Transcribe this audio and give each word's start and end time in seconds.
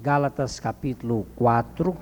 Gálatas 0.00 0.58
capítulo 0.58 1.26
4. 1.36 1.94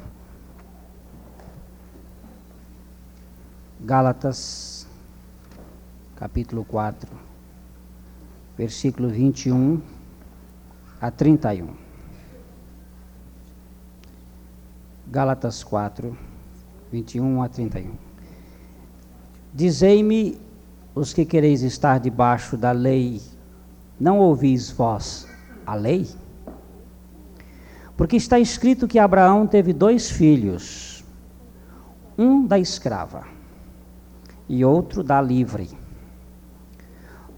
Gálatas 3.80 4.86
capítulo 6.14 6.64
4, 6.64 7.10
versículo 8.56 9.08
21 9.08 9.82
a 11.00 11.10
31. 11.10 11.74
Gálatas 15.08 15.64
4, 15.64 16.16
21 16.92 17.42
a 17.42 17.48
31. 17.48 17.94
Dizei-me 19.52 20.38
os 20.94 21.12
que 21.12 21.24
quereis 21.24 21.62
estar 21.62 21.98
debaixo 21.98 22.56
da 22.56 22.70
lei, 22.70 23.20
não 23.98 24.20
ouvis 24.20 24.70
vós 24.70 25.26
a 25.66 25.74
lei? 25.74 26.06
Porque 28.00 28.16
está 28.16 28.38
escrito 28.38 28.88
que 28.88 28.98
Abraão 28.98 29.46
teve 29.46 29.74
dois 29.74 30.10
filhos, 30.10 31.04
um 32.16 32.46
da 32.46 32.58
escrava 32.58 33.26
e 34.48 34.64
outro 34.64 35.04
da 35.04 35.20
livre. 35.20 35.68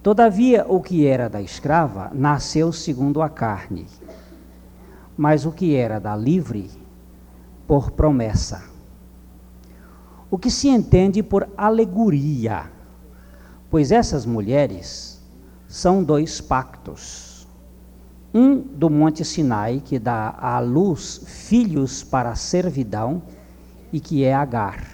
Todavia, 0.04 0.64
o 0.68 0.80
que 0.80 1.04
era 1.04 1.28
da 1.28 1.42
escrava 1.42 2.12
nasceu 2.14 2.72
segundo 2.72 3.20
a 3.20 3.28
carne, 3.28 3.88
mas 5.16 5.44
o 5.44 5.50
que 5.50 5.74
era 5.74 5.98
da 5.98 6.14
livre, 6.14 6.70
por 7.66 7.90
promessa. 7.90 8.62
O 10.30 10.38
que 10.38 10.48
se 10.48 10.68
entende 10.68 11.24
por 11.24 11.48
alegoria, 11.56 12.70
pois 13.68 13.90
essas 13.90 14.24
mulheres 14.24 15.20
são 15.66 16.04
dois 16.04 16.40
pactos 16.40 17.31
um 18.34 18.58
do 18.58 18.88
Monte 18.88 19.24
Sinai, 19.24 19.82
que 19.84 19.98
dá 19.98 20.34
à 20.38 20.58
luz 20.58 21.22
filhos 21.26 22.02
para 22.02 22.30
a 22.30 22.34
servidão, 22.34 23.22
e 23.92 24.00
que 24.00 24.24
é 24.24 24.34
Agar. 24.34 24.86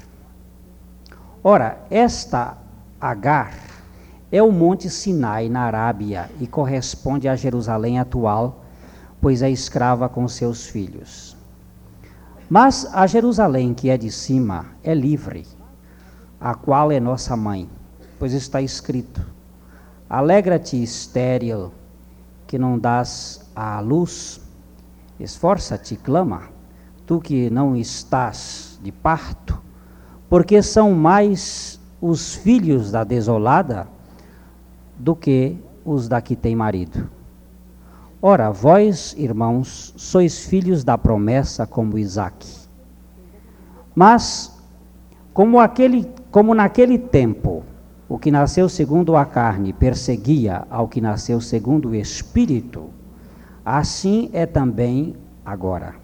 Ora, 1.43 1.79
esta 1.89 2.59
Agar 3.01 3.55
é 4.31 4.43
o 4.43 4.51
Monte 4.51 4.91
Sinai 4.91 5.49
na 5.49 5.63
Arábia 5.63 6.29
e 6.41 6.47
corresponde 6.47 7.29
a 7.29 7.37
Jerusalém 7.37 7.99
atual, 7.99 8.65
pois 9.21 9.41
é 9.41 9.51
escrava 9.51 10.09
com 10.09 10.27
seus 10.27 10.67
filhos. 10.67 11.37
Mas 12.51 12.89
a 12.93 13.07
Jerusalém 13.07 13.73
que 13.73 13.89
é 13.89 13.97
de 13.97 14.11
cima 14.11 14.67
é 14.83 14.95
livre, 14.95 15.47
a 16.41 16.55
qual 16.55 16.91
é 16.91 16.99
nossa 16.99 17.37
mãe, 17.37 17.69
pois 18.19 18.33
está 18.33 18.61
escrito: 18.61 19.25
Alegra-te, 20.11 20.83
estéril, 20.83 21.73
que 22.49 22.59
não 22.59 22.79
dás 22.79 23.47
à 23.55 23.79
luz, 23.79 24.41
esforça-te, 25.21 25.97
clama, 25.97 26.45
tu 27.07 27.21
que 27.21 27.51
não 27.51 27.77
estás 27.77 28.81
de 28.83 28.91
parto, 28.91 29.61
porque 30.31 30.63
são 30.63 30.93
mais 30.93 31.79
os 32.01 32.35
filhos 32.35 32.91
da 32.91 33.05
desolada 33.05 33.87
do 34.99 35.15
que 35.15 35.59
os 35.85 36.09
da 36.09 36.23
que 36.23 36.35
tem 36.35 36.57
marido. 36.57 37.11
Ora, 38.21 38.51
vós, 38.51 39.15
irmãos, 39.19 39.93
sois 39.97 40.47
filhos 40.47 40.83
da 40.83 40.97
promessa 40.97 41.67
como 41.67 41.99
Isaque. 41.99 42.49
Mas, 43.95 44.59
como, 45.35 45.61
aquele, 45.61 46.11
como 46.31 46.55
naquele 46.55 46.99
tempo 46.99 47.58
o 48.09 48.19
que 48.19 48.31
nasceu 48.31 48.69
segundo 48.69 49.17
a 49.17 49.25
carne 49.27 49.73
perseguia 49.73 50.67
ao 50.71 50.89
que 50.89 51.01
nasceu 51.01 51.41
segundo 51.41 51.91
o 51.91 51.95
espírito, 51.95 52.89
assim 53.65 54.31
é 54.33 54.47
também 54.47 55.15
agora. 55.45 55.95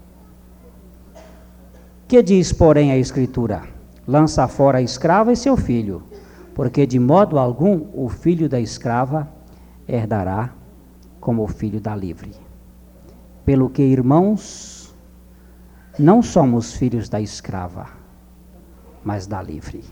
Que 2.06 2.22
diz, 2.22 2.52
porém, 2.52 2.92
a 2.92 2.98
Escritura? 2.98 3.62
Lança 4.06 4.46
fora 4.46 4.78
a 4.78 4.82
escrava 4.82 5.32
e 5.32 5.36
seu 5.36 5.56
filho, 5.56 6.02
porque 6.54 6.86
de 6.86 6.98
modo 6.98 7.38
algum 7.38 7.86
o 7.94 8.10
filho 8.10 8.50
da 8.50 8.60
escrava 8.60 9.26
herdará 9.88 10.52
como 11.18 11.42
o 11.42 11.48
filho 11.48 11.80
da 11.80 11.96
livre. 11.96 12.32
Pelo 13.46 13.70
que, 13.70 13.82
irmãos, 13.82 14.94
não 15.98 16.22
somos 16.22 16.74
filhos 16.74 17.08
da 17.08 17.18
escrava, 17.18 17.86
mas 19.02 19.26
da 19.26 19.40
livre. 19.40 19.82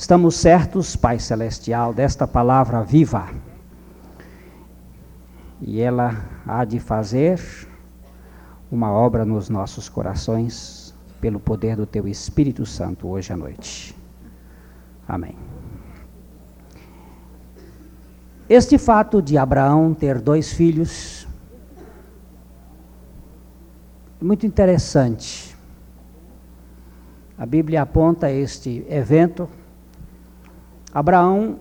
Estamos 0.00 0.36
certos, 0.36 0.96
Pai 0.96 1.18
Celestial, 1.18 1.92
desta 1.92 2.26
palavra 2.26 2.82
viva. 2.82 3.28
E 5.60 5.78
ela 5.78 6.24
há 6.46 6.64
de 6.64 6.80
fazer 6.80 7.38
uma 8.72 8.90
obra 8.90 9.26
nos 9.26 9.50
nossos 9.50 9.90
corações, 9.90 10.94
pelo 11.20 11.38
poder 11.38 11.76
do 11.76 11.84
Teu 11.84 12.08
Espírito 12.08 12.64
Santo, 12.64 13.08
hoje 13.08 13.30
à 13.30 13.36
noite. 13.36 13.94
Amém. 15.06 15.36
Este 18.48 18.78
fato 18.78 19.20
de 19.20 19.36
Abraão 19.36 19.92
ter 19.92 20.18
dois 20.18 20.50
filhos 20.50 21.28
é 24.18 24.24
muito 24.24 24.46
interessante. 24.46 25.54
A 27.36 27.44
Bíblia 27.44 27.82
aponta 27.82 28.30
este 28.30 28.82
evento 28.88 29.46
Abraão 30.92 31.56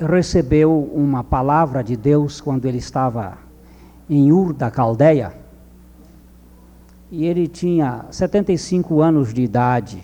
recebeu 0.00 0.90
uma 0.92 1.22
palavra 1.22 1.84
de 1.84 1.96
Deus 1.96 2.40
quando 2.40 2.64
ele 2.64 2.78
estava 2.78 3.38
em 4.10 4.32
Ur 4.32 4.52
da 4.52 4.70
Caldeia. 4.70 5.32
E 7.10 7.24
ele 7.24 7.46
tinha 7.46 8.06
75 8.10 9.00
anos 9.00 9.32
de 9.32 9.42
idade. 9.42 10.02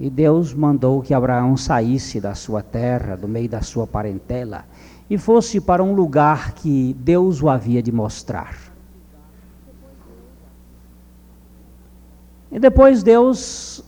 E 0.00 0.08
Deus 0.08 0.54
mandou 0.54 1.02
que 1.02 1.12
Abraão 1.12 1.54
saísse 1.56 2.18
da 2.18 2.34
sua 2.34 2.62
terra, 2.62 3.14
do 3.14 3.28
meio 3.28 3.48
da 3.48 3.60
sua 3.60 3.86
parentela, 3.86 4.64
e 5.10 5.18
fosse 5.18 5.60
para 5.60 5.84
um 5.84 5.94
lugar 5.94 6.52
que 6.52 6.94
Deus 6.98 7.42
o 7.42 7.50
havia 7.50 7.82
de 7.82 7.92
mostrar. 7.92 8.56
E 12.50 12.58
depois 12.58 13.02
Deus 13.02 13.84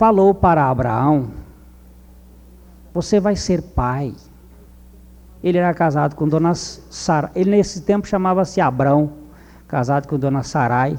falou 0.00 0.32
para 0.32 0.64
Abraão: 0.64 1.30
Você 2.94 3.20
vai 3.20 3.36
ser 3.36 3.60
pai. 3.60 4.14
Ele 5.42 5.58
era 5.58 5.74
casado 5.74 6.16
com 6.16 6.26
Dona 6.26 6.54
Sara. 6.54 7.30
Ele 7.34 7.50
nesse 7.50 7.82
tempo 7.82 8.06
chamava-se 8.06 8.62
Abrão, 8.62 9.12
casado 9.68 10.08
com 10.08 10.18
Dona 10.18 10.42
Sarai. 10.42 10.98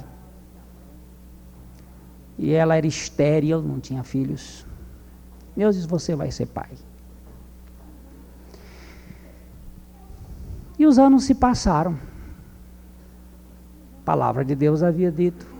E 2.37 2.53
ela 2.53 2.75
era 2.75 2.85
estéril, 2.85 3.63
não 3.63 3.79
tinha 3.79 4.03
filhos. 4.03 4.67
Deus 5.57 5.75
diz: 5.75 5.87
Você 5.87 6.15
vai 6.15 6.29
ser 6.29 6.45
pai. 6.45 6.69
E 10.77 10.85
os 10.85 10.99
anos 10.99 11.23
se 11.23 11.33
passaram. 11.33 11.97
A 13.99 14.05
palavra 14.05 14.45
de 14.45 14.53
Deus 14.53 14.83
havia 14.83 15.11
dito: 15.11 15.50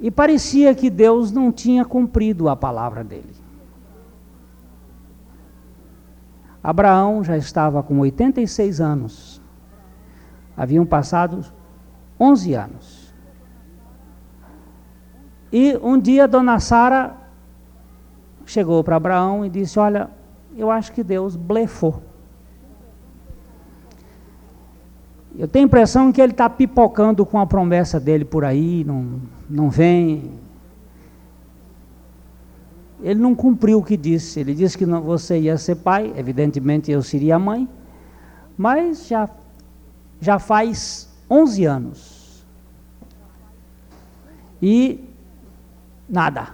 E 0.00 0.10
parecia 0.10 0.74
que 0.74 0.88
Deus 0.88 1.32
não 1.32 1.50
tinha 1.50 1.84
cumprido 1.84 2.48
a 2.48 2.56
palavra 2.56 3.02
dele. 3.02 3.34
Abraão 6.62 7.24
já 7.24 7.36
estava 7.36 7.82
com 7.82 7.98
86 8.00 8.80
anos. 8.80 9.42
Haviam 10.56 10.84
passado 10.84 11.44
11 12.18 12.54
anos. 12.54 13.14
E 15.52 15.76
um 15.82 15.98
dia 15.98 16.28
Dona 16.28 16.60
Sara 16.60 17.16
chegou 18.44 18.84
para 18.84 18.96
Abraão 18.96 19.44
e 19.44 19.48
disse: 19.48 19.78
Olha, 19.78 20.10
eu 20.56 20.70
acho 20.70 20.92
que 20.92 21.02
Deus 21.02 21.36
blefou. 21.36 22.02
Eu 25.38 25.46
tenho 25.46 25.66
a 25.66 25.68
impressão 25.68 26.10
que 26.10 26.20
ele 26.20 26.32
está 26.32 26.50
pipocando 26.50 27.24
com 27.24 27.38
a 27.38 27.46
promessa 27.46 28.00
dele 28.00 28.24
por 28.24 28.44
aí, 28.44 28.82
não, 28.82 29.20
não 29.48 29.70
vem. 29.70 30.32
Ele 33.00 33.20
não 33.20 33.36
cumpriu 33.36 33.78
o 33.78 33.84
que 33.84 33.96
disse. 33.96 34.40
Ele 34.40 34.52
disse 34.52 34.76
que 34.76 34.84
não, 34.84 35.00
você 35.00 35.38
ia 35.38 35.56
ser 35.56 35.76
pai, 35.76 36.12
evidentemente 36.16 36.90
eu 36.90 37.00
seria 37.02 37.38
mãe, 37.38 37.68
mas 38.56 39.06
já, 39.06 39.30
já 40.20 40.40
faz 40.40 41.08
11 41.30 41.64
anos. 41.64 42.44
E 44.60 45.04
nada. 46.08 46.48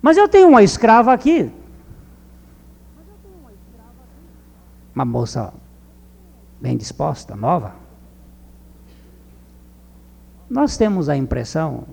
Mas 0.00 0.16
eu 0.16 0.26
tenho 0.26 0.48
uma 0.48 0.62
escrava 0.62 1.12
aqui, 1.12 1.52
uma 4.94 5.04
moça 5.04 5.52
bem 6.60 6.76
disposta, 6.76 7.34
nova. 7.34 7.74
Nós 10.48 10.76
temos 10.76 11.08
a 11.08 11.16
impressão 11.16 11.84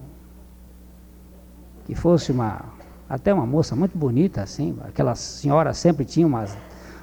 que 1.86 1.96
fosse 1.96 2.32
uma 2.32 2.78
até 3.10 3.34
uma 3.34 3.46
moça 3.46 3.76
muito 3.76 3.98
bonita, 3.98 4.44
assim, 4.44 4.78
aquela 4.88 5.16
senhora 5.16 5.74
sempre 5.74 6.06
tinha 6.06 6.28
umas, 6.28 6.56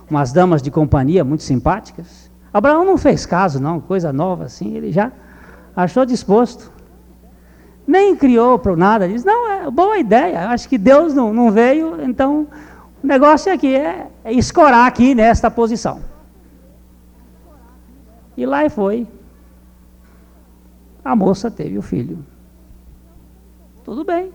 umas 0.08 0.32
damas 0.32 0.62
de 0.62 0.70
companhia 0.70 1.25
muito 1.25 1.43
simpáticas. 1.43 2.31
Abraão 2.54 2.84
não 2.84 2.96
fez 2.96 3.26
caso, 3.26 3.58
não, 3.58 3.81
coisa 3.81 4.12
nova 4.12 4.44
assim, 4.44 4.76
ele 4.76 4.92
já 4.92 5.10
achou 5.75 6.06
disposto. 6.06 6.70
Nem 7.84 8.14
criou 8.14 8.56
para 8.56 8.76
nada, 8.76 9.08
disse, 9.08 9.26
não, 9.26 9.50
é 9.50 9.69
boa 9.69 9.99
ideia, 9.99 10.49
acho 10.50 10.69
que 10.69 10.78
Deus 10.78 11.12
não, 11.12 11.32
não 11.32 11.50
veio, 11.50 12.00
então 12.00 12.46
o 13.06 13.08
negócio 13.08 13.53
aqui 13.53 13.73
é, 13.73 14.08
é 14.25 14.32
escorar 14.32 14.85
aqui 14.85 15.14
nesta 15.14 15.49
posição. 15.49 16.00
E 18.37 18.44
lá 18.44 18.69
foi. 18.69 19.06
A 21.05 21.14
moça 21.14 21.49
teve 21.49 21.79
o 21.79 21.82
filho. 21.82 22.19
Tudo 23.85 24.05
bem. 24.05 24.32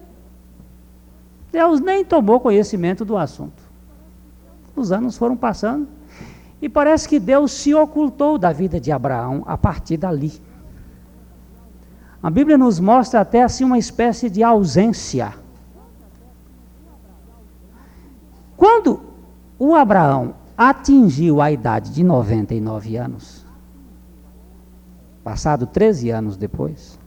Deus 1.51 1.81
nem 1.81 2.05
tomou 2.05 2.39
conhecimento 2.39 3.03
do 3.03 3.17
assunto. 3.17 3.61
Os 4.73 4.89
anos 4.93 5.17
foram 5.17 5.35
passando 5.35 5.85
e 6.61 6.69
parece 6.69 7.09
que 7.09 7.19
Deus 7.19 7.51
se 7.51 7.75
ocultou 7.75 8.37
da 8.37 8.53
vida 8.53 8.79
de 8.79 8.89
Abraão 8.89 9.43
a 9.45 9.57
partir 9.57 9.97
dali. 9.97 10.31
A 12.23 12.29
Bíblia 12.29 12.57
nos 12.57 12.79
mostra 12.79 13.19
até 13.19 13.43
assim 13.43 13.65
uma 13.65 13.77
espécie 13.77 14.29
de 14.29 14.41
ausência. 14.41 15.33
Quando 18.61 18.99
o 19.57 19.73
Abraão 19.73 20.35
atingiu 20.55 21.41
a 21.41 21.51
idade 21.51 21.91
de 21.91 22.03
99 22.03 22.95
anos, 22.95 23.43
passado 25.23 25.65
13 25.65 26.11
anos 26.11 26.37
depois, 26.37 26.99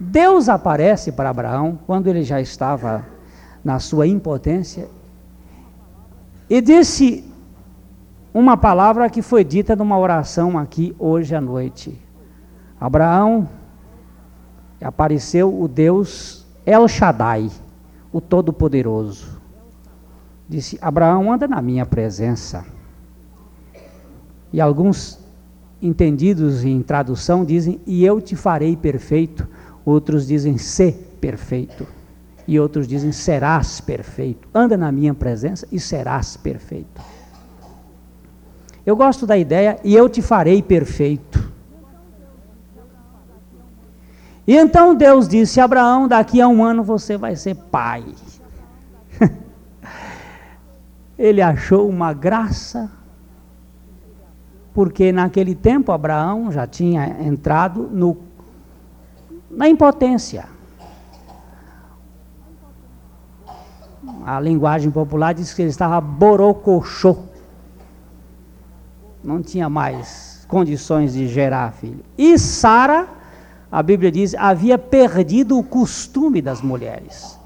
Deus 0.00 0.48
aparece 0.48 1.12
para 1.12 1.30
Abraão 1.30 1.78
quando 1.86 2.08
ele 2.08 2.24
já 2.24 2.40
estava 2.40 3.06
na 3.64 3.78
sua 3.78 4.04
impotência 4.04 4.88
e 6.50 6.60
disse 6.60 7.24
uma 8.34 8.56
palavra 8.56 9.08
que 9.08 9.22
foi 9.22 9.44
dita 9.44 9.76
numa 9.76 9.96
oração 9.96 10.58
aqui 10.58 10.92
hoje 10.98 11.36
à 11.36 11.40
noite. 11.40 11.96
Abraão 12.80 13.48
apareceu 14.82 15.56
o 15.56 15.68
Deus 15.68 16.44
El 16.66 16.88
Shaddai, 16.88 17.48
o 18.16 18.20
Todo-Poderoso. 18.20 19.40
Disse: 20.48 20.78
Abraão, 20.80 21.32
anda 21.32 21.48
na 21.48 21.60
minha 21.60 21.84
presença. 21.84 22.64
E 24.52 24.60
alguns 24.60 25.18
entendidos 25.82 26.64
em 26.64 26.80
tradução 26.82 27.44
dizem: 27.44 27.80
E 27.86 28.04
eu 28.04 28.20
te 28.20 28.36
farei 28.36 28.76
perfeito 28.76 29.46
Outros 29.86 30.26
dizem 30.26 30.58
ser 30.58 31.16
perfeito. 31.20 31.86
E 32.44 32.58
outros 32.58 32.88
dizem 32.88 33.12
serás 33.12 33.80
perfeito. 33.80 34.48
Anda 34.52 34.76
na 34.76 34.90
minha 34.90 35.14
presença 35.14 35.66
e 35.70 35.78
serás 35.78 36.36
perfeito. 36.36 37.00
Eu 38.84 38.96
gosto 38.96 39.28
da 39.28 39.38
ideia 39.38 39.78
e 39.84 39.94
eu 39.94 40.08
te 40.08 40.20
farei 40.20 40.60
perfeito. 40.60 41.52
E 44.46 44.54
então 44.56 44.94
Deus 44.94 45.28
disse 45.28 45.60
Abraão: 45.60 46.06
daqui 46.06 46.40
a 46.40 46.48
um 46.48 46.62
ano 46.62 46.82
você 46.82 47.16
vai 47.16 47.34
ser 47.34 47.54
pai. 47.54 48.04
Ele 51.18 51.42
achou 51.42 51.88
uma 51.88 52.12
graça, 52.12 52.90
porque 54.72 55.10
naquele 55.10 55.54
tempo 55.54 55.90
Abraão 55.90 56.52
já 56.52 56.66
tinha 56.66 57.22
entrado 57.22 57.88
no 57.90 58.18
na 59.50 59.68
impotência. 59.68 60.46
A 64.24 64.40
linguagem 64.40 64.90
popular 64.90 65.32
diz 65.32 65.54
que 65.54 65.62
ele 65.62 65.70
estava 65.70 66.00
borocochô. 66.00 67.16
Não 69.22 69.40
tinha 69.40 69.68
mais 69.68 70.44
condições 70.48 71.14
de 71.14 71.28
gerar 71.28 71.72
filho. 71.72 72.04
E 72.18 72.38
Sara, 72.38 73.08
a 73.70 73.82
Bíblia 73.82 74.10
diz, 74.10 74.34
havia 74.34 74.78
perdido 74.78 75.58
o 75.58 75.62
costume 75.62 76.40
das 76.40 76.60
mulheres. 76.60 77.38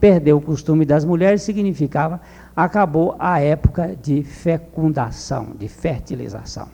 Perdeu 0.00 0.36
o 0.36 0.40
costume 0.40 0.84
das 0.84 1.04
mulheres 1.04 1.42
significava 1.42 2.20
acabou 2.54 3.16
a 3.18 3.40
época 3.40 3.96
de 4.02 4.22
fecundação, 4.22 5.48
de 5.58 5.68
fertilização. 5.68 6.68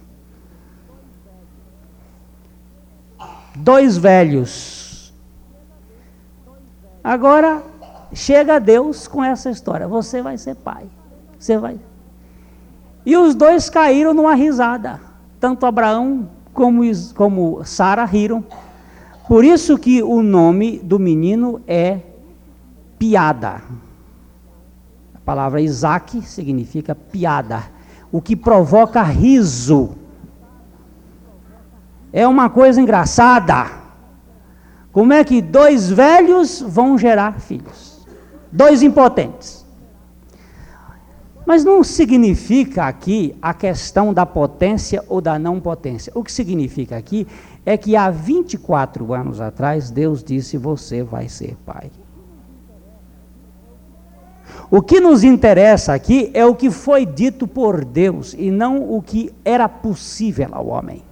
dois 3.55 3.97
velhos. 3.97 5.13
Agora 7.03 7.63
chega 8.13 8.59
Deus 8.59 9.07
com 9.07 9.23
essa 9.23 9.51
história: 9.51 9.87
você 9.89 10.23
vai 10.23 10.39
ser 10.39 10.55
pai. 10.57 10.87
Você 11.39 11.59
vai. 11.59 11.79
E 13.05 13.17
os 13.17 13.35
dois 13.35 13.69
caíram 13.69 14.15
numa 14.15 14.35
risada. 14.35 15.01
Tanto 15.41 15.67
Abraão 15.67 16.29
como, 16.53 16.83
como 17.15 17.65
Sara 17.65 18.05
riram. 18.05 18.45
Por 19.33 19.47
isso 19.47 19.79
que 19.79 20.03
o 20.03 20.23
nome 20.23 20.79
do 20.79 20.99
menino 20.99 21.63
é 21.67 22.01
piada. 22.99 23.63
A 25.15 25.19
palavra 25.25 25.63
Isaac 25.63 26.21
significa 26.21 26.95
piada, 26.95 27.63
o 28.13 28.21
que 28.21 28.37
provoca 28.37 29.03
riso 29.03 29.97
é 32.13 32.29
uma 32.29 32.51
coisa 32.51 32.79
engraçada. 32.79 33.71
Como 34.93 35.15
é 35.15 35.25
que 35.25 35.41
dois 35.41 35.89
velhos 35.89 36.61
vão 36.61 36.99
gerar 36.99 37.41
filhos? 37.41 38.07
Dois 38.53 38.83
impotentes. 38.83 39.62
Mas 41.45 41.65
não 41.65 41.83
significa 41.83 42.85
aqui 42.85 43.35
a 43.43 43.53
questão 43.53 44.15
da 44.15 44.25
potência 44.25 45.05
ou 45.09 45.21
da 45.21 45.39
não 45.39 45.61
potência. 45.61 46.13
O 46.15 46.23
que 46.23 46.31
significa 46.31 46.97
aqui 46.97 47.27
é 47.67 47.77
que 47.77 47.97
há 47.97 48.11
24 48.11 49.13
anos 49.13 49.41
atrás 49.41 49.91
Deus 49.91 50.23
disse: 50.23 50.57
Você 50.57 51.03
vai 51.03 51.29
ser 51.29 51.57
pai. 51.67 51.91
O 54.71 54.81
que 54.81 55.01
nos 55.01 55.23
interessa 55.25 55.93
aqui 55.93 56.31
é 56.33 56.47
o 56.47 56.55
que 56.55 56.71
foi 56.71 57.05
dito 57.05 57.47
por 57.47 57.85
Deus 57.85 58.35
e 58.39 58.51
não 58.51 58.91
o 58.91 59.03
que 59.03 59.31
era 59.45 59.69
possível 59.69 60.49
ao 60.53 60.67
homem. 60.69 61.03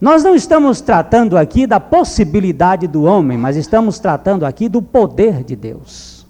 Nós 0.00 0.22
não 0.22 0.34
estamos 0.34 0.80
tratando 0.80 1.38
aqui 1.38 1.66
da 1.66 1.80
possibilidade 1.80 2.86
do 2.86 3.04
homem, 3.04 3.38
mas 3.38 3.56
estamos 3.56 3.98
tratando 3.98 4.44
aqui 4.44 4.68
do 4.68 4.82
poder 4.82 5.42
de 5.42 5.56
Deus. 5.56 6.26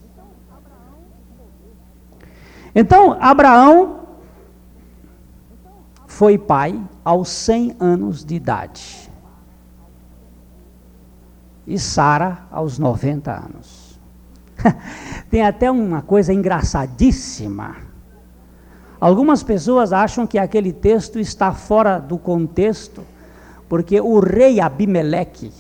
Então, 2.73 3.17
Abraão 3.21 4.01
foi 6.07 6.39
pai 6.39 6.81
aos 7.05 7.29
100 7.29 7.77
anos 7.81 8.25
de 8.25 8.37
idade. 8.37 9.11
E 11.67 11.77
Sara 11.79 12.47
aos 12.53 12.79
90 12.79 13.33
anos. 13.33 13.99
Tem 15.29 15.45
até 15.45 15.69
uma 15.69 16.03
coisa 16.03 16.33
engraçadíssima. 16.33 17.77
Algumas 19.01 19.43
pessoas 19.43 19.93
acham 19.93 20.25
que 20.25 20.39
aquele 20.39 20.73
texto 20.73 21.19
está 21.19 21.53
fora 21.53 21.99
do 21.99 22.17
contexto 22.17 23.03
porque 23.69 24.01
o 24.01 24.21
rei 24.21 24.61
Abimeleque, 24.61 25.53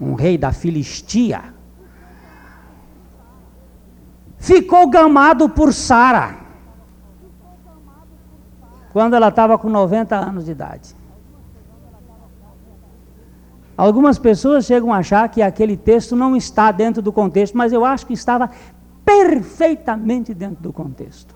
um 0.00 0.14
rei 0.14 0.36
da 0.36 0.52
Filistia, 0.52 1.54
ficou 4.38 4.88
gamado 4.88 5.48
por 5.48 5.72
Sara 5.72 6.36
quando 8.92 9.14
ela 9.14 9.28
estava 9.28 9.56
com 9.56 9.68
90 9.68 10.16
anos 10.16 10.44
de 10.44 10.50
idade. 10.50 10.96
Algumas 13.76 14.18
pessoas 14.18 14.66
chegam 14.66 14.92
a 14.92 14.98
achar 14.98 15.28
que 15.28 15.40
aquele 15.40 15.76
texto 15.76 16.14
não 16.14 16.36
está 16.36 16.70
dentro 16.70 17.00
do 17.00 17.12
contexto, 17.12 17.56
mas 17.56 17.72
eu 17.72 17.84
acho 17.84 18.06
que 18.06 18.12
estava 18.12 18.50
perfeitamente 19.04 20.34
dentro 20.34 20.62
do 20.62 20.72
contexto. 20.72 21.34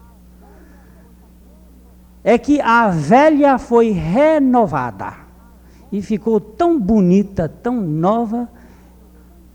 É 2.23 2.37
que 2.37 2.61
a 2.61 2.88
velha 2.88 3.56
foi 3.56 3.90
renovada 3.90 5.24
e 5.94 6.02
ficou 6.02 6.40
tão 6.40 6.80
bonita, 6.80 7.48
tão 7.48 7.80
nova, 7.80 8.48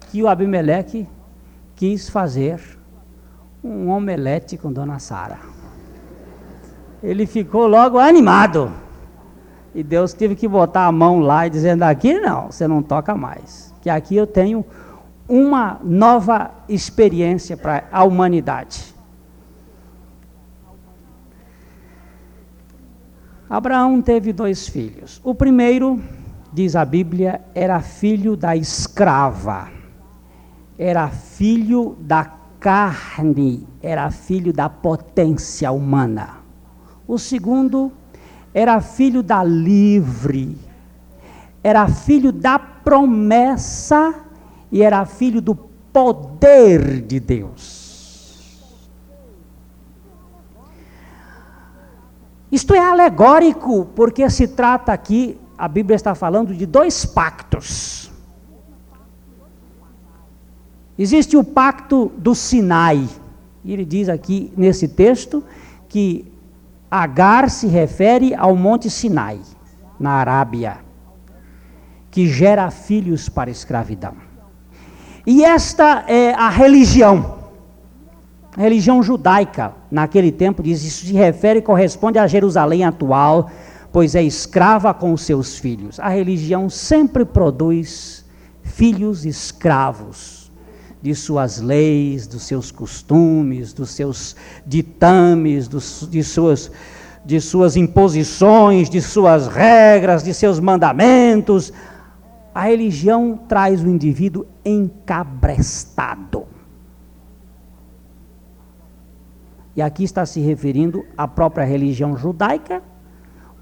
que 0.09 0.23
o 0.23 0.27
Abimeleque 0.29 1.05
quis 1.75 2.07
fazer 2.07 2.61
um 3.61 3.89
omelete 3.89 4.57
com 4.57 4.71
Dona 4.71 4.99
Sara. 4.99 5.37
Ele 7.03 7.25
ficou 7.25 7.67
logo 7.67 7.99
animado. 7.99 8.71
E 9.75 9.83
Deus 9.83 10.13
teve 10.13 10.33
que 10.33 10.47
botar 10.47 10.85
a 10.85 10.91
mão 10.93 11.19
lá 11.19 11.45
e 11.45 11.49
dizendo: 11.49 11.83
aqui 11.83 12.17
não, 12.17 12.49
você 12.49 12.65
não 12.69 12.81
toca 12.81 13.13
mais. 13.15 13.75
Que 13.81 13.89
aqui 13.89 14.15
eu 14.15 14.25
tenho 14.25 14.65
uma 15.27 15.77
nova 15.83 16.51
experiência 16.69 17.57
para 17.57 17.83
a 17.91 18.05
humanidade. 18.05 18.95
Abraão 23.49 24.01
teve 24.01 24.31
dois 24.31 24.69
filhos. 24.69 25.19
O 25.21 25.35
primeiro 25.35 26.01
diz 26.51 26.75
a 26.75 26.83
Bíblia, 26.83 27.41
era 27.53 27.79
filho 27.81 28.35
da 28.35 28.55
escrava, 28.55 29.69
era 30.77 31.07
filho 31.09 31.95
da 31.99 32.25
carne, 32.59 33.67
era 33.81 34.09
filho 34.11 34.51
da 34.51 34.69
potência 34.69 35.71
humana. 35.71 36.37
O 37.07 37.17
segundo 37.17 37.91
era 38.53 38.81
filho 38.81 39.23
da 39.23 39.43
livre, 39.43 40.57
era 41.63 41.87
filho 41.87 42.31
da 42.31 42.59
promessa 42.59 44.13
e 44.71 44.81
era 44.81 45.05
filho 45.05 45.41
do 45.41 45.55
poder 45.55 47.01
de 47.01 47.19
Deus. 47.19 47.79
Isto 52.51 52.73
é 52.73 52.79
alegórico, 52.79 53.85
porque 53.95 54.27
se 54.29 54.47
trata 54.47 54.91
aqui, 54.91 55.39
a 55.59 55.67
Bíblia 55.67 55.97
está 55.97 56.15
falando 56.15 56.55
de 56.55 56.65
dois 56.65 57.05
pactos. 57.05 58.09
Existe 60.97 61.35
o 61.35 61.43
pacto 61.43 62.09
do 62.17 62.33
Sinai. 62.33 63.09
Ele 63.65 63.83
diz 63.83 64.07
aqui 64.07 64.53
nesse 64.55 64.87
texto 64.87 65.43
que 65.89 66.31
Agar 66.89 67.51
se 67.51 67.67
refere 67.67 68.33
ao 68.33 68.55
Monte 68.55 68.89
Sinai, 68.89 69.39
na 69.99 70.13
Arábia, 70.13 70.77
que 72.09 72.25
gera 72.25 72.71
filhos 72.71 73.29
para 73.29 73.49
a 73.49 73.51
escravidão. 73.51 74.15
E 75.27 75.43
esta 75.43 76.05
é 76.07 76.33
a 76.33 76.49
religião. 76.49 77.37
A 78.57 78.61
religião 78.61 79.03
judaica, 79.03 79.73
naquele 79.91 80.31
tempo, 80.31 80.63
diz 80.63 80.83
isso 80.83 81.05
se 81.05 81.13
refere 81.13 81.59
e 81.59 81.61
corresponde 81.61 82.17
à 82.17 82.25
Jerusalém 82.25 82.83
atual, 82.83 83.51
pois 83.91 84.15
é 84.15 84.23
escrava 84.23 84.93
com 84.93 85.15
seus 85.17 85.57
filhos. 85.57 85.99
A 85.99 86.09
religião 86.09 86.69
sempre 86.69 87.25
produz 87.25 88.25
filhos 88.63 89.25
escravos 89.25 90.51
de 91.01 91.15
suas 91.15 91.59
leis, 91.59 92.27
dos 92.27 92.43
seus 92.43 92.71
costumes, 92.71 93.73
dos 93.73 93.91
seus 93.91 94.35
ditames, 94.65 95.67
dos, 95.67 96.07
de, 96.09 96.23
suas, 96.23 96.71
de 97.25 97.39
suas 97.39 97.75
imposições, 97.75 98.89
de 98.89 99.01
suas 99.01 99.47
regras, 99.47 100.23
de 100.23 100.33
seus 100.33 100.59
mandamentos. 100.59 101.71
A 102.53 102.63
religião 102.63 103.39
traz 103.47 103.81
o 103.81 103.87
indivíduo 103.87 104.45
encabrestado. 104.63 106.45
E 109.75 109.81
aqui 109.81 110.03
está 110.03 110.25
se 110.25 110.41
referindo 110.41 111.05
à 111.17 111.25
própria 111.25 111.63
religião 111.63 112.17
judaica 112.17 112.83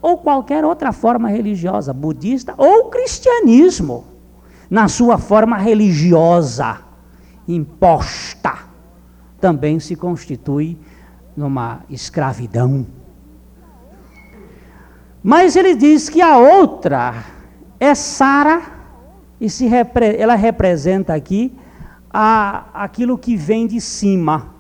ou 0.08 0.18
qualquer 0.18 0.64
outra 0.64 0.94
forma 0.94 1.28
religiosa, 1.28 1.94
budista 1.94 2.54
ou 2.58 2.86
cristianismo, 2.86 4.06
na 4.70 4.88
sua 4.88 5.18
forma 5.18 5.58
religiosa 5.58 6.80
imposta, 7.46 8.54
também 9.40 9.82
se 9.82 9.98
constitui 9.98 10.78
numa 11.36 11.82
escravidão. 11.90 12.88
Mas 15.22 15.58
ele 15.58 15.76
diz 15.76 16.08
que 16.08 16.22
a 16.22 16.38
outra 16.38 17.26
é 17.78 17.94
Sara, 17.94 18.62
e 19.42 19.50
se 19.50 19.68
repre 19.68 20.16
ela 20.16 20.36
representa 20.36 21.14
aqui 21.14 21.54
a, 22.10 22.66
aquilo 22.74 23.18
que 23.18 23.36
vem 23.36 23.68
de 23.68 23.82
cima, 23.82 24.56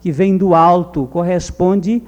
que 0.00 0.10
vem 0.10 0.36
do 0.36 0.54
alto, 0.54 1.06
corresponde 1.06 2.02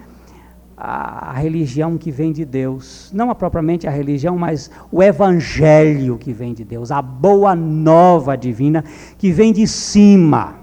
à 0.80 1.32
religião 1.32 1.98
que 1.98 2.12
vem 2.12 2.32
de 2.32 2.44
Deus. 2.44 3.10
Não 3.12 3.34
propriamente 3.34 3.88
a 3.88 3.90
religião, 3.90 4.38
mas 4.38 4.70
o 4.92 5.02
evangelho 5.02 6.16
que 6.16 6.32
vem 6.32 6.54
de 6.54 6.64
Deus, 6.64 6.92
a 6.92 7.02
boa 7.02 7.56
nova 7.56 8.36
divina 8.36 8.84
que 9.18 9.32
vem 9.32 9.52
de 9.52 9.66
cima. 9.66 10.54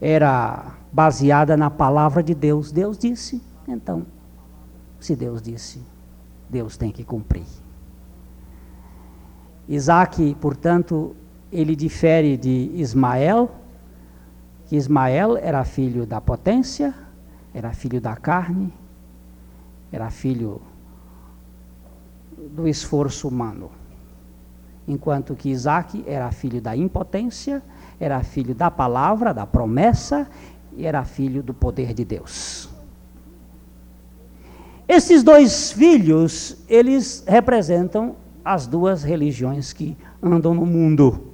Era 0.00 0.74
baseada 0.90 1.54
na 1.56 1.68
palavra 1.68 2.22
de 2.22 2.34
Deus. 2.34 2.72
Deus 2.72 2.96
disse, 2.96 3.42
então, 3.68 4.06
se 4.98 5.14
Deus 5.14 5.42
disse, 5.42 5.82
Deus 6.48 6.78
tem 6.78 6.90
que 6.90 7.04
cumprir. 7.04 7.44
Isaac, 9.68 10.34
portanto, 10.40 11.14
ele 11.52 11.76
difere 11.76 12.38
de 12.38 12.70
Ismael, 12.74 13.50
que 14.66 14.76
Ismael 14.76 15.36
era 15.36 15.62
filho 15.64 16.06
da 16.06 16.20
potência, 16.20 16.94
era 17.54 17.72
filho 17.72 18.00
da 18.00 18.16
carne, 18.16 18.72
era 19.92 20.10
filho 20.10 20.60
do 22.52 22.66
esforço 22.66 23.28
humano. 23.28 23.70
Enquanto 24.86 25.34
que 25.34 25.50
Isaac 25.50 26.02
era 26.06 26.30
filho 26.30 26.60
da 26.60 26.76
impotência, 26.76 27.62
era 27.98 28.22
filho 28.22 28.54
da 28.54 28.70
palavra, 28.70 29.32
da 29.32 29.46
promessa, 29.46 30.28
e 30.76 30.86
era 30.86 31.04
filho 31.04 31.42
do 31.42 31.52
poder 31.52 31.92
de 31.92 32.04
Deus. 32.04 32.68
Esses 34.88 35.22
dois 35.22 35.70
filhos, 35.70 36.56
eles 36.68 37.22
representam 37.26 38.16
as 38.44 38.66
duas 38.66 39.04
religiões 39.04 39.72
que 39.72 39.96
andam 40.22 40.54
no 40.54 40.66
mundo. 40.66 41.28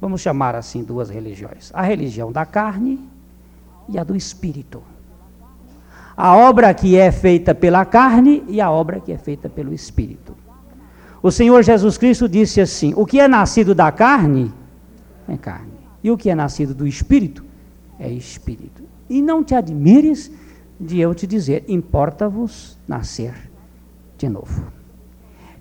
Vamos 0.00 0.20
chamar 0.20 0.54
assim 0.54 0.84
duas 0.84 1.10
religiões: 1.10 1.70
a 1.74 1.82
religião 1.82 2.30
da 2.30 2.44
carne 2.44 3.10
e 3.88 3.98
a 3.98 4.04
do 4.04 4.16
espírito. 4.16 4.82
A 6.16 6.36
obra 6.36 6.72
que 6.74 6.96
é 6.96 7.10
feita 7.10 7.54
pela 7.54 7.84
carne 7.84 8.44
e 8.48 8.60
a 8.60 8.70
obra 8.70 9.00
que 9.00 9.12
é 9.12 9.18
feita 9.18 9.48
pelo 9.48 9.72
espírito. 9.72 10.36
O 11.22 11.30
Senhor 11.30 11.62
Jesus 11.62 11.96
Cristo 11.96 12.28
disse 12.28 12.60
assim: 12.60 12.92
O 12.96 13.06
que 13.06 13.20
é 13.20 13.28
nascido 13.28 13.74
da 13.74 13.90
carne 13.92 14.52
é 15.28 15.36
carne, 15.36 15.72
e 16.02 16.10
o 16.10 16.16
que 16.16 16.28
é 16.28 16.34
nascido 16.34 16.74
do 16.74 16.86
espírito 16.86 17.44
é 17.98 18.10
espírito. 18.10 18.82
E 19.08 19.22
não 19.22 19.44
te 19.44 19.54
admires 19.54 20.30
de 20.78 21.00
eu 21.00 21.14
te 21.14 21.26
dizer: 21.26 21.64
importa-vos 21.68 22.78
nascer 22.86 23.34
de 24.18 24.28
novo. 24.28 24.72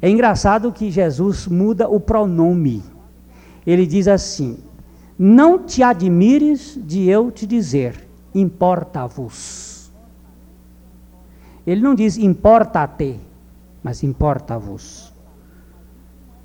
É 0.02 0.10
engraçado 0.10 0.72
que 0.72 0.90
Jesus 0.90 1.48
muda 1.48 1.88
o 1.88 2.00
pronome. 2.00 2.84
Ele 3.66 3.86
diz 3.86 4.08
assim: 4.08 4.58
Não 5.18 5.60
te 5.60 5.84
admires 5.84 6.80
de 6.84 7.08
eu 7.08 7.30
te 7.30 7.46
dizer, 7.46 8.08
importa-vos. 8.34 9.92
Ele 11.66 11.82
não 11.82 11.94
diz 11.94 12.18
importa-te, 12.18 13.20
mas 13.84 14.04
importa-vos. 14.04 15.14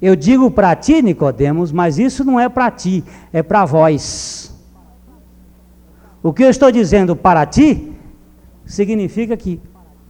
Eu 0.00 0.14
digo 0.14 0.50
para 0.50 0.76
ti, 0.76 1.00
Nicodemos, 1.00 1.72
mas 1.72 1.98
isso 1.98 2.22
não 2.24 2.38
é 2.38 2.48
para 2.48 2.70
ti, 2.70 3.02
é 3.32 3.42
para 3.42 3.64
vós. 3.64 4.54
O 6.22 6.32
que 6.32 6.42
eu 6.42 6.50
estou 6.50 6.70
dizendo 6.70 7.16
para 7.16 7.46
ti 7.46 7.92
significa 8.64 9.36
que 9.36 9.60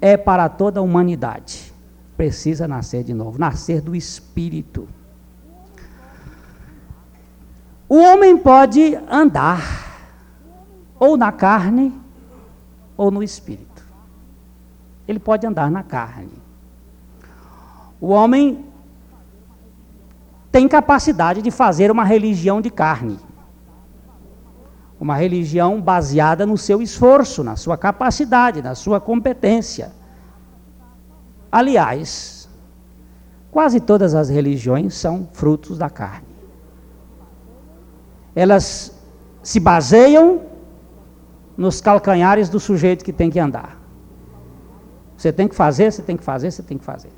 é 0.00 0.16
para 0.16 0.49
toda 0.49 0.80
a 0.80 0.83
humanidade 0.83 1.76
precisa 2.16 2.66
nascer 2.66 3.04
de 3.04 3.12
novo 3.12 3.38
nascer 3.38 3.80
do 3.80 3.95
espírito. 3.95 4.88
O 7.88 7.99
homem 7.99 8.37
pode 8.37 8.99
andar 9.09 9.86
ou 10.99 11.17
na 11.17 11.33
carne 11.33 11.93
ou 12.97 13.11
no 13.11 13.23
espírito. 13.23 13.85
Ele 15.07 15.19
pode 15.19 15.47
andar 15.47 15.71
na 15.71 15.83
carne. 15.83 16.33
O 18.00 18.09
homem 18.09 18.65
tem 20.50 20.67
capacidade 20.67 21.43
de 21.43 21.50
fazer 21.50 21.91
uma 21.91 22.05
religião 22.05 22.61
de 22.61 22.71
carne. 22.71 23.19
Uma 24.99 25.15
religião 25.15 25.81
baseada 25.81 26.47
no 26.47 26.57
seu 26.57 26.81
esforço, 26.81 27.45
na 27.45 27.57
sua 27.57 27.76
capacidade, 27.76 28.62
na 28.62 28.75
sua 28.75 28.99
competência. 28.99 29.93
Aliás, 31.53 32.49
quase 33.50 33.81
todas 33.81 34.15
as 34.15 34.29
religiões 34.29 34.95
são 34.95 35.29
frutos 35.33 35.79
da 35.79 35.91
carne. 35.91 36.26
Elas 38.35 38.93
se 39.43 39.61
baseiam 39.61 40.56
nos 41.57 41.81
calcanhares 41.81 42.49
do 42.49 42.61
sujeito 42.61 43.05
que 43.05 43.13
tem 43.13 43.31
que 43.31 43.39
andar. 43.39 43.81
Você 45.17 45.33
tem 45.33 45.49
que 45.49 45.55
fazer, 45.55 45.91
você 45.91 46.03
tem 46.03 46.17
que 46.17 46.25
fazer, 46.25 46.51
você 46.51 46.63
tem 46.63 46.77
que 46.77 46.85
fazer. 46.85 47.11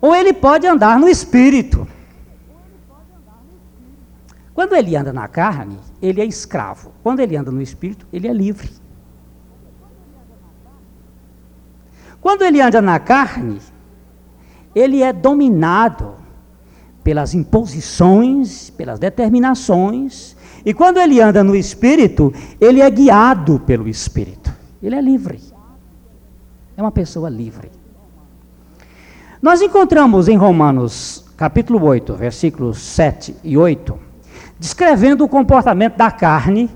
Ou 0.00 0.14
ele 0.14 0.32
pode 0.32 0.66
andar 0.66 0.98
no 0.98 1.08
espírito. 1.08 1.86
Quando 4.52 4.74
ele 4.74 4.96
anda 4.96 5.12
na 5.12 5.28
carne, 5.28 5.78
ele 6.00 6.20
é 6.20 6.24
escravo. 6.24 6.92
Quando 7.02 7.20
ele 7.20 7.36
anda 7.36 7.50
no 7.50 7.60
espírito, 7.60 8.06
ele 8.12 8.26
é 8.26 8.32
livre. 8.32 8.70
Quando 12.20 12.42
ele 12.42 12.60
anda 12.60 12.82
na 12.82 12.98
carne, 12.98 13.60
ele 14.74 15.02
é 15.02 15.12
dominado 15.12 16.14
pelas 17.04 17.34
imposições, 17.34 18.68
pelas 18.70 18.98
determinações, 18.98 20.35
e 20.66 20.74
quando 20.74 20.98
ele 20.98 21.20
anda 21.20 21.44
no 21.44 21.54
espírito, 21.54 22.34
ele 22.60 22.80
é 22.80 22.90
guiado 22.90 23.60
pelo 23.60 23.86
espírito. 23.86 24.52
Ele 24.82 24.96
é 24.96 25.00
livre. 25.00 25.40
É 26.76 26.82
uma 26.82 26.90
pessoa 26.90 27.30
livre. 27.30 27.70
Nós 29.40 29.62
encontramos 29.62 30.26
em 30.26 30.36
Romanos 30.36 31.24
capítulo 31.36 31.84
8, 31.84 32.14
versículos 32.14 32.78
7 32.78 33.36
e 33.44 33.56
8, 33.56 33.96
descrevendo 34.58 35.22
o 35.22 35.28
comportamento 35.28 35.96
da 35.96 36.10
carne, 36.10 36.68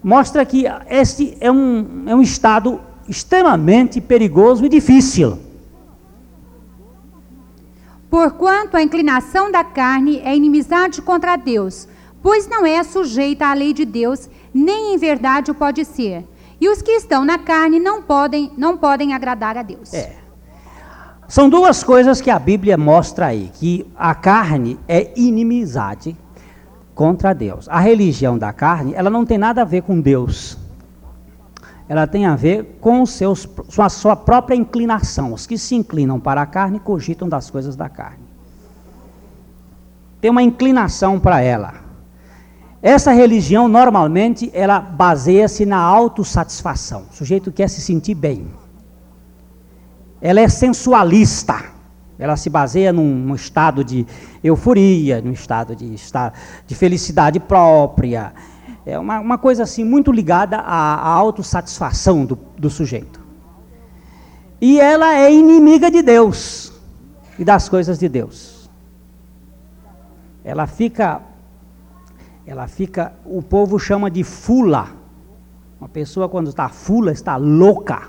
mostra 0.00 0.44
que 0.44 0.66
este 0.88 1.36
é 1.40 1.50
um, 1.50 2.04
é 2.06 2.14
um 2.14 2.22
estado 2.22 2.80
extremamente 3.08 4.00
perigoso 4.00 4.64
e 4.64 4.68
difícil. 4.68 5.36
Porquanto 8.08 8.76
a 8.76 8.82
inclinação 8.82 9.50
da 9.50 9.64
carne 9.64 10.20
é 10.20 10.36
inimizade 10.36 11.02
contra 11.02 11.36
Deus, 11.36 11.88
pois 12.22 12.46
não 12.46 12.66
é 12.66 12.82
sujeita 12.82 13.46
à 13.46 13.54
lei 13.54 13.72
de 13.72 13.84
Deus, 13.84 14.28
nem 14.52 14.94
em 14.94 14.98
verdade 14.98 15.50
o 15.50 15.54
pode 15.54 15.84
ser. 15.84 16.26
E 16.60 16.68
os 16.68 16.82
que 16.82 16.92
estão 16.92 17.24
na 17.24 17.38
carne 17.38 17.80
não 17.80 18.02
podem, 18.02 18.52
não 18.56 18.76
podem 18.76 19.14
agradar 19.14 19.56
a 19.56 19.62
Deus. 19.62 19.94
É. 19.94 20.16
São 21.26 21.48
duas 21.48 21.84
coisas 21.84 22.20
que 22.20 22.28
a 22.28 22.38
Bíblia 22.38 22.76
mostra 22.76 23.26
aí, 23.26 23.50
que 23.54 23.86
a 23.96 24.14
carne 24.14 24.78
é 24.88 25.12
inimizade 25.16 26.16
contra 26.94 27.32
Deus. 27.32 27.68
A 27.68 27.80
religião 27.80 28.36
da 28.36 28.52
carne, 28.52 28.92
ela 28.94 29.08
não 29.08 29.24
tem 29.24 29.38
nada 29.38 29.62
a 29.62 29.64
ver 29.64 29.82
com 29.82 30.00
Deus. 30.00 30.58
Ela 31.88 32.06
tem 32.06 32.26
a 32.26 32.36
ver 32.36 32.78
com, 32.80 33.06
seus, 33.06 33.46
com 33.46 33.82
a 33.82 33.88
sua 33.88 34.14
própria 34.14 34.54
inclinação. 34.54 35.32
Os 35.32 35.46
que 35.46 35.56
se 35.56 35.74
inclinam 35.74 36.20
para 36.20 36.42
a 36.42 36.46
carne 36.46 36.78
cogitam 36.78 37.28
das 37.28 37.48
coisas 37.48 37.74
da 37.74 37.88
carne. 37.88 38.24
Tem 40.20 40.30
uma 40.30 40.42
inclinação 40.42 41.18
para 41.18 41.40
ela. 41.40 41.74
Essa 42.82 43.12
religião, 43.12 43.68
normalmente, 43.68 44.50
ela 44.54 44.80
baseia-se 44.80 45.66
na 45.66 45.78
autossatisfação. 45.78 47.04
O 47.10 47.14
sujeito 47.14 47.52
quer 47.52 47.68
se 47.68 47.80
sentir 47.80 48.14
bem. 48.14 48.46
Ela 50.20 50.40
é 50.40 50.48
sensualista. 50.48 51.62
Ela 52.18 52.36
se 52.36 52.48
baseia 52.50 52.92
num, 52.92 53.14
num 53.14 53.34
estado 53.34 53.84
de 53.84 54.06
euforia, 54.42 55.20
num 55.20 55.32
estado 55.32 55.74
de, 55.76 55.94
de 56.66 56.74
felicidade 56.74 57.38
própria. 57.38 58.32
É 58.84 58.98
uma, 58.98 59.20
uma 59.20 59.38
coisa 59.38 59.62
assim 59.62 59.84
muito 59.84 60.10
ligada 60.10 60.58
à, 60.58 60.94
à 60.94 61.08
autossatisfação 61.08 62.24
do, 62.24 62.38
do 62.58 62.70
sujeito. 62.70 63.20
E 64.60 64.78
ela 64.78 65.14
é 65.14 65.32
inimiga 65.32 65.90
de 65.90 66.02
Deus 66.02 66.72
e 67.38 67.44
das 67.44 67.68
coisas 67.68 67.98
de 67.98 68.08
Deus. 68.08 68.68
Ela 70.44 70.66
fica, 70.66 71.22
ela 72.50 72.66
fica, 72.66 73.12
o 73.24 73.40
povo 73.40 73.78
chama 73.78 74.10
de 74.10 74.24
fula. 74.24 74.88
Uma 75.80 75.88
pessoa 75.88 76.28
quando 76.28 76.50
está 76.50 76.68
fula, 76.68 77.12
está 77.12 77.36
louca, 77.36 78.08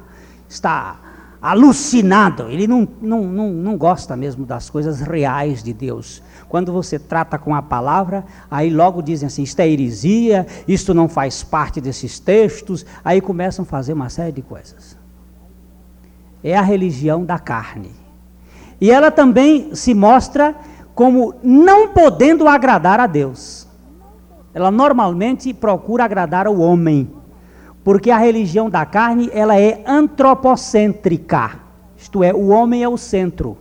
está 0.50 1.00
alucinado, 1.40 2.50
ele 2.50 2.66
não, 2.66 2.88
não, 3.00 3.22
não, 3.22 3.52
não 3.52 3.78
gosta 3.78 4.16
mesmo 4.16 4.44
das 4.44 4.68
coisas 4.68 5.00
reais 5.00 5.62
de 5.62 5.72
Deus. 5.74 6.24
Quando 6.50 6.74
você 6.74 6.98
trata 6.98 7.38
com 7.38 7.54
a 7.54 7.62
palavra, 7.62 8.26
aí 8.50 8.72
logo 8.72 9.04
dizem 9.04 9.28
assim: 9.28 9.44
isto 9.44 9.60
é 9.60 9.70
heresia, 9.70 10.48
isto 10.68 10.92
não 10.92 11.08
faz 11.08 11.44
parte 11.44 11.80
desses 11.80 12.20
textos, 12.20 12.84
aí 13.06 13.22
começam 13.22 13.62
a 13.62 13.68
fazer 13.68 13.94
uma 13.94 14.10
série 14.10 14.32
de 14.32 14.42
coisas. 14.42 14.98
É 16.44 16.58
a 16.58 16.64
religião 16.64 17.24
da 17.24 17.38
carne. 17.38 17.92
E 18.82 18.90
ela 18.90 19.12
também 19.12 19.76
se 19.76 19.94
mostra 19.94 20.56
como 20.96 21.36
não 21.44 21.90
podendo 21.90 22.48
agradar 22.48 23.00
a 23.00 23.06
Deus. 23.06 23.61
Ela 24.54 24.72
normalmente 24.72 25.54
procura 25.54 26.06
agradar 26.06 26.48
ao 26.48 26.60
homem 26.60 27.22
porque 27.84 28.12
a 28.12 28.18
religião 28.18 28.70
da 28.70 28.86
carne, 28.86 29.30
ela 29.34 29.60
é 29.60 29.84
antropocêntrica. 29.88 31.60
Isto 31.98 32.24
é, 32.24 32.34
o 32.34 32.50
homem 32.50 32.84
é 32.84 32.90
o 32.90 32.98
centro. 32.98 33.58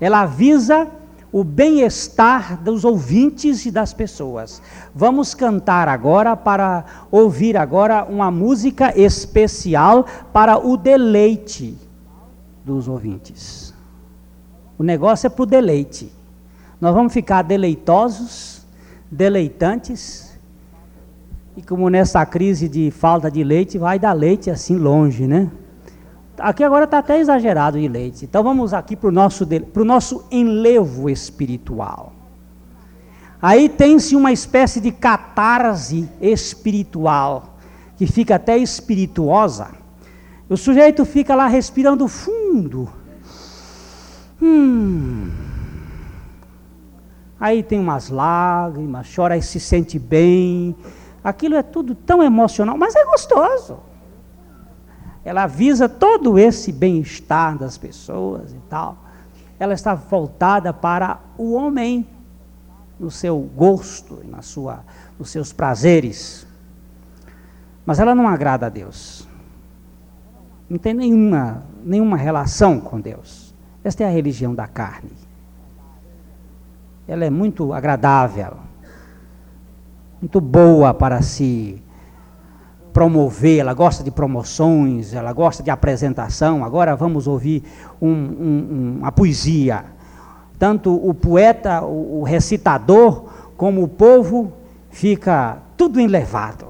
Ela 0.00 0.26
visa 0.26 0.88
o 1.32 1.42
bem-estar 1.42 2.62
dos 2.62 2.84
ouvintes 2.84 3.66
e 3.66 3.70
das 3.70 3.92
pessoas. 3.92 4.62
Vamos 4.94 5.34
cantar 5.34 5.88
agora 5.88 6.36
para 6.36 6.84
ouvir 7.10 7.56
agora 7.56 8.04
uma 8.04 8.30
música 8.30 8.98
especial 8.98 10.06
para 10.32 10.58
o 10.58 10.76
deleite 10.76 11.76
dos 12.64 12.88
ouvintes. 12.88 13.74
O 14.78 14.82
negócio 14.82 15.26
é 15.26 15.30
para 15.30 15.42
o 15.42 15.46
deleite. 15.46 16.12
Nós 16.78 16.94
vamos 16.94 17.12
ficar 17.12 17.42
deleitosos, 17.42 18.66
deleitantes 19.10 20.25
e 21.56 21.62
como 21.62 21.88
nessa 21.88 22.24
crise 22.26 22.68
de 22.68 22.90
falta 22.90 23.30
de 23.30 23.42
leite, 23.42 23.78
vai 23.78 23.98
dar 23.98 24.12
leite 24.12 24.50
assim 24.50 24.76
longe, 24.76 25.26
né? 25.26 25.50
Aqui 26.38 26.62
agora 26.62 26.84
está 26.84 26.98
até 26.98 27.18
exagerado 27.18 27.80
de 27.80 27.88
leite. 27.88 28.26
Então 28.26 28.42
vamos 28.42 28.74
aqui 28.74 28.94
para 28.94 29.08
o 29.08 29.12
nosso, 29.12 29.48
nosso 29.76 30.26
enlevo 30.30 31.08
espiritual. 31.08 32.12
Aí 33.40 33.70
tem-se 33.70 34.14
uma 34.14 34.32
espécie 34.32 34.80
de 34.82 34.92
catarse 34.92 36.06
espiritual, 36.20 37.56
que 37.96 38.06
fica 38.06 38.34
até 38.34 38.58
espirituosa. 38.58 39.68
O 40.50 40.58
sujeito 40.58 41.06
fica 41.06 41.34
lá 41.34 41.46
respirando 41.46 42.06
fundo. 42.06 42.86
Hum. 44.42 45.30
Aí 47.40 47.62
tem 47.62 47.78
umas 47.78 48.10
lágrimas, 48.10 49.08
chora 49.14 49.38
e 49.38 49.42
se 49.42 49.58
sente 49.58 49.98
bem 49.98 50.76
Aquilo 51.26 51.56
é 51.56 51.62
tudo 51.64 51.92
tão 51.92 52.22
emocional, 52.22 52.78
mas 52.78 52.94
é 52.94 53.04
gostoso. 53.04 53.80
Ela 55.24 55.42
avisa 55.42 55.88
todo 55.88 56.38
esse 56.38 56.70
bem-estar 56.70 57.58
das 57.58 57.76
pessoas 57.76 58.52
e 58.52 58.58
tal. 58.70 58.96
Ela 59.58 59.74
está 59.74 59.92
voltada 59.92 60.72
para 60.72 61.18
o 61.36 61.54
homem 61.54 62.06
no 62.96 63.10
seu 63.10 63.40
gosto, 63.40 64.22
na 64.24 64.40
sua, 64.40 64.84
nos 65.18 65.30
seus 65.30 65.52
prazeres. 65.52 66.46
Mas 67.84 67.98
ela 67.98 68.14
não 68.14 68.28
agrada 68.28 68.66
a 68.66 68.68
Deus. 68.68 69.26
Não 70.70 70.78
tem 70.78 70.94
nenhuma, 70.94 71.64
nenhuma 71.82 72.16
relação 72.16 72.78
com 72.78 73.00
Deus. 73.00 73.52
Esta 73.82 74.04
é 74.04 74.06
a 74.06 74.10
religião 74.10 74.54
da 74.54 74.68
carne. 74.68 75.10
Ela 77.08 77.24
é 77.24 77.30
muito 77.30 77.72
agradável 77.72 78.65
muito 80.26 80.40
boa 80.40 80.92
para 80.92 81.22
se 81.22 81.80
promover, 82.92 83.60
ela 83.60 83.72
gosta 83.72 84.02
de 84.02 84.10
promoções, 84.10 85.14
ela 85.14 85.32
gosta 85.32 85.62
de 85.62 85.70
apresentação. 85.70 86.64
Agora 86.64 86.96
vamos 86.96 87.28
ouvir 87.28 87.62
um, 88.02 88.08
um, 88.08 88.98
um, 88.98 89.06
a 89.06 89.12
poesia. 89.12 89.84
Tanto 90.58 90.92
o 90.92 91.14
poeta, 91.14 91.80
o 91.82 92.24
recitador, 92.24 93.26
como 93.56 93.84
o 93.84 93.88
povo 93.88 94.52
fica 94.90 95.58
tudo 95.76 96.00
enlevado. 96.00 96.66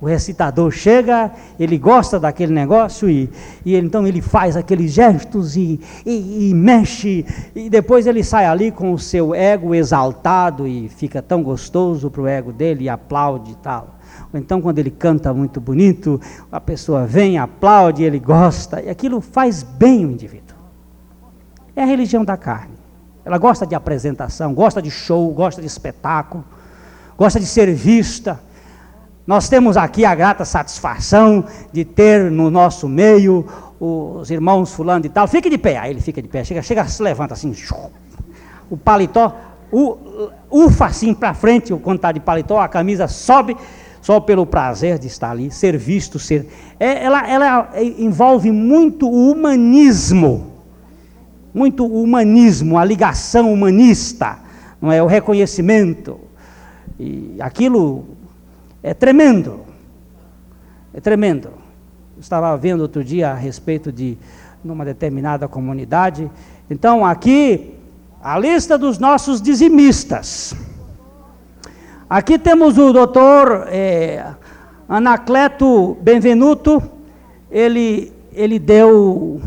O 0.00 0.06
recitador 0.06 0.70
chega, 0.70 1.30
ele 1.58 1.76
gosta 1.76 2.18
daquele 2.18 2.54
negócio 2.54 3.08
e, 3.10 3.28
e 3.66 3.76
então 3.76 4.06
ele 4.06 4.22
faz 4.22 4.56
aqueles 4.56 4.92
gestos 4.92 5.56
e, 5.56 5.78
e, 6.06 6.48
e, 6.48 6.54
mexe, 6.54 7.26
e 7.54 7.68
depois 7.68 8.06
ele 8.06 8.24
sai 8.24 8.46
ali 8.46 8.72
com 8.72 8.94
o 8.94 8.98
seu 8.98 9.34
ego 9.34 9.74
exaltado 9.74 10.66
e 10.66 10.88
fica 10.88 11.20
tão 11.20 11.42
gostoso 11.42 12.10
para 12.10 12.22
o 12.22 12.26
ego 12.26 12.50
dele 12.50 12.84
e 12.84 12.88
aplaude 12.88 13.52
e 13.52 13.56
tal. 13.56 13.98
Ou 14.32 14.40
então, 14.40 14.62
quando 14.62 14.78
ele 14.78 14.90
canta 14.90 15.34
muito 15.34 15.60
bonito, 15.60 16.18
a 16.50 16.60
pessoa 16.60 17.04
vem, 17.04 17.36
aplaude, 17.36 18.02
ele 18.02 18.18
gosta, 18.18 18.80
e 18.80 18.88
aquilo 18.88 19.20
faz 19.20 19.62
bem 19.62 20.06
o 20.06 20.10
indivíduo. 20.10 20.56
É 21.76 21.82
a 21.82 21.86
religião 21.86 22.24
da 22.24 22.38
carne. 22.38 22.74
Ela 23.22 23.36
gosta 23.36 23.66
de 23.66 23.74
apresentação, 23.74 24.54
gosta 24.54 24.80
de 24.80 24.90
show, 24.90 25.30
gosta 25.34 25.60
de 25.60 25.66
espetáculo, 25.66 26.42
gosta 27.18 27.38
de 27.38 27.44
ser 27.44 27.70
vista 27.74 28.40
nós 29.30 29.48
temos 29.48 29.76
aqui 29.76 30.04
a 30.04 30.12
grata 30.12 30.44
satisfação 30.44 31.44
de 31.72 31.84
ter 31.84 32.32
no 32.32 32.50
nosso 32.50 32.88
meio 32.88 33.46
os 33.78 34.28
irmãos 34.28 34.74
fulano 34.74 35.06
e 35.06 35.08
tal. 35.08 35.28
Fique 35.28 35.48
de 35.48 35.56
pé. 35.56 35.78
Aí 35.78 35.92
ele 35.92 36.00
fica 36.00 36.20
de 36.20 36.26
pé, 36.26 36.42
chega, 36.42 36.60
chega, 36.62 36.84
se 36.88 37.00
levanta 37.00 37.34
assim. 37.34 37.54
O 38.68 38.76
paletó, 38.76 39.32
ufa 40.50 40.86
assim 40.86 41.14
para 41.14 41.32
frente, 41.32 41.72
quando 41.76 41.98
está 41.98 42.10
de 42.10 42.18
paletó, 42.18 42.58
a 42.58 42.66
camisa 42.66 43.06
sobe 43.06 43.56
só 44.02 44.18
pelo 44.18 44.44
prazer 44.44 44.98
de 44.98 45.06
estar 45.06 45.30
ali, 45.30 45.48
ser 45.52 45.78
visto, 45.78 46.18
ser. 46.18 46.48
É, 46.80 47.04
ela, 47.04 47.30
ela 47.30 47.70
envolve 47.98 48.50
muito 48.50 49.08
o 49.08 49.30
humanismo, 49.30 50.54
muito 51.54 51.86
o 51.86 52.02
humanismo, 52.02 52.76
a 52.76 52.84
ligação 52.84 53.52
humanista, 53.52 54.40
não 54.82 54.90
é 54.90 55.00
o 55.00 55.06
reconhecimento. 55.06 56.18
E 56.98 57.36
aquilo 57.38 58.18
é 58.82 58.94
tremendo. 58.94 59.60
É 60.92 61.00
tremendo. 61.00 61.48
Eu 62.16 62.20
estava 62.20 62.56
vendo 62.56 62.80
outro 62.80 63.04
dia 63.04 63.30
a 63.30 63.34
respeito 63.34 63.92
de 63.92 64.18
numa 64.62 64.84
determinada 64.84 65.48
comunidade. 65.48 66.30
Então, 66.68 67.04
aqui, 67.04 67.74
a 68.22 68.38
lista 68.38 68.76
dos 68.76 68.98
nossos 68.98 69.40
dizimistas. 69.40 70.54
Aqui 72.08 72.38
temos 72.38 72.76
o 72.76 72.92
doutor 72.92 73.66
é, 73.68 74.34
Anacleto 74.88 75.96
Benvenuto. 76.02 76.82
Ele, 77.50 78.12
ele 78.32 78.58
deu 78.58 79.40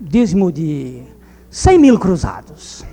dízimo 0.00 0.50
de 0.50 1.02
100 1.50 1.78
mil 1.78 1.98
cruzados. 1.98 2.84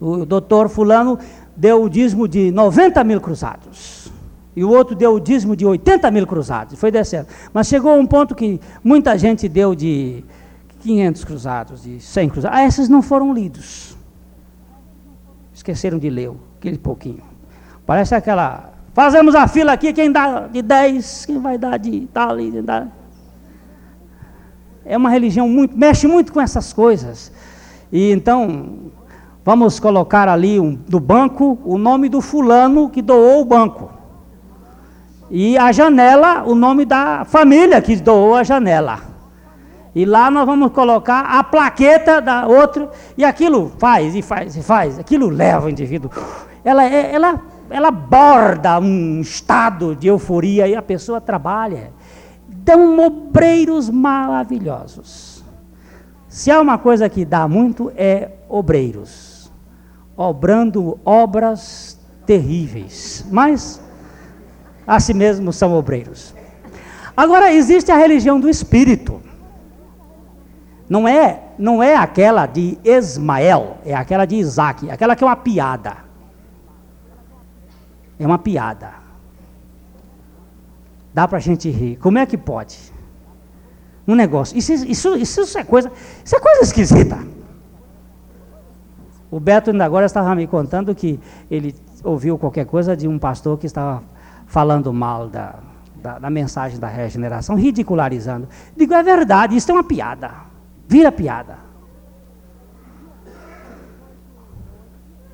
O 0.00 0.24
doutor 0.24 0.68
Fulano 0.68 1.18
deu 1.56 1.82
o 1.82 1.88
dízimo 1.90 2.28
de 2.28 2.50
90 2.50 3.02
mil 3.04 3.20
cruzados. 3.20 4.10
E 4.56 4.64
o 4.64 4.70
outro 4.70 4.96
deu 4.96 5.12
o 5.14 5.20
dízimo 5.20 5.54
de 5.54 5.66
80 5.66 6.10
mil 6.10 6.26
cruzados. 6.26 6.80
Foi 6.80 6.90
descendo. 6.90 7.28
Mas 7.52 7.66
chegou 7.66 7.92
a 7.92 7.94
um 7.94 8.06
ponto 8.06 8.34
que 8.34 8.58
muita 8.82 9.18
gente 9.18 9.46
deu 9.50 9.74
de 9.74 10.24
500 10.80 11.24
cruzados, 11.24 11.82
de 11.82 12.00
100 12.00 12.28
cruzados. 12.30 12.58
Ah, 12.58 12.64
esses 12.64 12.88
não 12.88 13.02
foram 13.02 13.34
lidos. 13.34 13.94
Esqueceram 15.52 15.98
de 15.98 16.08
ler 16.08 16.32
aquele 16.58 16.78
pouquinho. 16.78 17.22
Parece 17.84 18.14
aquela. 18.14 18.72
Fazemos 18.94 19.34
a 19.34 19.46
fila 19.46 19.72
aqui, 19.72 19.92
quem 19.92 20.10
dá 20.10 20.46
de 20.46 20.62
10, 20.62 21.26
quem 21.26 21.38
vai 21.38 21.58
dar 21.58 21.76
de 21.78 22.08
tal, 22.12 22.38
de 22.38 22.62
tal. 22.62 22.86
É 24.86 24.96
uma 24.96 25.10
religião 25.10 25.46
muito, 25.46 25.76
mexe 25.76 26.06
muito 26.06 26.32
com 26.32 26.40
essas 26.40 26.72
coisas. 26.72 27.30
E 27.92 28.10
então, 28.10 28.90
vamos 29.44 29.78
colocar 29.78 30.28
ali 30.28 30.58
um, 30.58 30.78
no 30.88 30.98
banco 30.98 31.58
o 31.62 31.76
nome 31.76 32.08
do 32.08 32.22
fulano 32.22 32.88
que 32.88 33.02
doou 33.02 33.42
o 33.42 33.44
banco. 33.44 33.85
E 35.30 35.58
a 35.58 35.72
janela, 35.72 36.44
o 36.44 36.54
nome 36.54 36.84
da 36.84 37.24
família 37.24 37.80
que 37.80 37.96
doou 37.96 38.34
a 38.34 38.44
janela. 38.44 39.00
E 39.94 40.04
lá 40.04 40.30
nós 40.30 40.44
vamos 40.44 40.72
colocar 40.72 41.20
a 41.20 41.42
plaqueta 41.42 42.20
da 42.20 42.46
outra, 42.46 42.90
e 43.16 43.24
aquilo 43.24 43.72
faz, 43.78 44.14
e 44.14 44.20
faz, 44.20 44.54
e 44.54 44.62
faz, 44.62 44.98
aquilo 44.98 45.30
leva 45.30 45.66
o 45.66 45.70
indivíduo. 45.70 46.10
Ela, 46.62 46.84
é, 46.84 47.14
ela, 47.14 47.40
ela 47.70 47.90
borda 47.90 48.78
um 48.78 49.20
estado 49.22 49.96
de 49.96 50.08
euforia 50.08 50.68
e 50.68 50.76
a 50.76 50.82
pessoa 50.82 51.20
trabalha. 51.20 51.92
Dão 52.46 52.98
obreiros 52.98 53.88
maravilhosos. 53.88 55.42
Se 56.28 56.50
há 56.50 56.60
uma 56.60 56.76
coisa 56.76 57.08
que 57.08 57.24
dá 57.24 57.48
muito, 57.48 57.90
é 57.96 58.32
obreiros. 58.50 59.50
Obrando 60.14 61.00
obras 61.04 61.98
terríveis. 62.26 63.24
Mas 63.30 63.80
a 64.86 65.00
si 65.00 65.12
mesmo 65.12 65.52
são 65.52 65.74
obreiros. 65.74 66.34
Agora 67.16 67.52
existe 67.52 67.90
a 67.90 67.96
religião 67.96 68.38
do 68.38 68.48
espírito. 68.48 69.20
Não 70.88 71.08
é, 71.08 71.42
não 71.58 71.82
é 71.82 71.96
aquela 71.96 72.46
de 72.46 72.78
Ismael, 72.84 73.78
é 73.84 73.94
aquela 73.94 74.24
de 74.24 74.36
Isaac, 74.36 74.88
aquela 74.90 75.16
que 75.16 75.24
é 75.24 75.26
uma 75.26 75.36
piada. 75.36 75.96
É 78.18 78.26
uma 78.26 78.38
piada. 78.38 78.94
Dá 81.12 81.26
para 81.26 81.38
a 81.38 81.40
gente 81.40 81.68
rir. 81.70 81.96
Como 81.96 82.18
é 82.18 82.26
que 82.26 82.36
pode? 82.36 82.78
Um 84.06 84.14
negócio. 84.14 84.56
Isso, 84.56 84.72
isso, 84.72 85.16
isso, 85.16 85.58
é 85.58 85.64
coisa, 85.64 85.90
isso 86.24 86.36
é 86.36 86.40
coisa 86.40 86.62
esquisita. 86.62 87.18
O 89.30 89.40
Beto 89.40 89.70
ainda 89.70 89.84
agora 89.84 90.06
estava 90.06 90.34
me 90.34 90.46
contando 90.46 90.94
que 90.94 91.18
ele 91.50 91.74
ouviu 92.04 92.38
qualquer 92.38 92.66
coisa 92.66 92.96
de 92.96 93.08
um 93.08 93.18
pastor 93.18 93.58
que 93.58 93.66
estava 93.66 94.02
falando 94.46 94.92
mal 94.92 95.28
da, 95.28 95.56
da, 95.96 96.18
da, 96.18 96.30
mensagem 96.30 96.78
da 96.78 96.86
regeneração, 96.86 97.56
ridicularizando. 97.56 98.48
Digo, 98.76 98.94
é 98.94 99.02
verdade, 99.02 99.56
isso 99.56 99.70
é 99.70 99.74
uma 99.74 99.84
piada. 99.84 100.30
Vira 100.88 101.10
piada. 101.12 101.66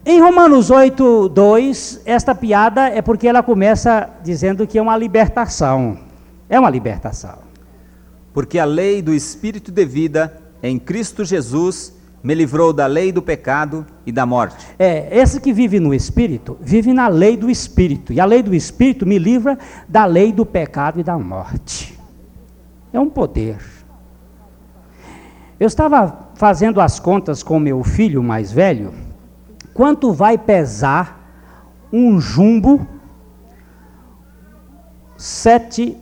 Em 0.05 0.21
Romanos 0.21 0.69
8, 0.69 1.29
2, 1.29 2.03
esta 2.05 2.35
piada 2.35 2.89
é 2.89 3.01
porque 3.01 3.29
ela 3.29 3.43
começa 3.43 4.11
dizendo 4.25 4.67
que 4.67 4.77
é 4.77 4.83
uma 4.83 4.97
libertação. 4.97 5.97
É 6.49 6.59
uma 6.59 6.69
libertação. 6.69 7.39
Porque 8.33 8.59
a 8.59 8.65
lei 8.65 9.01
do 9.01 9.15
Espírito 9.15 9.71
de 9.71 9.85
vida 9.85 10.43
em 10.61 10.79
Cristo 10.79 11.25
Jesus 11.25 11.95
me 12.23 12.35
livrou 12.35 12.73
da 12.73 12.87
lei 12.87 13.11
do 13.11 13.21
pecado 13.21 13.85
e 14.07 14.13
da 14.13 14.25
morte. 14.25 14.65
É, 14.79 15.17
esse 15.17 15.41
que 15.41 15.53
vive 15.53 15.81
no 15.81 15.93
Espírito, 15.93 16.57
vive 16.61 16.93
na 16.93 17.09
lei 17.09 17.37
do 17.37 17.51
Espírito. 17.51 18.13
E 18.13 18.21
a 18.21 18.25
lei 18.25 18.43
do 18.43 18.55
Espírito 18.55 19.05
me 19.05 19.19
livra 19.19 19.59
da 19.89 20.05
lei 20.05 20.33
do 20.33 20.47
pecado 20.47 21.01
e 21.01 21.03
da 21.03 21.19
morte. 21.19 21.99
É 22.93 23.01
um 23.01 23.11
poder. 23.11 23.59
Eu 25.59 25.67
estava 25.67 26.31
fazendo 26.35 26.81
as 26.81 27.01
contas 27.01 27.43
com 27.43 27.59
meu 27.59 27.83
filho 27.83 28.23
mais 28.23 28.53
velho. 28.53 28.93
Quanto 29.75 30.13
vai 30.13 30.37
pesar 30.39 31.21
um 31.93 32.21
jumbo 32.21 32.87
sete 35.17 35.97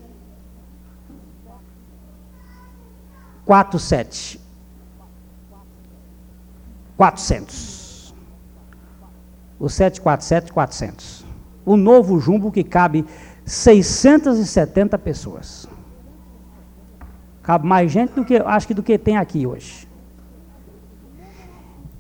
quatro 3.45 3.79
sete 3.79 4.40
400. 7.01 8.15
O 9.59 9.71
747, 9.71 10.53
400. 10.53 11.25
O 11.65 11.75
novo 11.75 12.21
jumbo 12.21 12.53
que 12.53 12.63
cabe 12.63 13.07
670 13.47 14.99
pessoas. 14.99 15.67
Cabe 17.43 17.67
mais 17.67 17.91
gente 17.91 18.13
do 18.13 18.23
que, 18.23 18.37
acho 18.37 18.67
que 18.67 18.75
do 18.75 18.83
que 18.83 18.99
tem 18.99 19.17
aqui 19.17 19.47
hoje. 19.47 19.89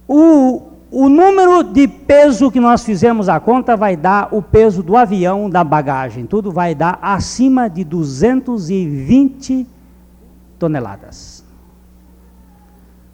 O, 0.06 0.68
o 0.90 1.08
número 1.08 1.62
de 1.62 1.88
peso 1.88 2.50
que 2.50 2.60
nós 2.60 2.84
fizemos 2.84 3.26
a 3.26 3.40
conta 3.40 3.78
vai 3.78 3.96
dar 3.96 4.28
o 4.34 4.42
peso 4.42 4.82
do 4.82 4.98
avião, 4.98 5.48
da 5.48 5.64
bagagem, 5.64 6.26
tudo 6.26 6.52
vai 6.52 6.74
dar 6.74 6.98
acima 7.00 7.70
de 7.70 7.84
220 7.84 9.66
toneladas. 10.58 11.42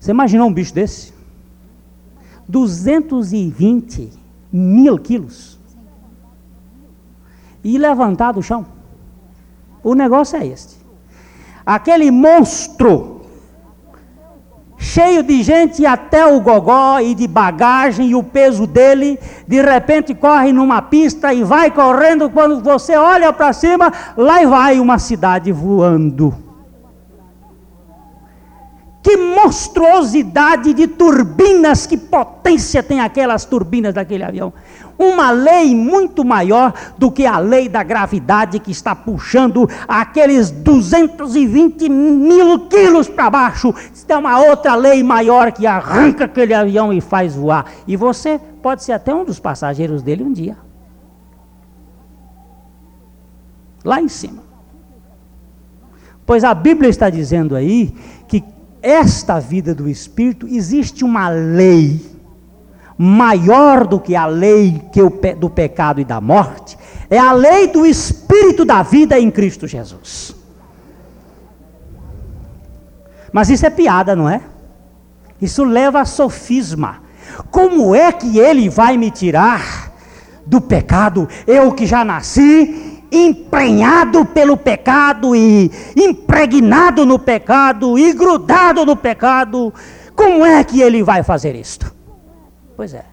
Você 0.00 0.10
imaginou 0.10 0.48
um 0.48 0.52
bicho 0.52 0.74
desse? 0.74 1.15
220 2.48 4.12
mil 4.52 4.98
quilos. 4.98 5.58
E 7.62 7.76
levantar 7.78 8.32
do 8.32 8.42
chão. 8.42 8.64
O 9.82 9.94
negócio 9.94 10.38
é 10.38 10.46
este. 10.46 10.76
Aquele 11.64 12.10
monstro, 12.12 13.22
cheio 14.78 15.22
de 15.22 15.42
gente 15.42 15.84
até 15.84 16.24
o 16.24 16.40
gogó 16.40 17.00
e 17.00 17.12
de 17.14 17.26
bagagem 17.26 18.10
e 18.10 18.14
o 18.14 18.22
peso 18.22 18.68
dele, 18.68 19.18
de 19.48 19.60
repente 19.60 20.14
corre 20.14 20.52
numa 20.52 20.80
pista 20.80 21.34
e 21.34 21.42
vai 21.42 21.72
correndo. 21.72 22.30
Quando 22.30 22.62
você 22.62 22.96
olha 22.96 23.32
para 23.32 23.52
cima, 23.52 23.92
lá 24.16 24.44
vai 24.46 24.78
uma 24.78 24.98
cidade 24.98 25.50
voando. 25.50 26.45
Que 29.06 29.16
monstruosidade 29.16 30.74
de 30.74 30.88
turbinas, 30.88 31.86
que 31.86 31.96
potência 31.96 32.82
tem 32.82 32.98
aquelas 32.98 33.44
turbinas 33.44 33.94
daquele 33.94 34.24
avião. 34.24 34.52
Uma 34.98 35.30
lei 35.30 35.76
muito 35.76 36.24
maior 36.24 36.74
do 36.98 37.08
que 37.08 37.24
a 37.24 37.38
lei 37.38 37.68
da 37.68 37.84
gravidade 37.84 38.58
que 38.58 38.72
está 38.72 38.96
puxando 38.96 39.70
aqueles 39.86 40.50
220 40.50 41.88
mil 41.88 42.66
quilos 42.66 43.08
para 43.08 43.30
baixo. 43.30 43.72
Tem 44.08 44.16
uma 44.16 44.40
outra 44.40 44.74
lei 44.74 45.04
maior 45.04 45.52
que 45.52 45.68
arranca 45.68 46.24
aquele 46.24 46.52
avião 46.52 46.92
e 46.92 47.00
faz 47.00 47.36
voar. 47.36 47.64
E 47.86 47.94
você 47.94 48.40
pode 48.60 48.82
ser 48.82 48.90
até 48.90 49.14
um 49.14 49.24
dos 49.24 49.38
passageiros 49.38 50.02
dele 50.02 50.24
um 50.24 50.32
dia. 50.32 50.56
Lá 53.84 54.02
em 54.02 54.08
cima. 54.08 54.42
Pois 56.26 56.42
a 56.42 56.52
Bíblia 56.52 56.90
está 56.90 57.08
dizendo 57.08 57.54
aí 57.54 57.94
esta 58.86 59.40
vida 59.40 59.74
do 59.74 59.88
Espírito, 59.88 60.46
existe 60.46 61.04
uma 61.04 61.28
lei 61.28 62.00
maior 62.96 63.84
do 63.84 63.98
que 63.98 64.14
a 64.14 64.26
lei 64.26 64.80
que 64.92 65.02
do 65.34 65.50
pecado 65.50 66.00
e 66.00 66.04
da 66.04 66.20
morte, 66.20 66.78
é 67.10 67.18
a 67.18 67.32
lei 67.32 67.66
do 67.66 67.84
Espírito 67.84 68.64
da 68.64 68.84
vida 68.84 69.18
em 69.18 69.28
Cristo 69.28 69.66
Jesus. 69.66 70.34
Mas 73.32 73.50
isso 73.50 73.66
é 73.66 73.70
piada, 73.70 74.14
não 74.14 74.30
é? 74.30 74.40
Isso 75.42 75.64
leva 75.64 76.00
a 76.00 76.04
sofisma. 76.04 77.02
Como 77.50 77.94
é 77.94 78.12
que 78.12 78.38
ele 78.38 78.68
vai 78.68 78.96
me 78.96 79.10
tirar 79.10 79.92
do 80.46 80.60
pecado? 80.60 81.28
Eu 81.44 81.72
que 81.72 81.86
já 81.86 82.04
nasci 82.04 82.95
emprenhado 83.10 84.24
pelo 84.24 84.56
pecado 84.56 85.34
e 85.34 85.70
impregnado 85.96 87.04
no 87.04 87.18
pecado 87.18 87.98
e 87.98 88.12
grudado 88.12 88.84
no 88.84 88.96
pecado, 88.96 89.72
como 90.14 90.44
é 90.44 90.62
que 90.64 90.80
ele 90.80 91.02
vai 91.02 91.22
fazer 91.22 91.54
isto? 91.54 91.94
Pois 92.76 92.94
é, 92.94 93.04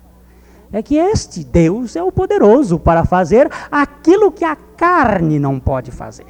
é 0.71 0.81
que 0.81 0.95
este 0.95 1.43
Deus 1.43 1.95
é 1.95 2.03
o 2.03 2.11
poderoso 2.11 2.79
para 2.79 3.05
fazer 3.05 3.49
aquilo 3.71 4.31
que 4.31 4.43
a 4.43 4.55
carne 4.55 5.39
não 5.39 5.59
pode 5.59 5.91
fazer. 5.91 6.27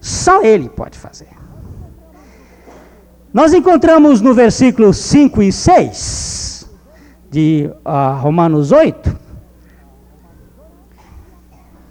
Só 0.00 0.42
ele 0.42 0.68
pode 0.68 0.98
fazer. 0.98 1.28
Nós 3.32 3.52
encontramos 3.52 4.20
no 4.20 4.32
versículo 4.32 4.92
5 4.94 5.42
e 5.42 5.50
6 5.50 6.70
de 7.30 7.68
uh, 7.84 8.20
Romanos 8.20 8.70
8 8.70 9.23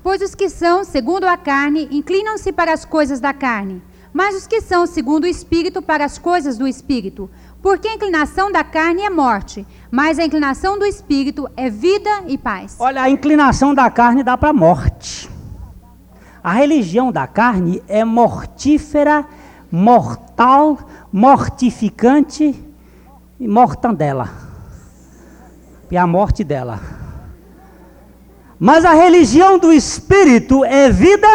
Pois 0.04 0.22
os 0.22 0.36
que 0.36 0.50
são 0.50 0.84
segundo 0.84 1.24
a 1.24 1.38
carne 1.38 1.88
inclinam-se 1.90 2.52
para 2.52 2.74
as 2.74 2.84
coisas 2.84 3.22
da 3.22 3.34
carne, 3.34 3.82
mas 4.12 4.36
os 4.36 4.46
que 4.46 4.60
são 4.60 4.86
segundo 4.86 5.24
o 5.24 5.28
espírito 5.28 5.82
para 5.82 6.04
as 6.04 6.18
coisas 6.18 6.58
do 6.58 6.68
espírito. 6.68 7.30
Porque 7.62 7.88
a 7.88 7.94
inclinação 7.94 8.52
da 8.52 8.66
carne 8.66 9.02
é 9.02 9.10
morte, 9.10 9.66
mas 9.90 10.20
a 10.20 10.26
inclinação 10.26 10.78
do 10.78 10.86
espírito 10.86 11.50
é 11.56 11.70
vida 11.70 12.26
e 12.28 12.38
paz. 12.38 12.76
Olha, 12.80 13.02
a 13.02 13.10
inclinação 13.10 13.74
da 13.74 13.90
carne 13.90 14.22
dá 14.22 14.38
para 14.38 14.52
morte. 14.52 15.32
A 16.44 16.52
religião 16.52 17.10
da 17.10 17.26
carne 17.26 17.82
é 17.88 18.04
mortífera, 18.04 19.26
mortal, 19.72 20.78
mortificante 21.14 22.54
e 23.40 23.48
mortandela. 23.48 24.30
E 25.90 25.96
a 25.96 26.06
morte 26.06 26.44
dela. 26.44 27.03
Mas 28.66 28.86
a 28.86 28.94
religião 28.94 29.60
do 29.60 29.74
espírito 29.74 30.64
é 30.64 30.90
vida 30.90 31.28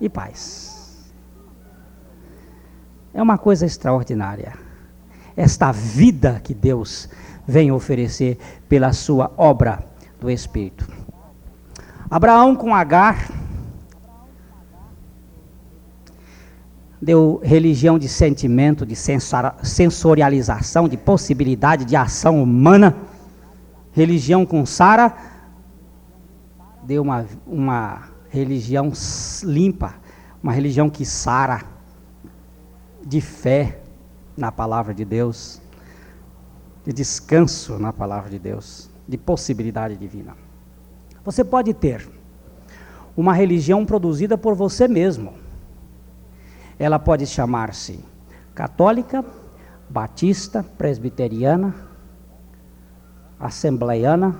e 0.00 0.08
paz. 0.08 1.12
É 3.12 3.22
uma 3.22 3.36
coisa 3.36 3.66
extraordinária. 3.66 4.54
Esta 5.36 5.70
vida 5.70 6.40
que 6.42 6.54
Deus 6.54 7.10
vem 7.46 7.70
oferecer 7.70 8.38
pela 8.66 8.94
sua 8.94 9.30
obra 9.36 9.84
do 10.18 10.30
espírito. 10.30 10.88
Abraão 12.08 12.56
com 12.56 12.74
Agar 12.74 13.30
deu 17.02 17.38
religião 17.44 17.98
de 17.98 18.08
sentimento, 18.08 18.86
de 18.86 18.96
sensorialização, 18.96 20.88
de 20.88 20.96
possibilidade 20.96 21.84
de 21.84 21.94
ação 21.94 22.42
humana. 22.42 22.96
Religião 23.92 24.46
com 24.46 24.64
Sara 24.64 25.33
deu 26.84 27.02
uma, 27.02 27.26
uma 27.46 28.08
religião 28.28 28.92
limpa, 29.42 29.94
uma 30.42 30.52
religião 30.52 30.88
que 30.88 31.04
sara, 31.04 31.62
de 33.04 33.20
fé 33.20 33.80
na 34.36 34.50
palavra 34.50 34.94
de 34.94 35.04
Deus, 35.04 35.60
de 36.84 36.92
descanso 36.92 37.78
na 37.78 37.92
palavra 37.92 38.30
de 38.30 38.38
Deus, 38.38 38.90
de 39.06 39.18
possibilidade 39.18 39.96
divina. 39.96 40.36
Você 41.24 41.44
pode 41.44 41.74
ter 41.74 42.08
uma 43.16 43.32
religião 43.32 43.84
produzida 43.84 44.36
por 44.36 44.54
você 44.54 44.88
mesmo 44.88 45.44
ela 46.78 46.98
pode 46.98 47.26
chamar-se 47.26 48.04
católica, 48.54 49.24
batista, 49.88 50.64
presbiteriana, 50.76 51.74
assembleiana, 53.38 54.38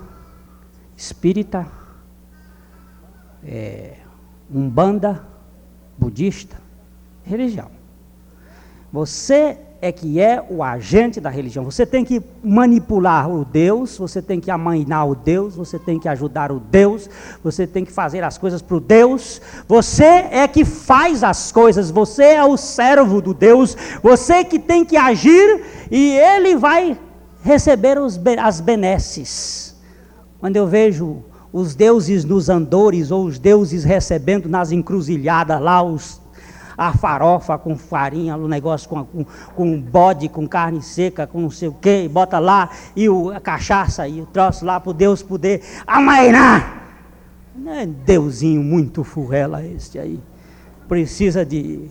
espírita, 0.96 1.66
é, 3.46 3.94
umbanda, 4.52 5.24
budista, 5.98 6.56
religião. 7.24 7.70
Você 8.92 9.58
é 9.80 9.92
que 9.92 10.18
é 10.18 10.42
o 10.48 10.62
agente 10.62 11.20
da 11.20 11.28
religião. 11.28 11.62
Você 11.62 11.84
tem 11.84 12.06
que 12.06 12.22
manipular 12.42 13.28
o 13.28 13.44
Deus, 13.44 13.98
você 13.98 14.22
tem 14.22 14.40
que 14.40 14.50
amainar 14.50 15.06
o 15.06 15.14
Deus, 15.14 15.56
você 15.56 15.78
tem 15.78 15.98
que 15.98 16.08
ajudar 16.08 16.50
o 16.50 16.58
Deus, 16.58 17.10
você 17.42 17.66
tem 17.66 17.84
que 17.84 17.92
fazer 17.92 18.24
as 18.24 18.38
coisas 18.38 18.62
para 18.62 18.76
o 18.76 18.80
Deus. 18.80 19.42
Você 19.68 20.04
é 20.04 20.48
que 20.48 20.64
faz 20.64 21.22
as 21.22 21.52
coisas, 21.52 21.90
você 21.90 22.24
é 22.24 22.44
o 22.44 22.56
servo 22.56 23.20
do 23.20 23.34
Deus, 23.34 23.76
você 24.02 24.42
que 24.42 24.58
tem 24.58 24.86
que 24.86 24.96
agir 24.96 25.62
e 25.90 26.16
ele 26.16 26.56
vai 26.56 26.98
receber 27.42 27.98
os, 27.98 28.18
as 28.40 28.60
benesses. 28.60 29.76
Quando 30.40 30.56
eu 30.56 30.66
vejo 30.66 31.22
os 31.54 31.76
deuses 31.76 32.24
nos 32.24 32.48
andores 32.48 33.12
ou 33.12 33.24
os 33.24 33.38
deuses 33.38 33.84
recebendo 33.84 34.48
nas 34.48 34.72
encruzilhadas 34.72 35.60
lá 35.60 35.80
os 35.84 36.20
a 36.76 36.92
farofa 36.92 37.56
com 37.56 37.78
farinha, 37.78 38.36
o 38.36 38.48
negócio 38.48 38.88
com, 38.88 39.04
com, 39.04 39.24
com 39.54 39.80
bode, 39.80 40.28
com 40.28 40.48
carne 40.48 40.82
seca, 40.82 41.24
com 41.24 41.40
não 41.40 41.50
sei 41.50 41.68
o 41.68 41.72
quê, 41.72 42.10
bota 42.12 42.40
lá, 42.40 42.68
e 42.96 43.08
o, 43.08 43.30
a 43.30 43.38
cachaça 43.38 44.08
e 44.08 44.20
o 44.20 44.26
troço 44.26 44.64
lá 44.64 44.80
para 44.80 44.92
Deus 44.92 45.22
poder 45.22 45.62
amainar. 45.86 46.82
Não 47.54 47.72
é 47.72 47.86
Deusinho 47.86 48.60
muito 48.60 49.04
furrela 49.04 49.64
este 49.64 50.00
aí. 50.00 50.18
Precisa 50.88 51.46
de, 51.46 51.88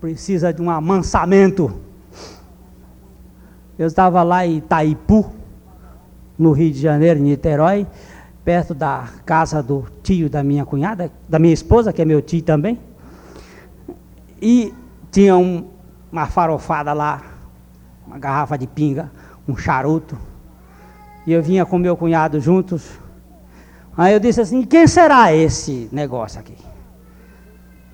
precisa 0.00 0.52
de 0.52 0.60
um 0.60 0.68
amansamento. 0.68 1.80
Eu 3.78 3.86
estava 3.86 4.24
lá 4.24 4.44
em 4.44 4.56
Itaipu, 4.56 5.30
no 6.36 6.50
Rio 6.50 6.72
de 6.72 6.80
Janeiro, 6.80 7.20
em 7.20 7.22
Niterói, 7.22 7.86
perto 8.46 8.72
da 8.72 9.08
casa 9.24 9.60
do 9.60 9.84
tio 10.04 10.30
da 10.30 10.40
minha 10.40 10.64
cunhada, 10.64 11.10
da 11.28 11.36
minha 11.36 11.52
esposa, 11.52 11.92
que 11.92 12.00
é 12.00 12.04
meu 12.04 12.22
tio 12.22 12.40
também. 12.40 12.78
E 14.40 14.72
tinha 15.10 15.36
um, 15.36 15.66
uma 16.12 16.26
farofada 16.26 16.92
lá, 16.92 17.22
uma 18.06 18.20
garrafa 18.20 18.56
de 18.56 18.68
pinga, 18.68 19.10
um 19.48 19.56
charuto. 19.56 20.16
E 21.26 21.32
eu 21.32 21.42
vinha 21.42 21.66
com 21.66 21.76
meu 21.76 21.96
cunhado 21.96 22.40
juntos. 22.40 22.88
Aí 23.96 24.14
eu 24.14 24.20
disse 24.20 24.40
assim: 24.40 24.62
quem 24.62 24.86
será 24.86 25.34
esse 25.34 25.88
negócio 25.90 26.38
aqui? 26.38 26.54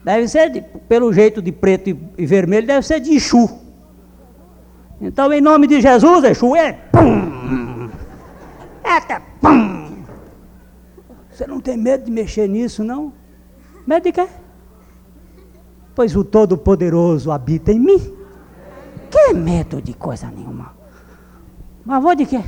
Deve 0.04 0.28
ser, 0.28 0.50
de, 0.50 0.60
pelo 0.60 1.14
jeito 1.14 1.40
de 1.40 1.50
preto 1.50 1.88
e, 1.88 1.98
e, 2.18 2.26
vermelho, 2.26 2.66
deve 2.66 2.86
ser 2.86 3.00
de 3.00 3.14
Exu. 3.14 3.48
Então, 5.00 5.32
em 5.32 5.40
nome 5.40 5.66
de 5.66 5.80
Jesus, 5.80 6.24
Exu 6.24 6.54
é 6.54 6.72
pum! 6.72 7.88
Eita, 8.84 9.22
pum! 9.40 9.82
Você 11.32 11.46
não 11.46 11.60
tem 11.60 11.76
medo 11.76 12.04
de 12.04 12.10
mexer 12.10 12.48
nisso, 12.48 12.84
não? 12.84 13.12
Medo 13.86 14.04
de 14.04 14.12
quê? 14.12 14.28
pois 15.94 16.16
o 16.16 16.24
Todo-Poderoso 16.24 17.30
habita 17.30 17.72
em 17.72 17.78
mim. 17.78 18.16
Que 19.10 19.32
medo 19.34 19.80
de 19.80 19.92
coisa 19.92 20.28
nenhuma. 20.28 20.74
Mas 21.84 22.02
vou 22.02 22.14
de 22.14 22.26
quê? 22.26 22.42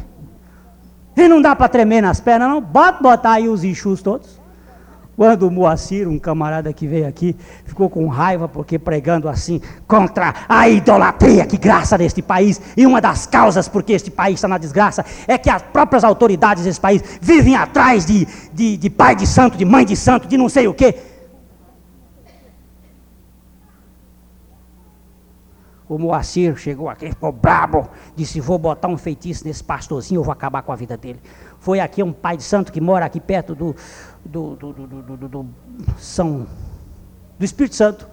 E 1.17 1.29
não 1.29 1.41
dá 1.41 1.55
para 1.55 1.69
tremer 1.69 2.01
nas 2.01 2.21
pernas, 2.21 2.49
não? 2.49 2.61
Bota 2.61 3.03
botar 3.03 3.33
aí 3.33 3.49
os 3.49 3.63
enxus 3.63 4.03
todos. 4.03 4.41
Quando 5.17 5.47
o 5.47 5.51
Moacir, 5.51 6.09
um 6.09 6.19
camarada 6.19 6.73
que 6.73 6.87
veio 6.87 7.07
aqui, 7.07 7.37
ficou 7.65 7.89
com 7.89 8.09
raiva 8.09 8.49
porque 8.49 8.79
pregando 8.79 9.29
assim 9.29 9.61
contra 9.87 10.35
a 10.49 10.69
idolatria 10.69 11.47
que 11.47 11.57
graça 11.57 11.97
deste 11.97 12.21
país, 12.21 12.61
e 12.77 12.85
uma 12.85 13.01
das 13.01 13.27
causas 13.27 13.69
porque 13.69 13.93
este 13.93 14.11
país 14.11 14.37
está 14.37 14.49
na 14.49 14.59
desgraça 14.59 15.05
é 15.29 15.39
que 15.39 15.49
as 15.49 15.63
próprias 15.63 16.03
autoridades 16.03 16.65
desse 16.65 16.81
país 16.81 17.03
vivem 17.21 17.55
atrás 17.55 18.05
de, 18.05 18.27
de, 18.53 18.77
de 18.77 18.91
pai 18.91 19.15
de 19.15 19.27
santo, 19.27 19.57
de 19.57 19.65
mãe 19.65 19.85
de 19.85 19.97
santo, 19.97 20.27
de 20.27 20.37
não 20.37 20.49
sei 20.49 20.67
o 20.67 20.75
quê. 20.75 20.95
O 25.87 25.99
Moacir 25.99 26.57
chegou 26.57 26.89
aqui, 26.89 27.11
ficou 27.11 27.31
brabo, 27.31 27.89
disse: 28.17 28.41
Vou 28.41 28.59
botar 28.59 28.89
um 28.89 28.97
feitiço 28.97 29.47
nesse 29.47 29.63
pastorzinho, 29.63 30.21
eu 30.21 30.25
vou 30.25 30.33
acabar 30.33 30.63
com 30.63 30.73
a 30.73 30.77
vida 30.77 30.97
dele. 30.97 31.21
Foi 31.59 31.79
aqui 31.79 32.03
um 32.03 32.13
pai 32.13 32.39
de 32.39 32.43
santo 32.43 32.73
que 32.73 32.81
mora 32.81 33.05
aqui 33.05 33.21
perto 33.21 33.55
do, 33.55 33.77
do, 34.25 34.57
do, 34.57 34.73
do, 34.73 35.29
do 35.29 35.47
São 35.99 36.47
do 37.39 37.45
Espírito 37.45 37.77
Santo. 37.77 38.07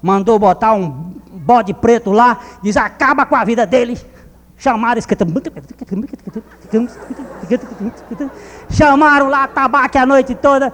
Mandou 0.00 0.38
botar 0.38 0.72
um 0.74 0.88
bode 1.32 1.72
preto 1.74 2.10
lá, 2.10 2.40
diz: 2.62 2.76
Acaba 2.76 3.26
com 3.26 3.36
a 3.36 3.44
vida 3.44 3.66
dele. 3.66 3.98
Chamaram 4.56 5.00
Chamaram 8.70 9.28
lá 9.28 9.48
tabaco 9.48 9.98
a 9.98 10.06
noite 10.06 10.34
toda. 10.34 10.72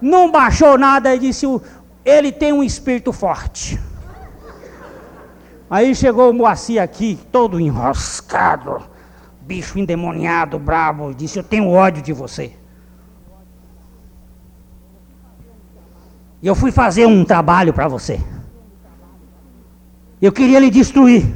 Não 0.00 0.30
baixou 0.30 0.78
nada 0.78 1.14
e 1.14 1.18
disse: 1.18 1.46
Ele 2.04 2.32
tem 2.32 2.52
um 2.52 2.62
espírito 2.62 3.12
forte. 3.12 3.80
Aí 5.68 5.94
chegou 5.94 6.30
o 6.30 6.34
Moacir 6.34 6.82
aqui, 6.82 7.18
todo 7.30 7.60
enroscado, 7.60 8.82
bicho 9.42 9.78
endemoniado, 9.78 10.58
bravo, 10.58 11.14
disse: 11.14 11.38
Eu 11.38 11.44
tenho 11.44 11.70
ódio 11.70 12.02
de 12.02 12.12
você. 12.12 12.59
E 16.42 16.46
eu 16.46 16.54
fui 16.54 16.72
fazer 16.72 17.06
um 17.06 17.24
trabalho 17.24 17.72
para 17.72 17.88
você. 17.88 18.20
Eu 20.20 20.32
queria 20.32 20.58
lhe 20.58 20.70
destruir. 20.70 21.26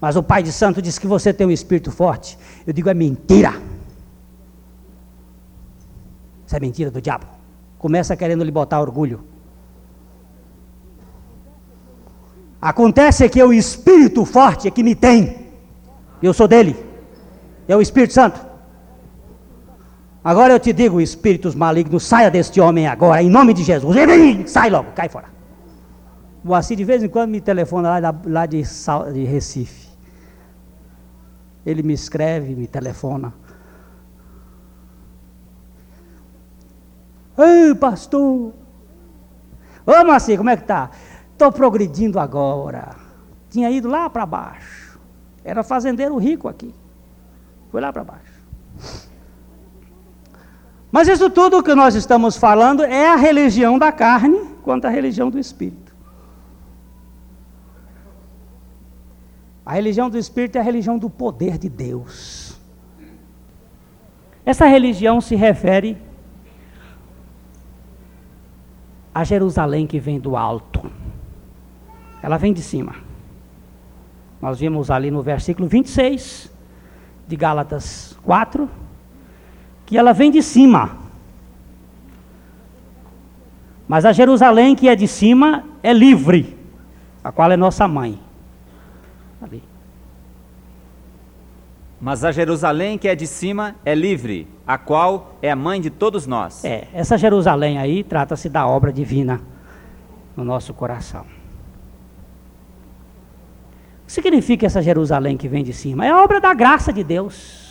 Mas 0.00 0.16
o 0.16 0.22
Pai 0.22 0.42
de 0.42 0.50
Santo 0.50 0.82
disse 0.82 1.00
que 1.00 1.06
você 1.06 1.32
tem 1.32 1.46
um 1.46 1.50
espírito 1.50 1.90
forte. 1.90 2.38
Eu 2.66 2.72
digo: 2.72 2.88
É 2.88 2.94
mentira. 2.94 3.54
Isso 6.46 6.56
é 6.56 6.60
mentira 6.60 6.90
do 6.90 7.00
diabo. 7.00 7.26
Começa 7.78 8.16
querendo 8.16 8.44
lhe 8.44 8.50
botar 8.50 8.80
orgulho. 8.80 9.24
Acontece 12.60 13.28
que 13.28 13.40
é 13.40 13.44
o 13.44 13.52
Espírito 13.52 14.24
forte 14.24 14.68
é 14.68 14.70
que 14.70 14.84
me 14.84 14.94
tem. 14.94 15.48
Eu 16.22 16.32
sou 16.32 16.46
dele. 16.46 16.76
É 17.66 17.74
o 17.74 17.82
Espírito 17.82 18.12
Santo. 18.12 18.51
Agora 20.24 20.52
eu 20.52 20.60
te 20.60 20.72
digo, 20.72 21.00
espíritos 21.00 21.54
malignos, 21.54 22.04
saia 22.04 22.30
deste 22.30 22.60
homem 22.60 22.86
agora, 22.86 23.22
em 23.22 23.28
nome 23.28 23.52
de 23.52 23.64
Jesus. 23.64 23.96
Sai 24.46 24.70
logo, 24.70 24.92
cai 24.92 25.08
fora. 25.08 25.26
O 26.44 26.54
Assi 26.54 26.76
de 26.76 26.84
vez 26.84 27.02
em 27.02 27.08
quando 27.08 27.30
me 27.30 27.40
telefona 27.40 27.98
lá, 27.98 28.14
lá 28.24 28.46
de, 28.46 28.62
de 29.12 29.24
Recife. 29.24 29.88
Ele 31.64 31.82
me 31.82 31.92
escreve, 31.92 32.54
me 32.54 32.66
telefona. 32.66 33.32
Ei, 37.38 37.74
pastor. 37.74 38.52
Ô, 39.86 40.04
Moacir, 40.04 40.36
como 40.36 40.50
é 40.50 40.56
que 40.56 40.64
tá? 40.64 40.90
Estou 41.32 41.50
progredindo 41.50 42.18
agora. 42.20 42.94
tinha 43.50 43.70
ido 43.70 43.88
lá 43.88 44.08
para 44.08 44.26
baixo. 44.26 45.00
Era 45.44 45.62
fazendeiro 45.62 46.16
rico 46.18 46.48
aqui. 46.48 46.74
Foi 47.70 47.80
lá 47.80 47.92
para 47.92 48.04
baixo. 48.04 48.31
Mas 50.92 51.08
isso 51.08 51.30
tudo 51.30 51.62
que 51.62 51.74
nós 51.74 51.94
estamos 51.94 52.36
falando 52.36 52.84
é 52.84 53.08
a 53.08 53.16
religião 53.16 53.78
da 53.78 53.90
carne 53.90 54.38
contra 54.62 54.90
a 54.90 54.92
religião 54.92 55.30
do 55.30 55.38
espírito. 55.38 55.90
A 59.64 59.72
religião 59.72 60.10
do 60.10 60.18
espírito 60.18 60.58
é 60.58 60.60
a 60.60 60.64
religião 60.64 60.98
do 60.98 61.08
poder 61.08 61.56
de 61.56 61.70
Deus. 61.70 62.60
Essa 64.44 64.66
religião 64.66 65.18
se 65.18 65.34
refere 65.34 65.96
a 69.14 69.24
Jerusalém 69.24 69.86
que 69.86 69.98
vem 69.98 70.20
do 70.20 70.36
alto. 70.36 70.92
Ela 72.22 72.36
vem 72.36 72.52
de 72.52 72.60
cima. 72.60 72.96
Nós 74.42 74.58
vimos 74.58 74.90
ali 74.90 75.10
no 75.10 75.22
versículo 75.22 75.66
26 75.66 76.52
de 77.26 77.36
Gálatas 77.36 78.18
4 78.24 78.81
que 79.92 79.98
ela 79.98 80.14
vem 80.14 80.30
de 80.30 80.42
cima. 80.42 80.96
Mas 83.86 84.06
a 84.06 84.12
Jerusalém 84.12 84.74
que 84.74 84.88
é 84.88 84.96
de 84.96 85.06
cima 85.06 85.64
é 85.82 85.92
livre, 85.92 86.56
a 87.22 87.30
qual 87.30 87.52
é 87.52 87.58
nossa 87.58 87.86
mãe. 87.86 88.18
Ali. 89.42 89.62
Mas 92.00 92.24
a 92.24 92.32
Jerusalém 92.32 92.96
que 92.96 93.06
é 93.06 93.14
de 93.14 93.26
cima 93.26 93.76
é 93.84 93.94
livre, 93.94 94.48
a 94.66 94.78
qual 94.78 95.36
é 95.42 95.50
a 95.50 95.56
mãe 95.56 95.78
de 95.78 95.90
todos 95.90 96.26
nós. 96.26 96.64
É, 96.64 96.88
essa 96.94 97.18
Jerusalém 97.18 97.76
aí 97.76 98.02
trata-se 98.02 98.48
da 98.48 98.66
obra 98.66 98.90
divina 98.90 99.42
no 100.34 100.42
nosso 100.42 100.72
coração. 100.72 101.26
O 104.02 104.06
que 104.06 104.12
significa 104.12 104.64
essa 104.64 104.80
Jerusalém 104.80 105.36
que 105.36 105.48
vem 105.48 105.62
de 105.62 105.74
cima? 105.74 106.06
É 106.06 106.08
a 106.08 106.22
obra 106.22 106.40
da 106.40 106.54
graça 106.54 106.90
de 106.90 107.04
Deus. 107.04 107.61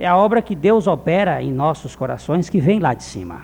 É 0.00 0.06
a 0.06 0.16
obra 0.16 0.40
que 0.40 0.54
Deus 0.54 0.86
opera 0.86 1.42
em 1.42 1.52
nossos 1.52 1.94
corações 1.94 2.48
que 2.48 2.58
vem 2.58 2.80
lá 2.80 2.94
de 2.94 3.02
cima. 3.02 3.42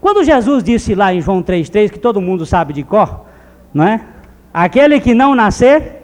Quando 0.00 0.24
Jesus 0.24 0.64
disse 0.64 0.96
lá 0.96 1.14
em 1.14 1.20
João 1.20 1.40
3,3, 1.40 1.90
que 1.92 1.98
todo 2.00 2.20
mundo 2.20 2.44
sabe 2.44 2.72
de 2.72 2.82
cor, 2.82 3.24
não 3.72 3.84
é? 3.84 4.04
Aquele 4.52 4.98
que 4.98 5.14
não 5.14 5.32
nascer 5.32 6.02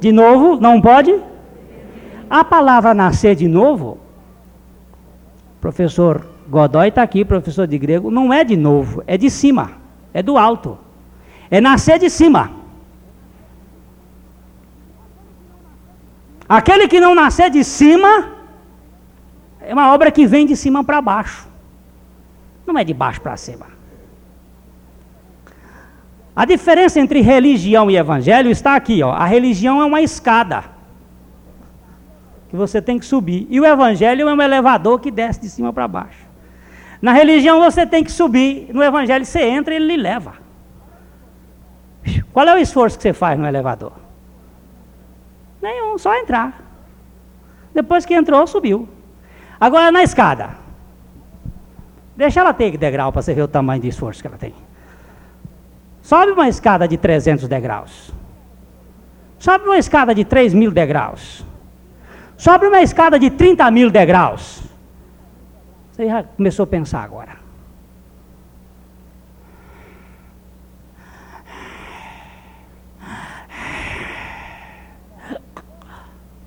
de 0.00 0.10
novo, 0.10 0.58
não 0.58 0.80
pode? 0.80 1.20
A 2.30 2.42
palavra 2.42 2.94
nascer 2.94 3.36
de 3.36 3.46
novo, 3.46 3.98
professor 5.60 6.26
Godoy 6.48 6.88
está 6.88 7.02
aqui, 7.02 7.26
professor 7.26 7.66
de 7.66 7.76
grego, 7.76 8.10
não 8.10 8.32
é 8.32 8.42
de 8.42 8.56
novo, 8.56 9.04
é 9.06 9.18
de 9.18 9.28
cima, 9.28 9.72
é 10.14 10.22
do 10.22 10.38
alto. 10.38 10.78
É 11.50 11.60
nascer 11.60 11.98
de 11.98 12.08
cima. 12.08 12.52
Aquele 16.48 16.88
que 16.88 16.98
não 16.98 17.14
nascer 17.14 17.50
de 17.50 17.62
cima, 17.62 18.35
é 19.66 19.74
uma 19.74 19.92
obra 19.92 20.10
que 20.10 20.26
vem 20.26 20.46
de 20.46 20.56
cima 20.56 20.84
para 20.84 21.00
baixo. 21.00 21.48
Não 22.64 22.78
é 22.78 22.84
de 22.84 22.94
baixo 22.94 23.20
para 23.20 23.36
cima. 23.36 23.66
A 26.34 26.44
diferença 26.44 27.00
entre 27.00 27.20
religião 27.20 27.90
e 27.90 27.96
evangelho 27.96 28.50
está 28.50 28.76
aqui, 28.76 29.02
ó. 29.02 29.12
A 29.12 29.24
religião 29.24 29.80
é 29.80 29.84
uma 29.84 30.00
escada 30.00 30.64
que 32.48 32.54
você 32.54 32.80
tem 32.80 32.98
que 32.98 33.04
subir, 33.04 33.46
e 33.50 33.60
o 33.60 33.64
evangelho 33.64 34.28
é 34.28 34.32
um 34.32 34.40
elevador 34.40 35.00
que 35.00 35.10
desce 35.10 35.40
de 35.40 35.48
cima 35.48 35.72
para 35.72 35.88
baixo. 35.88 36.24
Na 37.02 37.12
religião 37.12 37.58
você 37.58 37.84
tem 37.84 38.04
que 38.04 38.12
subir, 38.12 38.70
no 38.72 38.82
evangelho 38.82 39.24
você 39.24 39.42
entra 39.42 39.74
e 39.74 39.78
ele 39.78 39.96
lhe 39.96 39.96
leva. 39.96 40.34
Qual 42.32 42.46
é 42.46 42.54
o 42.54 42.58
esforço 42.58 42.96
que 42.96 43.02
você 43.02 43.12
faz 43.12 43.36
no 43.38 43.46
elevador? 43.46 43.92
Nenhum, 45.60 45.98
só 45.98 46.14
entrar. 46.14 46.62
Depois 47.74 48.06
que 48.06 48.14
entrou, 48.14 48.46
subiu. 48.46 48.88
Agora 49.60 49.90
na 49.90 50.02
escada. 50.02 50.50
Deixa 52.16 52.40
ela 52.40 52.52
ter 52.52 52.76
degrau 52.76 53.12
para 53.12 53.22
você 53.22 53.34
ver 53.34 53.42
o 53.42 53.48
tamanho 53.48 53.80
de 53.80 53.88
esforço 53.88 54.20
que 54.20 54.26
ela 54.26 54.38
tem. 54.38 54.54
Sobe 56.02 56.32
uma 56.32 56.48
escada 56.48 56.86
de 56.86 56.96
300 56.96 57.48
degraus. 57.48 58.12
Sobe 59.38 59.64
uma 59.64 59.76
escada 59.76 60.14
de 60.14 60.24
3 60.24 60.54
mil 60.54 60.70
degraus. 60.70 61.44
Sobe 62.36 62.66
uma 62.66 62.80
escada 62.80 63.18
de 63.18 63.30
30 63.30 63.70
mil 63.70 63.90
degraus. 63.90 64.62
Você 65.92 66.06
já 66.06 66.22
começou 66.22 66.64
a 66.64 66.66
pensar 66.66 67.02
agora. 67.02 67.36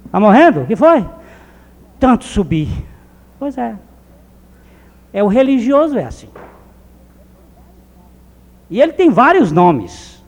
Está 0.05 0.19
morrendo? 0.19 0.61
O 0.61 0.65
que 0.65 0.75
foi? 0.75 1.07
Tanto 1.99 2.23
subir. 2.23 2.69
Pois 3.39 3.57
é. 3.57 3.75
É 5.13 5.23
o 5.23 5.27
religioso 5.27 5.97
é 5.97 6.03
assim. 6.03 6.29
E 8.69 8.79
ele 8.81 8.93
tem 8.93 9.09
vários 9.09 9.51
nomes. 9.51 10.23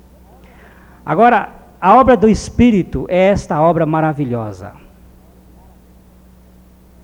Agora, 1.05 1.49
a 1.79 1.95
obra 1.95 2.15
do 2.15 2.29
Espírito 2.29 3.05
é 3.09 3.27
esta 3.27 3.61
obra 3.61 3.85
maravilhosa. 3.85 4.73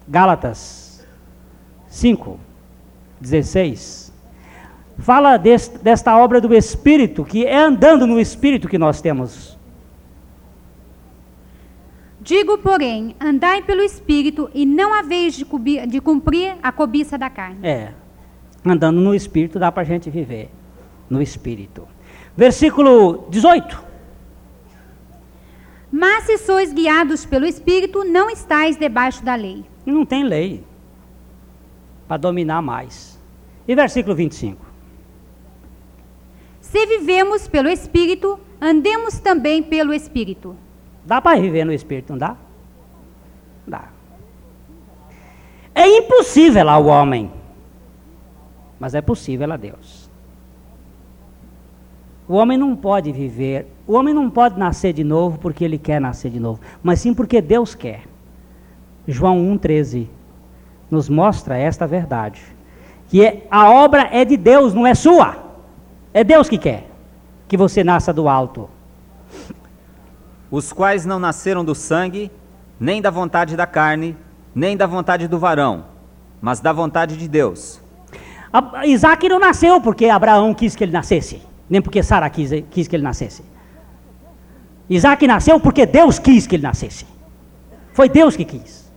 Gálatas 0.08 1.06
5, 1.90 2.40
16. 3.20 4.14
Fala 5.00 5.38
desta 5.38 6.18
obra 6.18 6.42
do 6.42 6.56
Espírito, 6.56 7.24
que 7.24 7.46
é 7.46 7.58
andando 7.58 8.08
no 8.08 8.20
Espírito 8.20 8.68
que 8.68 8.78
nós 8.78 9.02
temos. 9.02 9.57
Digo, 12.28 12.58
porém, 12.58 13.16
andai 13.22 13.62
pelo 13.62 13.82
Espírito 13.82 14.52
e 14.54 14.66
não 14.66 14.94
haveis 14.94 15.34
de, 15.34 15.46
de 15.88 16.02
cumprir 16.02 16.58
a 16.62 16.74
cobiça 16.74 17.18
da 17.18 17.30
carne. 17.30 17.66
É, 17.66 17.94
andando 18.66 19.00
no 19.00 19.16
Espírito 19.16 19.58
dá 19.58 19.72
para 19.72 19.84
a 19.84 19.86
gente 19.86 20.10
viver 20.10 20.50
no 21.10 21.22
Espírito. 21.22 21.88
Versículo 22.36 23.30
18. 23.30 23.82
Mas 25.90 26.26
se 26.26 26.38
sois 26.40 26.74
guiados 26.74 27.26
pelo 27.26 27.46
Espírito, 27.46 28.04
não 28.04 28.30
estáis 28.30 28.76
debaixo 28.76 29.24
da 29.24 29.36
lei. 29.36 29.64
Não 29.86 30.06
tem 30.06 30.26
lei 30.26 30.66
para 32.10 32.18
dominar 32.18 32.62
mais. 32.62 33.18
E 33.66 33.74
versículo 33.74 34.14
25. 34.14 34.66
Se 36.60 36.86
vivemos 36.88 37.48
pelo 37.48 37.70
Espírito, 37.70 38.38
andemos 38.60 39.18
também 39.18 39.64
pelo 39.64 39.94
Espírito. 39.94 40.58
Dá 41.08 41.22
para 41.22 41.40
viver 41.40 41.64
no 41.64 41.72
Espírito, 41.72 42.12
não 42.12 42.18
dá? 42.18 42.36
Dá. 43.66 43.86
É 45.74 45.88
impossível 45.88 46.68
ao 46.68 46.86
homem, 46.86 47.32
mas 48.78 48.94
é 48.94 49.02
possível 49.02 49.50
a 49.54 49.56
Deus. 49.56 50.10
O 52.28 52.34
homem 52.36 52.58
não 52.58 52.76
pode 52.76 53.14
viver, 53.14 53.68
o 53.88 53.94
homem 53.94 54.14
não 54.14 54.30
pode 54.30 54.60
nascer 54.60 54.92
de 54.92 55.04
novo 55.06 55.40
porque 55.40 55.64
ele 55.64 55.78
quer 55.78 56.02
nascer 56.02 56.30
de 56.30 56.42
novo, 56.42 56.60
mas 56.84 57.00
sim 57.00 57.14
porque 57.14 57.40
Deus 57.42 57.74
quer. 57.74 58.02
João 59.08 59.38
1,13 59.58 60.08
nos 60.92 61.08
mostra 61.08 61.58
esta 61.58 61.88
verdade. 61.88 62.42
Que 63.08 63.26
é, 63.26 63.48
a 63.50 63.72
obra 63.72 64.10
é 64.12 64.26
de 64.26 64.36
Deus, 64.36 64.74
não 64.74 64.86
é 64.86 64.94
sua. 64.94 65.38
É 66.14 66.22
Deus 66.22 66.50
que 66.50 66.58
quer 66.58 66.86
que 67.48 67.56
você 67.56 67.82
nasça 67.82 68.12
do 68.12 68.28
alto. 68.28 68.70
Os 70.50 70.72
quais 70.72 71.06
não 71.06 71.20
nasceram 71.20 71.64
do 71.64 71.76
sangue, 71.76 72.32
nem 72.80 73.02
da 73.02 73.10
vontade 73.10 73.56
da 73.56 73.68
carne, 73.68 74.16
nem 74.54 74.78
da 74.78 74.88
vontade 74.88 75.28
do 75.28 75.38
varão, 75.38 75.86
mas 76.42 76.60
da 76.60 76.72
vontade 76.72 77.18
de 77.18 77.28
Deus. 77.28 77.82
Isaac 78.86 79.28
não 79.28 79.40
nasceu 79.40 79.82
porque 79.82 80.06
Abraão 80.06 80.54
quis 80.54 80.76
que 80.76 80.84
ele 80.84 80.94
nascesse 80.94 81.42
nem 81.70 81.82
porque 81.82 82.02
Sara 82.02 82.30
quis, 82.30 82.52
quis 82.70 82.88
que 82.88 82.96
ele 82.96 83.04
nascesse. 83.04 83.44
Isaac 84.90 85.28
nasceu 85.28 85.60
porque 85.60 85.86
Deus 85.86 86.18
quis 86.18 86.48
que 86.48 86.56
ele 86.56 86.64
nascesse. 86.64 87.06
Foi 87.94 88.08
Deus 88.08 88.36
que 88.36 88.46
quis. 88.46 88.90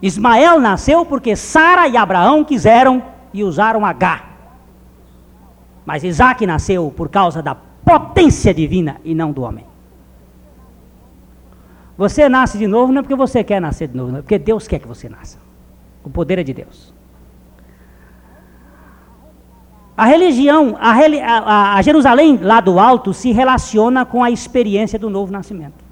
Ismael 0.00 0.58
nasceu 0.58 1.06
porque 1.06 1.36
Sara 1.36 1.86
e 1.86 1.96
Abraão 1.96 2.44
quiseram 2.44 3.02
e 3.32 3.44
usaram 3.44 3.86
H. 3.86 4.24
Mas 5.86 6.02
Isaac 6.02 6.44
nasceu 6.44 6.92
por 6.96 7.08
causa 7.08 7.40
da 7.40 7.56
potência 7.84 8.52
divina 8.54 9.00
e 9.04 9.14
não 9.14 9.32
do 9.32 9.42
homem. 9.42 9.64
Você 11.96 12.28
nasce 12.28 12.58
de 12.58 12.66
novo 12.66 12.92
não 12.92 13.00
é 13.00 13.02
porque 13.02 13.14
você 13.14 13.44
quer 13.44 13.60
nascer 13.60 13.88
de 13.88 13.96
novo, 13.96 14.12
não 14.12 14.18
é 14.18 14.22
porque 14.22 14.38
Deus 14.38 14.66
quer 14.66 14.78
que 14.78 14.88
você 14.88 15.08
nasça. 15.08 15.38
O 16.02 16.10
poder 16.10 16.38
é 16.38 16.42
de 16.42 16.52
Deus. 16.52 16.92
A 19.96 20.06
religião, 20.06 20.76
a, 20.80 20.90
a, 20.90 21.74
a, 21.76 21.82
Jerusalém 21.82 22.38
lá 22.38 22.60
do 22.60 22.80
alto 22.80 23.12
se 23.12 23.30
relaciona 23.30 24.06
com 24.06 24.24
a 24.24 24.30
experiência 24.30 24.98
do 24.98 25.10
novo 25.10 25.30
nascimento. 25.30 25.84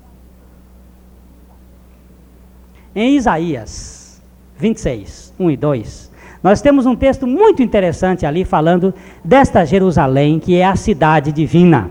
Em 2.94 3.14
Isaías 3.14 4.00
26, 4.56 5.34
1 5.38 5.50
e 5.50 5.56
2, 5.56 6.09
nós 6.42 6.62
temos 6.62 6.86
um 6.86 6.96
texto 6.96 7.26
muito 7.26 7.62
interessante 7.62 8.24
ali 8.24 8.44
falando 8.44 8.94
desta 9.22 9.64
Jerusalém, 9.64 10.38
que 10.38 10.56
é 10.56 10.64
a 10.64 10.76
cidade 10.76 11.32
divina. 11.32 11.90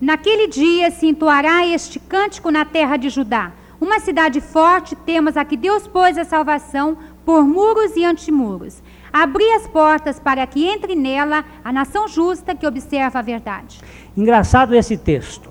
Naquele 0.00 0.46
dia 0.46 0.90
se 0.90 1.06
entoará 1.06 1.66
este 1.66 1.98
cântico 1.98 2.50
na 2.50 2.64
terra 2.64 2.96
de 2.96 3.08
Judá. 3.08 3.52
Uma 3.80 3.98
cidade 3.98 4.40
forte, 4.40 4.94
temos 4.94 5.36
a 5.36 5.44
que 5.44 5.56
Deus 5.56 5.88
pôs 5.88 6.16
a 6.16 6.24
salvação 6.24 6.96
por 7.24 7.44
muros 7.44 7.96
e 7.96 8.04
antimuros. 8.04 8.82
Abri 9.12 9.44
as 9.52 9.66
portas 9.66 10.20
para 10.20 10.46
que 10.46 10.66
entre 10.66 10.94
nela 10.94 11.44
a 11.64 11.72
nação 11.72 12.06
justa 12.06 12.54
que 12.54 12.66
observa 12.66 13.18
a 13.18 13.22
verdade. 13.22 13.80
Engraçado 14.16 14.74
esse 14.74 14.96
texto. 14.96 15.50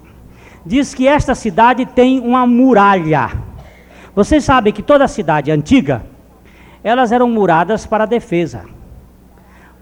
Diz 0.66 0.94
que 0.94 1.08
esta 1.08 1.36
cidade 1.36 1.86
tem 1.86 2.20
uma 2.20 2.48
muralha. 2.48 3.32
Vocês 4.16 4.44
sabem 4.44 4.72
que 4.72 4.82
toda 4.82 5.08
cidade 5.08 5.52
antiga, 5.52 6.06
elas 6.84 7.12
eram 7.12 7.30
muradas 7.30 7.86
para 7.86 8.06
defesa. 8.06 8.66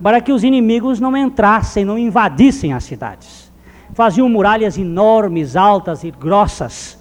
Para 0.02 0.22
que 0.22 0.32
os 0.32 0.44
inimigos 0.44 1.00
não 1.00 1.16
entrassem, 1.18 1.84
não 1.84 1.98
invadissem 1.98 2.74
as 2.74 2.84
cidades. 2.84 3.52
Faziam 3.94 4.30
muralhas 4.30 4.78
enormes, 4.78 5.56
altas 5.56 6.04
e 6.04 6.12
grossas. 6.12 7.00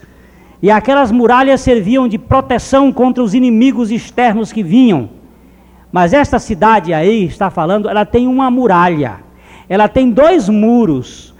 E 0.62 0.70
aquelas 0.70 1.10
muralhas 1.10 1.60
serviam 1.60 2.08
de 2.08 2.18
proteção 2.18 2.92
contra 2.92 3.22
os 3.22 3.34
inimigos 3.34 3.90
externos 3.90 4.52
que 4.52 4.62
vinham. 4.62 5.10
Mas 5.92 6.12
esta 6.12 6.38
cidade 6.38 6.92
aí, 6.92 7.24
está 7.24 7.50
falando, 7.50 7.88
ela 7.88 8.04
tem 8.04 8.26
uma 8.26 8.50
muralha. 8.50 9.20
Ela 9.68 9.88
tem 9.88 10.10
dois 10.10 10.48
muros. 10.48 11.34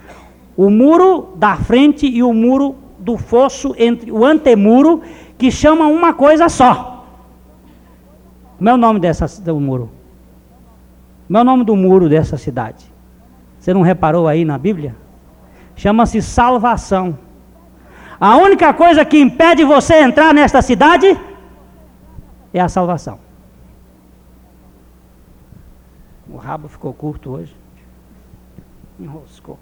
O 0.57 0.69
muro 0.69 1.33
da 1.35 1.55
frente 1.55 2.07
e 2.07 2.23
o 2.23 2.33
muro 2.33 2.75
do 2.99 3.17
fosso 3.17 3.75
entre 3.77 4.11
o 4.11 4.25
antemuro 4.25 5.01
que 5.37 5.51
chama 5.51 5.87
uma 5.87 6.13
coisa 6.13 6.49
só. 6.49 7.00
Como 8.61 8.69
é 8.69 8.73
o 8.75 8.77
nome 8.77 8.99
dessa, 8.99 9.25
do 9.41 9.59
muro? 9.59 9.89
Como 11.25 11.35
é 11.35 11.41
o 11.41 11.43
nome 11.43 11.63
do 11.63 11.75
muro 11.75 12.07
dessa 12.07 12.37
cidade? 12.37 12.85
Você 13.57 13.73
não 13.73 13.81
reparou 13.81 14.27
aí 14.27 14.45
na 14.45 14.55
Bíblia? 14.55 14.95
Chama-se 15.75 16.21
salvação. 16.21 17.17
A 18.19 18.37
única 18.37 18.71
coisa 18.71 19.03
que 19.03 19.19
impede 19.19 19.63
você 19.63 20.03
entrar 20.03 20.31
nesta 20.31 20.61
cidade 20.61 21.19
é 22.53 22.61
a 22.61 22.69
salvação. 22.69 23.17
O 26.29 26.37
rabo 26.37 26.67
ficou 26.67 26.93
curto 26.93 27.31
hoje. 27.31 27.55
Enroscou. 28.99 29.57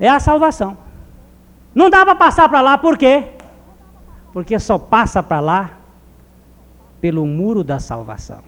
É 0.00 0.08
a 0.08 0.18
salvação. 0.18 0.76
Não 1.72 1.88
dá 1.88 2.04
para 2.04 2.16
passar 2.16 2.48
para 2.48 2.60
lá, 2.60 2.76
por 2.76 2.98
quê? 2.98 3.28
Porque 4.32 4.58
só 4.58 4.76
passa 4.76 5.22
para 5.22 5.38
lá 5.38 5.79
pelo 7.00 7.26
muro 7.26 7.64
da 7.64 7.78
salvação. 7.78 8.42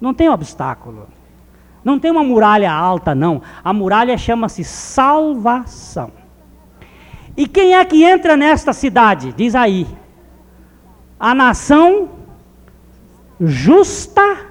Não 0.00 0.12
tem 0.12 0.28
obstáculo. 0.28 1.06
Não 1.84 1.98
tem 1.98 2.10
uma 2.10 2.22
muralha 2.22 2.72
alta, 2.72 3.14
não. 3.14 3.42
A 3.62 3.72
muralha 3.72 4.16
chama-se 4.16 4.64
salvação. 4.64 6.12
E 7.36 7.46
quem 7.46 7.74
é 7.74 7.84
que 7.84 8.04
entra 8.04 8.36
nesta 8.36 8.72
cidade? 8.72 9.32
Diz 9.32 9.54
aí. 9.54 9.86
A 11.18 11.34
nação 11.34 12.10
justa 13.40 14.46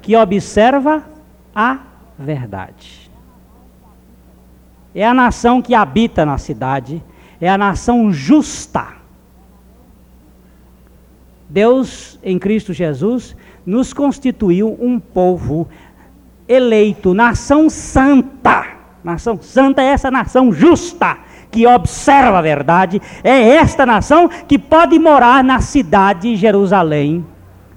que 0.00 0.16
observa 0.16 1.04
a 1.54 1.78
verdade. 2.18 3.10
É 4.94 5.06
a 5.06 5.14
nação 5.14 5.62
que 5.62 5.74
habita 5.74 6.26
na 6.26 6.36
cidade, 6.38 7.02
é 7.40 7.48
a 7.48 7.56
nação 7.56 8.12
justa. 8.12 8.99
Deus, 11.50 12.16
em 12.22 12.38
Cristo 12.38 12.72
Jesus, 12.72 13.36
nos 13.66 13.92
constituiu 13.92 14.78
um 14.80 15.00
povo 15.00 15.68
eleito, 16.46 17.12
nação 17.12 17.68
santa. 17.68 18.66
Nação 19.02 19.36
santa 19.42 19.82
é 19.82 19.86
essa 19.86 20.12
nação 20.12 20.52
justa 20.52 21.18
que 21.50 21.66
observa 21.66 22.38
a 22.38 22.42
verdade, 22.42 23.02
é 23.24 23.56
esta 23.56 23.84
nação 23.84 24.28
que 24.28 24.56
pode 24.56 24.96
morar 25.00 25.42
na 25.42 25.60
cidade 25.60 26.30
de 26.30 26.36
Jerusalém. 26.36 27.26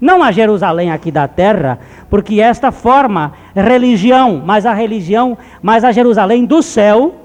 Não 0.00 0.22
a 0.22 0.30
Jerusalém 0.30 0.92
aqui 0.92 1.10
da 1.10 1.26
terra, 1.26 1.80
porque 2.08 2.40
esta 2.40 2.70
forma 2.70 3.32
religião, 3.56 4.40
mas 4.44 4.64
a 4.64 4.72
religião, 4.72 5.36
mas 5.60 5.82
a 5.82 5.90
Jerusalém 5.90 6.44
do 6.44 6.62
céu, 6.62 7.16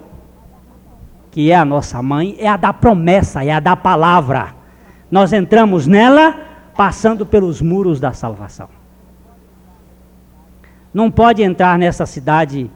que 1.30 1.52
é 1.52 1.56
a 1.56 1.66
nossa 1.66 2.02
mãe, 2.02 2.36
é 2.40 2.48
a 2.48 2.58
da 2.58 2.74
promessa, 2.74 3.44
é 3.44 3.52
a 3.52 3.60
da 3.60 3.76
palavra. 3.76 4.59
Nós 5.10 5.34
entramos 5.34 5.88
nela 5.88 6.36
passando 6.76 7.26
pelos 7.26 7.62
muros 7.62 8.00
da 8.00 8.14
salvação. 8.14 8.70
Não 10.94 11.12
pode 11.12 11.44
entrar 11.44 11.78
nessa 11.78 12.06
cidade 12.06 12.70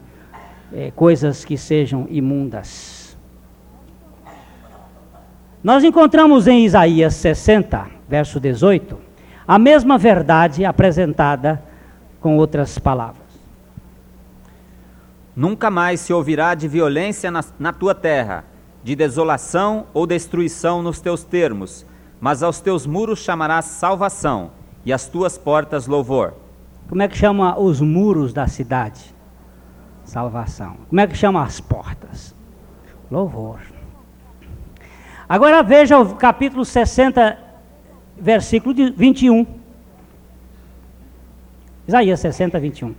é, 0.72 0.90
coisas 0.90 1.44
que 1.44 1.56
sejam 1.56 2.06
imundas. 2.10 3.16
Nós 5.62 5.82
encontramos 5.82 6.46
em 6.46 6.64
Isaías 6.64 7.14
60, 7.14 7.86
verso 8.08 8.38
18, 8.38 8.98
a 9.48 9.58
mesma 9.58 9.96
verdade 9.96 10.64
apresentada 10.64 11.62
com 12.20 12.36
outras 12.36 12.78
palavras. 12.78 13.24
Nunca 15.34 15.70
mais 15.70 16.00
se 16.00 16.12
ouvirá 16.12 16.54
de 16.54 16.68
violência 16.68 17.30
na, 17.30 17.44
na, 17.58 17.72
tua 17.72 17.94
terra, 17.94 18.44
de 18.82 18.94
desolação 18.94 19.86
ou 19.92 20.06
destruição 20.06 20.82
nos 20.82 21.00
teus 21.00 21.24
termos, 21.24 21.86
mas 22.24 22.42
aos 22.42 22.58
teus 22.58 22.86
muros 22.86 23.18
chamarás 23.18 23.66
salvação 23.66 24.52
e 24.82 24.94
às 24.94 25.06
tuas 25.06 25.36
portas 25.36 25.86
louvor. 25.86 26.32
Como 26.88 27.02
é 27.02 27.06
que 27.06 27.18
chama 27.18 27.60
os 27.60 27.82
muros 27.82 28.32
da 28.32 28.46
cidade? 28.46 29.14
Salvação. 30.06 30.74
Como 30.88 30.98
é 31.02 31.06
que 31.06 31.14
chama 31.14 31.42
as 31.42 31.60
portas? 31.60 32.34
Louvor. 33.10 33.60
Agora 35.28 35.62
veja 35.62 35.98
o 35.98 36.14
capítulo 36.14 36.64
60, 36.64 37.38
versículo 38.18 38.74
21. 38.74 39.46
Isaías 41.86 42.20
60, 42.20 42.58
21. 42.58 42.94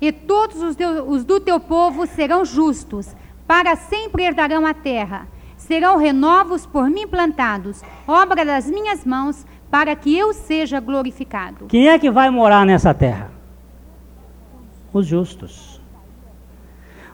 E 0.00 0.10
todos 0.10 0.60
os, 0.60 0.74
teus, 0.74 1.04
os 1.06 1.24
do 1.24 1.38
teu 1.38 1.60
povo 1.60 2.08
serão 2.08 2.44
justos, 2.44 3.14
para 3.46 3.76
sempre 3.76 4.24
herdarão 4.24 4.66
a 4.66 4.74
terra. 4.74 5.28
Serão 5.66 5.96
renovos 5.96 6.66
por 6.66 6.90
mim 6.90 7.06
plantados, 7.06 7.82
obra 8.06 8.44
das 8.44 8.66
minhas 8.68 9.04
mãos, 9.04 9.46
para 9.70 9.94
que 9.94 10.16
eu 10.16 10.34
seja 10.34 10.80
glorificado. 10.80 11.66
Quem 11.66 11.88
é 11.88 11.98
que 12.00 12.10
vai 12.10 12.30
morar 12.30 12.66
nessa 12.66 12.92
terra? 12.92 13.30
Os 14.92 15.06
justos. 15.06 15.80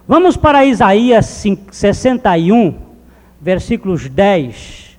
Vamos 0.07 0.35
para 0.35 0.65
Isaías 0.65 1.45
61, 1.71 2.75
versículos 3.39 4.09
10 4.09 4.99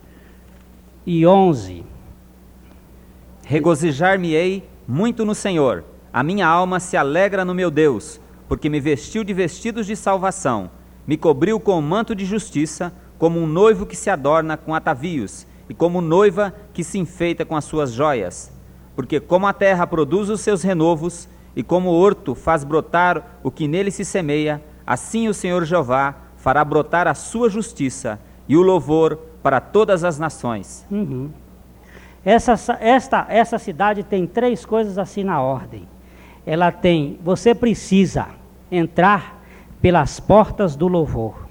e 1.03 1.25
11. 1.25 1.83
Regozijar-me-ei 3.43 4.69
muito 4.87 5.25
no 5.25 5.33
Senhor. 5.33 5.83
A 6.13 6.21
minha 6.21 6.47
alma 6.47 6.79
se 6.79 6.95
alegra 6.95 7.43
no 7.43 7.55
meu 7.55 7.71
Deus, 7.71 8.21
porque 8.47 8.69
me 8.69 8.79
vestiu 8.79 9.23
de 9.23 9.33
vestidos 9.33 9.87
de 9.87 9.95
salvação, 9.95 10.69
me 11.07 11.17
cobriu 11.17 11.59
com 11.59 11.79
o 11.79 11.81
manto 11.81 12.13
de 12.13 12.25
justiça, 12.25 12.93
como 13.19 13.39
um 13.39 13.45
noivo 13.45 13.85
que 13.85 13.95
se 13.95 14.09
adorna 14.09 14.57
com 14.57 14.73
atavios, 14.73 15.45
e 15.69 15.73
como 15.73 16.01
noiva 16.01 16.55
que 16.73 16.83
se 16.83 16.97
enfeita 16.97 17.45
com 17.45 17.55
as 17.55 17.65
suas 17.65 17.91
joias. 17.91 18.51
Porque 18.95 19.19
como 19.19 19.45
a 19.45 19.53
terra 19.53 19.85
produz 19.85 20.29
os 20.29 20.41
seus 20.41 20.63
renovos, 20.63 21.29
e 21.55 21.61
como 21.61 21.89
o 21.89 21.93
horto 21.93 22.33
faz 22.33 22.63
brotar 22.63 23.39
o 23.43 23.51
que 23.51 23.67
nele 23.67 23.91
se 23.91 24.05
semeia, 24.05 24.63
assim 24.87 25.27
o 25.27 25.33
Senhor 25.33 25.65
Jeová 25.65 26.15
fará 26.37 26.63
brotar 26.63 27.07
a 27.07 27.13
sua 27.13 27.49
justiça 27.49 28.19
e 28.47 28.55
o 28.55 28.61
louvor 28.61 29.19
para 29.43 29.59
todas 29.59 30.03
as 30.03 30.17
nações. 30.17 30.85
Uhum. 30.89 31.29
Essa, 32.23 32.53
esta, 32.79 33.25
essa 33.29 33.57
cidade 33.57 34.03
tem 34.03 34.25
três 34.25 34.65
coisas 34.65 34.97
assim 34.97 35.23
na 35.23 35.41
ordem. 35.41 35.87
Ela 36.45 36.71
tem, 36.71 37.19
você 37.23 37.53
precisa 37.53 38.27
entrar 38.71 39.41
pelas 39.81 40.19
portas 40.19 40.75
do 40.75 40.87
louvor. 40.87 41.48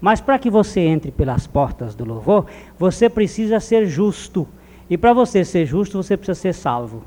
Mas 0.00 0.20
para 0.20 0.38
que 0.38 0.50
você 0.50 0.80
entre 0.80 1.10
pelas 1.10 1.46
portas 1.46 1.94
do 1.94 2.04
louvor, 2.04 2.46
você 2.78 3.08
precisa 3.08 3.60
ser 3.60 3.86
justo. 3.86 4.48
E 4.88 4.96
para 4.96 5.12
você 5.12 5.44
ser 5.44 5.66
justo, 5.66 6.02
você 6.02 6.16
precisa 6.16 6.40
ser 6.40 6.54
salvo. 6.54 7.02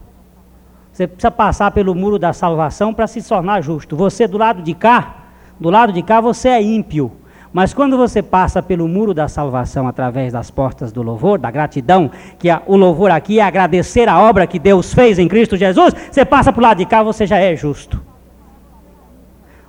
Você 0.91 1.07
precisa 1.07 1.31
passar 1.31 1.71
pelo 1.71 1.95
muro 1.95 2.19
da 2.19 2.31
salvação 2.33 2.93
para 2.93 3.07
se 3.07 3.27
tornar 3.27 3.61
justo. 3.61 3.95
Você 3.95 4.27
do 4.27 4.37
lado 4.37 4.61
de 4.61 4.75
cá, 4.75 5.15
do 5.59 5.69
lado 5.69 5.91
de 5.91 6.03
cá 6.03 6.21
você 6.21 6.49
é 6.49 6.61
ímpio. 6.61 7.11
Mas 7.51 7.73
quando 7.73 7.97
você 7.97 8.21
passa 8.21 8.61
pelo 8.63 8.87
muro 8.87 9.13
da 9.13 9.27
salvação 9.27 9.87
através 9.87 10.33
das 10.33 10.49
portas 10.49 10.91
do 10.91 11.03
louvor, 11.03 11.37
da 11.37 11.51
gratidão, 11.51 12.09
que 12.39 12.49
a, 12.49 12.61
o 12.65 12.75
louvor 12.75 13.11
aqui 13.11 13.39
é 13.39 13.43
agradecer 13.43 14.07
a 14.09 14.19
obra 14.19 14.47
que 14.47 14.57
Deus 14.57 14.93
fez 14.93 15.19
em 15.19 15.27
Cristo 15.27 15.55
Jesus, 15.55 15.93
você 16.11 16.25
passa 16.25 16.51
para 16.51 16.59
o 16.59 16.63
lado 16.63 16.77
de 16.79 16.85
cá, 16.85 17.03
você 17.03 17.27
já 17.27 17.37
é 17.37 17.55
justo. 17.55 18.01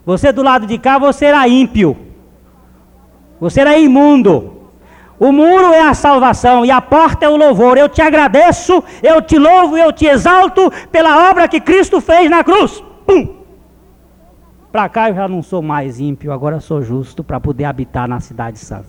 Você 0.07 0.33
do 0.33 0.43
lado 0.43 0.67
de 0.67 0.79
cá, 0.79 0.99
você 0.99 1.27
era 1.27 1.47
ímpio. 1.49 1.97
Você 3.45 3.61
era 3.61 3.79
imundo. 3.79 4.53
O 5.21 5.31
muro 5.31 5.73
é 5.73 5.83
a 5.83 5.95
salvação 5.95 6.65
e 6.65 6.71
a 6.71 6.81
porta 6.81 7.27
é 7.27 7.29
o 7.29 7.37
louvor. 7.37 7.77
Eu 7.77 7.89
te 7.89 8.01
agradeço, 8.01 8.83
eu 9.03 9.21
te 9.21 9.39
louvo, 9.39 9.77
eu 9.77 9.93
te 9.93 10.07
exalto 10.07 10.73
pela 10.91 11.31
obra 11.31 11.47
que 11.47 11.61
Cristo 11.61 12.01
fez 12.01 12.31
na 12.31 12.43
cruz. 12.43 12.83
Pum! 13.07 13.45
para 14.75 14.89
cá 14.89 15.09
eu 15.09 15.15
já 15.15 15.29
não 15.29 15.41
sou 15.41 15.63
mais 15.63 16.01
ímpio, 16.01 16.33
agora 16.33 16.59
sou 16.59 16.83
justo 16.83 17.23
para 17.23 17.39
poder 17.39 17.63
habitar 17.65 18.09
na 18.09 18.19
cidade 18.19 18.59
santa. 18.59 18.89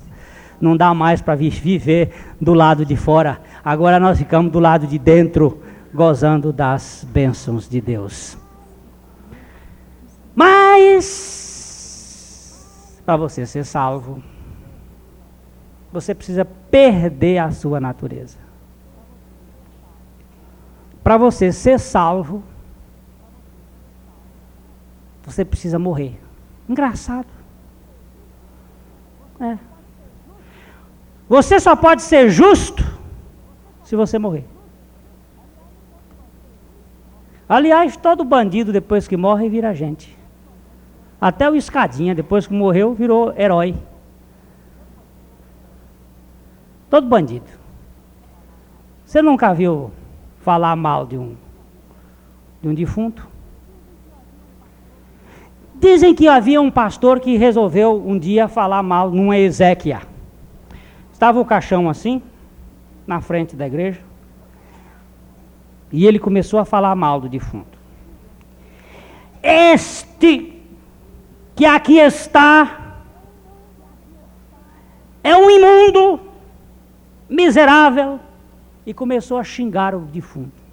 Não 0.60 0.76
dá 0.76 0.96
mais 0.96 1.22
para 1.22 1.36
viver 1.36 2.12
do 2.42 2.56
lado 2.56 2.84
de 2.84 2.96
fora, 2.96 3.40
agora 3.64 4.00
nós 4.00 4.18
ficamos 4.18 4.52
do 4.52 4.60
lado 4.60 4.88
de 4.88 4.98
dentro, 4.98 5.62
gozando 5.94 6.52
das 6.52 7.06
bênçãos 7.08 7.70
de 7.70 7.80
Deus. 7.80 8.36
Mas, 10.34 11.04
para 13.06 13.16
você 13.16 13.46
ser 13.46 13.64
salvo, 13.64 14.24
você 15.96 16.14
precisa 16.14 16.44
perder 16.44 17.38
a 17.38 17.52
sua 17.52 17.80
natureza. 17.80 18.38
Para 21.02 21.18
você 21.18 21.52
ser 21.52 21.80
salvo, 21.80 22.44
você 25.24 25.46
precisa 25.46 25.80
morrer. 25.80 26.20
Engraçado. 26.68 27.28
É. 29.40 29.58
Você 31.30 31.60
só 31.60 31.76
pode 31.76 32.02
ser 32.02 32.30
justo 32.30 32.84
se 33.84 33.96
você 33.96 34.20
morrer. 34.20 34.46
Aliás, 37.48 37.96
todo 37.96 38.24
bandido 38.24 38.74
depois 38.74 39.08
que 39.08 39.16
morre 39.16 39.48
vira 39.48 39.74
gente. 39.74 40.18
Até 41.22 41.50
o 41.50 41.56
escadinha, 41.56 42.14
depois 42.14 42.48
que 42.48 42.54
morreu, 42.54 42.94
virou 42.94 43.34
herói. 43.38 43.76
Todo 46.96 47.08
bandido. 47.08 47.50
Você 49.06 49.22
nunca 49.22 49.54
viu 49.54 49.92
falar 50.40 50.78
mal 50.78 51.06
de 51.06 51.18
um, 51.18 51.36
de 52.62 52.70
um 52.70 52.74
defunto? 52.74 53.28
Dizem 55.74 56.16
que 56.16 56.26
havia 56.30 56.62
um 56.62 56.72
pastor 56.72 57.20
que 57.20 57.36
resolveu 57.36 58.02
um 58.02 58.18
dia 58.18 58.48
falar 58.48 58.82
mal 58.82 59.12
numa 59.12 59.38
Ezequiel. 59.38 60.04
Estava 61.12 61.38
o 61.38 61.44
caixão 61.44 61.90
assim, 61.90 62.22
na 63.06 63.20
frente 63.20 63.58
da 63.58 63.68
igreja, 63.68 64.00
e 65.92 66.08
ele 66.08 66.18
começou 66.18 66.62
a 66.62 66.64
falar 66.64 66.96
mal 66.96 67.20
do 67.20 67.28
defunto. 67.28 67.78
Este 69.44 70.64
que 71.58 71.66
aqui 71.66 71.98
está 71.98 73.02
é 75.22 75.36
um 75.36 75.52
imundo, 75.52 76.25
miserável, 77.30 78.20
e 78.86 78.94
começou 78.94 79.38
a 79.38 79.44
xingar 79.44 79.96
o 79.96 80.02
defunto. 80.02 80.64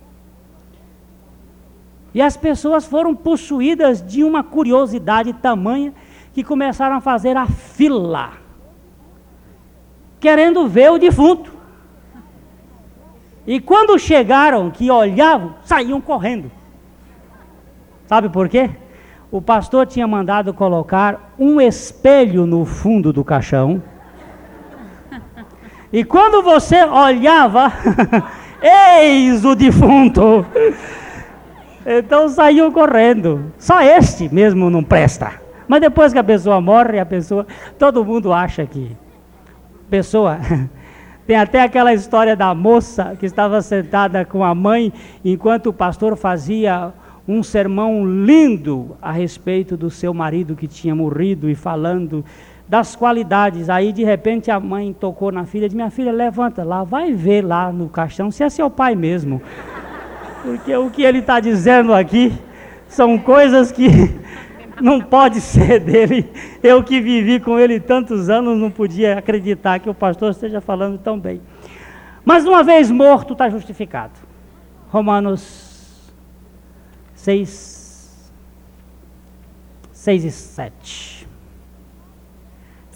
E 2.15 2.21
as 2.21 2.37
pessoas 2.37 2.85
foram 2.85 3.15
possuídas 3.15 4.07
de 4.07 4.23
uma 4.23 4.43
curiosidade 4.45 5.33
tamanha 5.33 5.95
que 6.35 6.45
começaram 6.45 6.97
a 6.97 7.01
fazer 7.01 7.37
a 7.37 7.47
fila, 7.47 8.33
querendo 10.21 10.69
ver 10.69 10.91
o 10.93 10.99
defunto. 10.99 11.53
E 13.47 13.59
quando 13.61 13.99
chegaram, 13.99 14.71
que 14.71 14.91
olhavam, 14.91 15.55
saíam 15.65 16.01
correndo. 16.01 16.51
Sabe 18.07 18.29
por 18.29 18.49
quê? 18.49 18.71
O 19.31 19.41
pastor 19.41 19.87
tinha 19.87 20.07
mandado 20.07 20.53
colocar 20.53 21.35
um 21.39 21.61
espelho 21.61 22.47
no 22.47 22.67
fundo 22.67 23.13
do 23.13 23.25
caixão. 23.25 23.83
E 25.93 26.05
quando 26.05 26.43
você 26.43 26.83
olhava, 26.85 27.71
eis 28.63 29.45
o 29.45 29.55
defunto. 29.55 30.47
Então 31.85 32.29
saiu 32.29 32.73
correndo. 32.73 33.53
Só 33.59 33.83
este 33.83 34.33
mesmo 34.33 34.71
não 34.71 34.83
presta. 34.83 35.33
Mas 35.69 35.81
depois 35.81 36.13
que 36.13 36.19
a 36.19 36.25
pessoa 36.25 36.61
morre, 36.61 36.99
a 36.99 37.07
pessoa, 37.07 37.47
todo 37.79 38.05
mundo 38.05 38.33
acha 38.33 38.65
que 38.65 38.97
pessoa 39.91 40.39
tem 41.27 41.37
até 41.37 41.61
aquela 41.61 41.93
história 41.93 42.35
da 42.35 42.55
moça 42.55 43.15
que 43.21 43.27
estava 43.27 43.61
sentada 43.61 44.25
com 44.25 44.43
a 44.43 44.55
mãe 44.55 44.91
enquanto 45.23 45.67
o 45.67 45.73
pastor 45.73 46.17
fazia 46.17 46.95
um 47.29 47.43
sermão 47.43 48.05
lindo 48.07 48.97
a 49.01 49.13
respeito 49.13 49.77
do 49.77 49.91
seu 49.91 50.13
marido 50.15 50.57
que 50.57 50.67
tinha 50.67 50.95
morrido 50.95 51.49
e 51.49 51.55
falando 51.55 52.25
das 52.73 52.97
qualidades. 52.97 53.69
Aí 53.69 53.93
de 53.93 54.03
repente 54.03 54.51
a 54.51 54.59
mãe 54.59 54.95
tocou 54.95 55.31
na 55.31 55.45
filha, 55.45 55.69
disse: 55.69 55.77
"Minha 55.77 55.91
filha, 55.91 56.11
levanta 56.11 56.65
lá, 56.65 56.83
vai 56.83 57.13
ver 57.13 57.45
lá 57.45 57.71
no 57.71 57.87
caixão 57.87 58.31
se 58.31 58.43
é 58.43 58.49
seu 58.49 58.71
pai 58.71 58.95
mesmo". 58.95 59.43
Porque 60.43 60.75
o 60.75 60.89
que 60.89 61.03
ele 61.03 61.19
está 61.19 61.39
dizendo 61.39 61.93
aqui 61.93 62.33
são 62.89 63.19
coisas 63.19 63.71
que 63.71 63.89
não 64.81 65.03
pode 65.03 65.39
ser 65.39 65.81
dele. 65.81 66.27
Eu 66.63 66.83
que 66.83 66.99
vivi 66.99 67.39
com 67.39 67.59
ele 67.59 67.79
tantos 67.79 68.31
anos 68.31 68.59
não 68.59 68.71
podia 68.71 69.19
acreditar 69.19 69.79
que 69.79 69.91
o 69.91 69.95
pastor 69.95 70.31
esteja 70.31 70.59
falando 70.63 70.97
tão 70.97 71.21
bem. 71.21 71.43
Mas 72.25 72.47
uma 72.47 72.63
vez 72.63 72.91
morto 72.91 73.35
está 73.35 73.51
justificado. 73.51 74.15
Romanos 74.89 76.11
6, 77.17 78.33
6 79.93 80.25
e 80.25 80.31
7. 80.31 81.22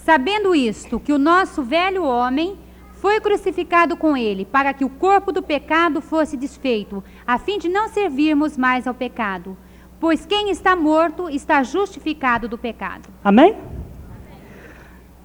Sabendo 0.07 0.55
isto, 0.55 1.01
que 1.01 1.13
o 1.13 1.19
nosso 1.19 1.65
velho 1.65 2.05
homem 2.05 2.57
foi 2.93 3.21
crucificado 3.21 3.97
com 3.97 4.17
ele, 4.17 4.45
para 4.45 4.73
que 4.73 4.85
o 4.85 4.89
corpo 4.89 5.33
do 5.33 5.43
pecado 5.43 6.01
fosse 6.01 6.37
desfeito, 6.37 7.03
a 7.27 7.39
fim 7.39 7.59
de 7.59 7.69
não 7.69 7.89
servirmos 7.89 8.57
mais 8.57 8.87
ao 8.87 8.95
pecado. 8.95 9.57
Pois 9.99 10.25
quem 10.25 10.49
está 10.49 10.77
morto 10.77 11.29
está 11.29 11.61
justificado 11.65 12.47
do 12.47 12.57
pecado. 12.57 13.09
Amém? 13.25 13.57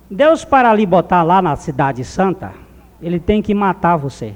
Deus, 0.10 0.44
para 0.44 0.74
lhe 0.74 0.88
botar 0.88 1.22
lá 1.22 1.44
na 1.44 1.56
Cidade 1.56 2.04
Santa, 2.04 2.52
ele 3.00 3.20
tem 3.20 3.40
que 3.40 3.54
matar 3.54 3.98
você. 3.98 4.34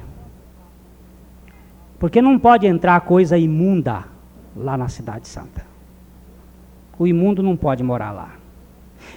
Porque 1.98 2.22
não 2.22 2.38
pode 2.38 2.68
entrar 2.68 3.02
coisa 3.02 3.36
imunda 3.36 4.04
lá 4.56 4.78
na 4.78 4.90
Cidade 4.90 5.28
Santa. 5.28 5.66
O 7.00 7.08
imundo 7.08 7.42
não 7.42 7.58
pode 7.58 7.82
morar 7.82 8.12
lá. 8.12 8.45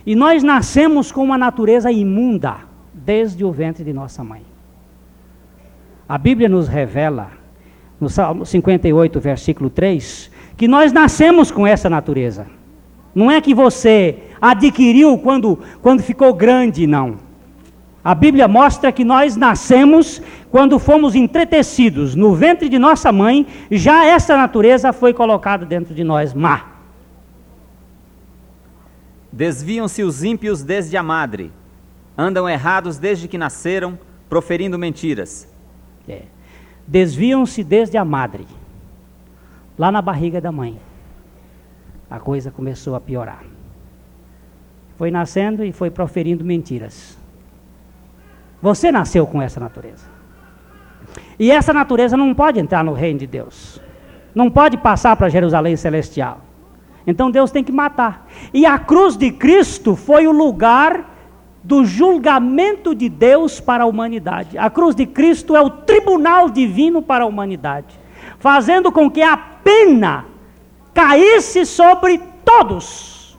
E 0.09 0.16
nós 0.16 0.42
nascemos 0.42 1.12
com 1.12 1.22
uma 1.22 1.36
natureza 1.36 1.92
imunda 1.92 2.56
desde 2.94 3.44
o 3.44 3.52
ventre 3.52 3.84
de 3.84 3.92
nossa 3.92 4.24
mãe. 4.24 4.40
A 6.09 6.16
Bíblia 6.16 6.48
nos 6.48 6.66
revela, 6.66 7.28
no 8.00 8.09
Salmo 8.09 8.46
58, 8.46 9.20
versículo 9.20 9.68
3, 9.68 10.30
que 10.56 10.66
nós 10.66 10.94
nascemos 10.94 11.50
com 11.50 11.66
essa 11.66 11.90
natureza. 11.90 12.46
Não 13.14 13.30
é 13.30 13.38
que 13.42 13.52
você 13.52 14.16
adquiriu 14.40 15.18
quando, 15.18 15.59
quando 15.82 16.02
ficou 16.02 16.32
grande, 16.32 16.86
não. 16.86 17.16
A 18.02 18.14
Bíblia 18.14 18.48
mostra 18.48 18.90
que 18.90 19.04
nós 19.04 19.36
nascemos 19.36 20.22
quando 20.50 20.78
fomos 20.78 21.14
entretecidos 21.14 22.14
no 22.14 22.34
ventre 22.34 22.70
de 22.70 22.78
nossa 22.78 23.12
mãe, 23.12 23.46
já 23.70 24.06
essa 24.06 24.38
natureza 24.38 24.90
foi 24.90 25.12
colocada 25.12 25.66
dentro 25.66 25.94
de 25.94 26.02
nós, 26.02 26.32
má. 26.32 26.67
Desviam-se 29.31 30.03
os 30.03 30.24
ímpios 30.24 30.62
desde 30.62 30.97
a 30.97 31.03
madre, 31.03 31.53
andam 32.16 32.49
errados 32.49 32.99
desde 32.99 33.29
que 33.29 33.39
nasceram, 33.39 33.99
proferindo 34.29 34.79
mentiras. 34.79 35.49
É. 36.09 36.22
Desviam-se 36.87 37.62
desde 37.62 37.99
a 37.99 38.05
madre, 38.05 38.47
lá 39.79 39.93
na 39.93 40.01
barriga 40.01 40.41
da 40.41 40.51
mãe. 40.51 40.81
A 42.11 42.18
coisa 42.18 42.51
começou 42.51 42.95
a 42.95 43.01
piorar. 43.01 43.45
Foi 44.97 45.11
nascendo 45.11 45.62
e 45.62 45.72
foi 45.72 45.91
proferindo 45.91 46.45
mentiras. 46.45 47.18
Você 48.61 48.91
nasceu 48.91 49.26
com 49.26 49.41
essa 49.41 49.61
natureza. 49.61 50.07
E 51.39 51.51
essa 51.51 51.72
natureza 51.72 52.16
não 52.16 52.35
pode 52.35 52.59
entrar 52.59 52.83
no 52.83 52.93
reino 52.93 53.20
de 53.20 53.26
Deus. 53.26 53.81
Não 54.35 54.51
pode 54.51 54.76
passar 54.76 55.14
para 55.16 55.29
Jerusalém 55.29 55.76
celestial. 55.76 56.41
Então 57.09 57.30
Deus 57.30 57.50
tem 57.50 57.64
que 57.64 57.72
matar. 57.72 58.28
E 58.52 58.66
a 58.66 58.78
cruz 58.78 59.16
de 59.16 59.30
Cristo 59.30 59.96
foi 59.96 60.26
o 60.26 60.30
lugar 60.30 61.16
do 61.64 61.82
julgamento 61.82 62.94
de 62.94 63.09
Deus 63.09 63.59
para 63.59 63.84
a 63.84 63.86
humanidade. 63.86 64.59
A 64.59 64.68
cruz 64.68 64.94
de 64.94 65.06
Cristo 65.06 65.56
é 65.56 65.61
o 65.62 65.70
tribunal 65.70 66.50
divino 66.50 67.00
para 67.00 67.24
a 67.24 67.26
humanidade, 67.26 67.98
fazendo 68.38 68.92
com 68.92 69.11
que 69.11 69.22
a 69.22 69.38
pena 69.38 70.26
caísse 70.92 71.64
sobre 71.64 72.20
todos. 72.44 73.38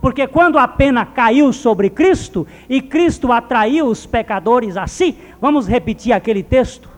Porque 0.00 0.26
quando 0.26 0.58
a 0.58 0.66
pena 0.66 1.06
caiu 1.06 1.52
sobre 1.52 1.88
Cristo 1.88 2.48
e 2.68 2.82
Cristo 2.82 3.30
atraiu 3.30 3.86
os 3.86 4.06
pecadores 4.06 4.76
a 4.76 4.88
si, 4.88 5.16
vamos 5.40 5.68
repetir 5.68 6.12
aquele 6.12 6.42
texto. 6.42 6.88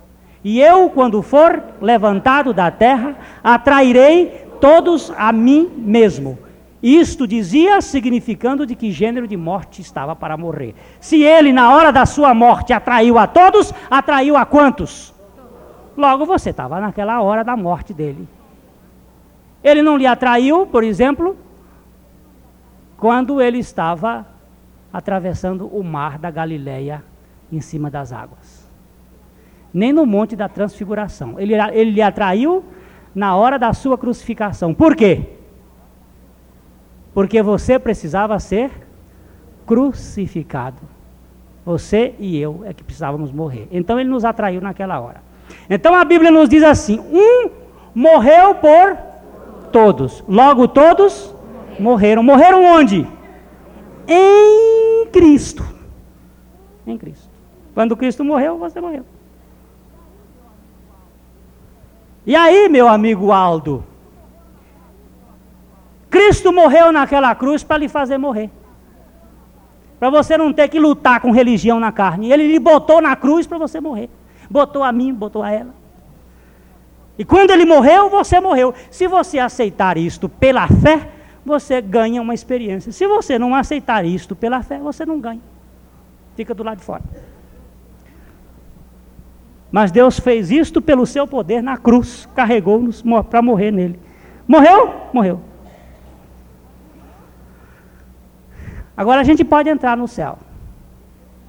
E 0.43 0.63
eu, 0.63 0.89
quando 0.89 1.21
for 1.21 1.63
levantado 1.83 2.55
da 2.55 2.71
terra, 2.71 3.19
atrairei 3.45 4.49
todos 4.61 5.13
a 5.17 5.33
mim 5.33 5.71
mesmo 5.77 6.39
isto 6.83 7.27
dizia 7.27 7.81
significando 7.83 8.65
de 8.65 8.75
que 8.75 8.91
gênero 8.91 9.29
de 9.29 9.37
morte 9.37 9.83
estava 9.83 10.17
para 10.17 10.37
morrer. 10.37 10.75
Se 10.99 11.23
ele, 11.23 11.53
na 11.53 11.75
hora 11.75 11.93
da 11.93 12.07
sua 12.07 12.33
morte, 12.33 12.73
atraiu 12.73 13.19
a 13.19 13.27
todos, 13.27 13.73
atraiu 13.91 14.35
a 14.37 14.47
quantos? 14.47 15.13
Logo 15.95 16.25
você 16.25 16.51
estava 16.51 16.81
naquela 16.81 17.21
hora 17.21 17.45
da 17.45 17.55
morte 17.55 17.93
dele. 17.93 18.27
Ele 19.63 19.83
não 19.83 19.99
lhe 19.99 20.07
atraiu, 20.07 20.67
por 20.67 20.83
exemplo, 20.83 21.37
quando 22.97 23.43
ele 23.43 23.59
estava 23.59 24.27
atravessando 24.91 25.67
o 25.67 25.85
mar 25.85 26.19
da 26.19 26.31
Galileia 26.31 27.05
em 27.53 27.61
cima 27.61 27.91
das 27.91 28.11
águas. 28.11 28.67
Nem 29.73 29.93
no 29.93 30.07
monte 30.07 30.35
da 30.35 30.49
transfiguração. 30.49 31.39
Ele, 31.39 31.55
ele 31.73 31.91
lhe 31.91 32.03
atraiu 32.03 32.65
na 33.15 33.37
hora 33.37 33.59
da 33.59 33.73
sua 33.73 33.99
crucificação. 33.99 34.73
Por 34.73 34.95
quê? 34.95 35.23
Porque 37.13 37.43
você 37.43 37.79
precisava 37.79 38.39
ser 38.39 38.71
crucificado. 39.67 40.81
Você 41.65 42.15
e 42.19 42.39
eu 42.39 42.63
é 42.65 42.73
que 42.73 42.83
precisávamos 42.83 43.31
morrer. 43.31 43.69
Então 43.71 43.99
ele 43.99 44.09
nos 44.09 44.25
atraiu 44.25 44.61
naquela 44.61 45.01
hora. 45.01 45.23
Então 45.69 45.95
a 45.95 46.05
Bíblia 46.05 46.31
nos 46.31 46.49
diz 46.49 46.63
assim: 46.63 46.99
um 47.01 47.51
morreu 47.95 48.55
por 48.55 48.97
todos. 49.71 50.25
Logo 50.29 50.69
todos 50.69 51.35
morreram. 51.79 52.23
Morreram 52.23 52.65
onde? 52.65 53.07
Em 54.07 55.07
Cristo. 55.13 55.65
Em 56.87 56.97
Cristo. 56.97 57.29
Quando 57.75 57.97
Cristo 57.97 58.25
morreu, 58.25 58.59
você 58.59 58.81
morreu. 58.81 59.05
E 62.31 62.37
aí, 62.37 62.69
meu 62.69 62.87
amigo 62.87 63.33
Aldo? 63.33 63.83
Cristo 66.09 66.53
morreu 66.53 66.93
naquela 66.93 67.35
cruz 67.35 67.65
para 67.65 67.79
lhe 67.79 67.89
fazer 67.89 68.19
morrer. 68.19 68.49
Para 69.99 70.11
você 70.11 70.39
não 70.39 70.53
ter 70.53 70.69
que 70.69 70.79
lutar 70.79 71.21
com 71.21 71.33
religião 71.33 71.81
na 71.81 71.91
carne. 71.91 72.31
Ele 72.31 72.47
lhe 72.47 72.61
botou 72.61 73.03
na 73.03 73.17
cruz 73.17 73.49
para 73.49 73.59
você 73.59 73.81
morrer. 73.81 74.09
Botou 74.49 74.85
a 74.85 74.93
mim, 74.93 75.13
botou 75.13 75.43
a 75.43 75.51
ela. 75.51 75.75
E 77.19 77.25
quando 77.25 77.51
ele 77.51 77.65
morreu, 77.65 78.09
você 78.09 78.39
morreu. 78.39 78.73
Se 78.93 79.09
você 79.09 79.41
aceitar 79.41 79.97
isto 79.97 80.29
pela 80.29 80.69
fé, 80.69 81.09
você 81.45 81.81
ganha 81.81 82.23
uma 82.23 82.33
experiência. 82.33 82.93
Se 82.93 83.09
você 83.09 83.41
não 83.41 83.57
aceitar 83.57 84.05
isto 84.05 84.37
pela 84.37 84.63
fé, 84.63 84.79
você 84.79 85.05
não 85.05 85.19
ganha. 85.19 85.43
Fica 86.37 86.55
do 86.55 86.63
lado 86.63 86.79
de 86.79 86.85
fora. 86.85 87.03
Mas 89.71 89.93
Deus 89.93 90.19
fez 90.19 90.51
isto 90.51 90.83
pelo 90.83 91.07
seu 91.07 91.27
poder 91.27 91.63
na 91.63 91.77
cruz, 91.77 92.29
carregou-nos 92.35 93.05
para 93.29 93.41
morrer 93.41 93.71
nele. 93.71 93.99
Morreu? 94.47 94.93
Morreu. 95.13 95.41
Agora 98.97 99.21
a 99.21 99.25
gente 99.25 99.45
pode 99.45 99.69
entrar 99.69 99.97
no 99.97 100.09
céu. 100.09 100.39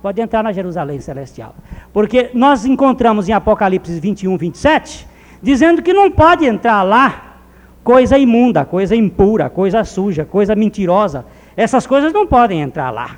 Pode 0.02 0.22
entrar 0.22 0.44
na 0.44 0.52
Jerusalém 0.52 1.00
celestial. 1.00 1.56
Porque 1.92 2.30
nós 2.34 2.66
encontramos 2.66 3.28
em 3.28 3.34
Apocalipse 3.34 4.00
21, 4.00 4.38
27, 4.38 5.08
dizendo 5.42 5.82
que 5.82 5.94
não 5.94 6.10
pode 6.10 6.46
entrar 6.46 6.82
lá 6.84 7.38
coisa 7.84 8.18
imunda, 8.18 8.64
coisa 8.64 8.96
impura, 8.96 9.50
coisa 9.50 9.84
suja, 9.84 10.26
coisa 10.26 10.56
mentirosa. 10.56 11.26
Essas 11.58 11.86
coisas 11.86 12.14
não 12.14 12.26
podem 12.26 12.62
entrar 12.62 12.92
lá. 12.92 13.18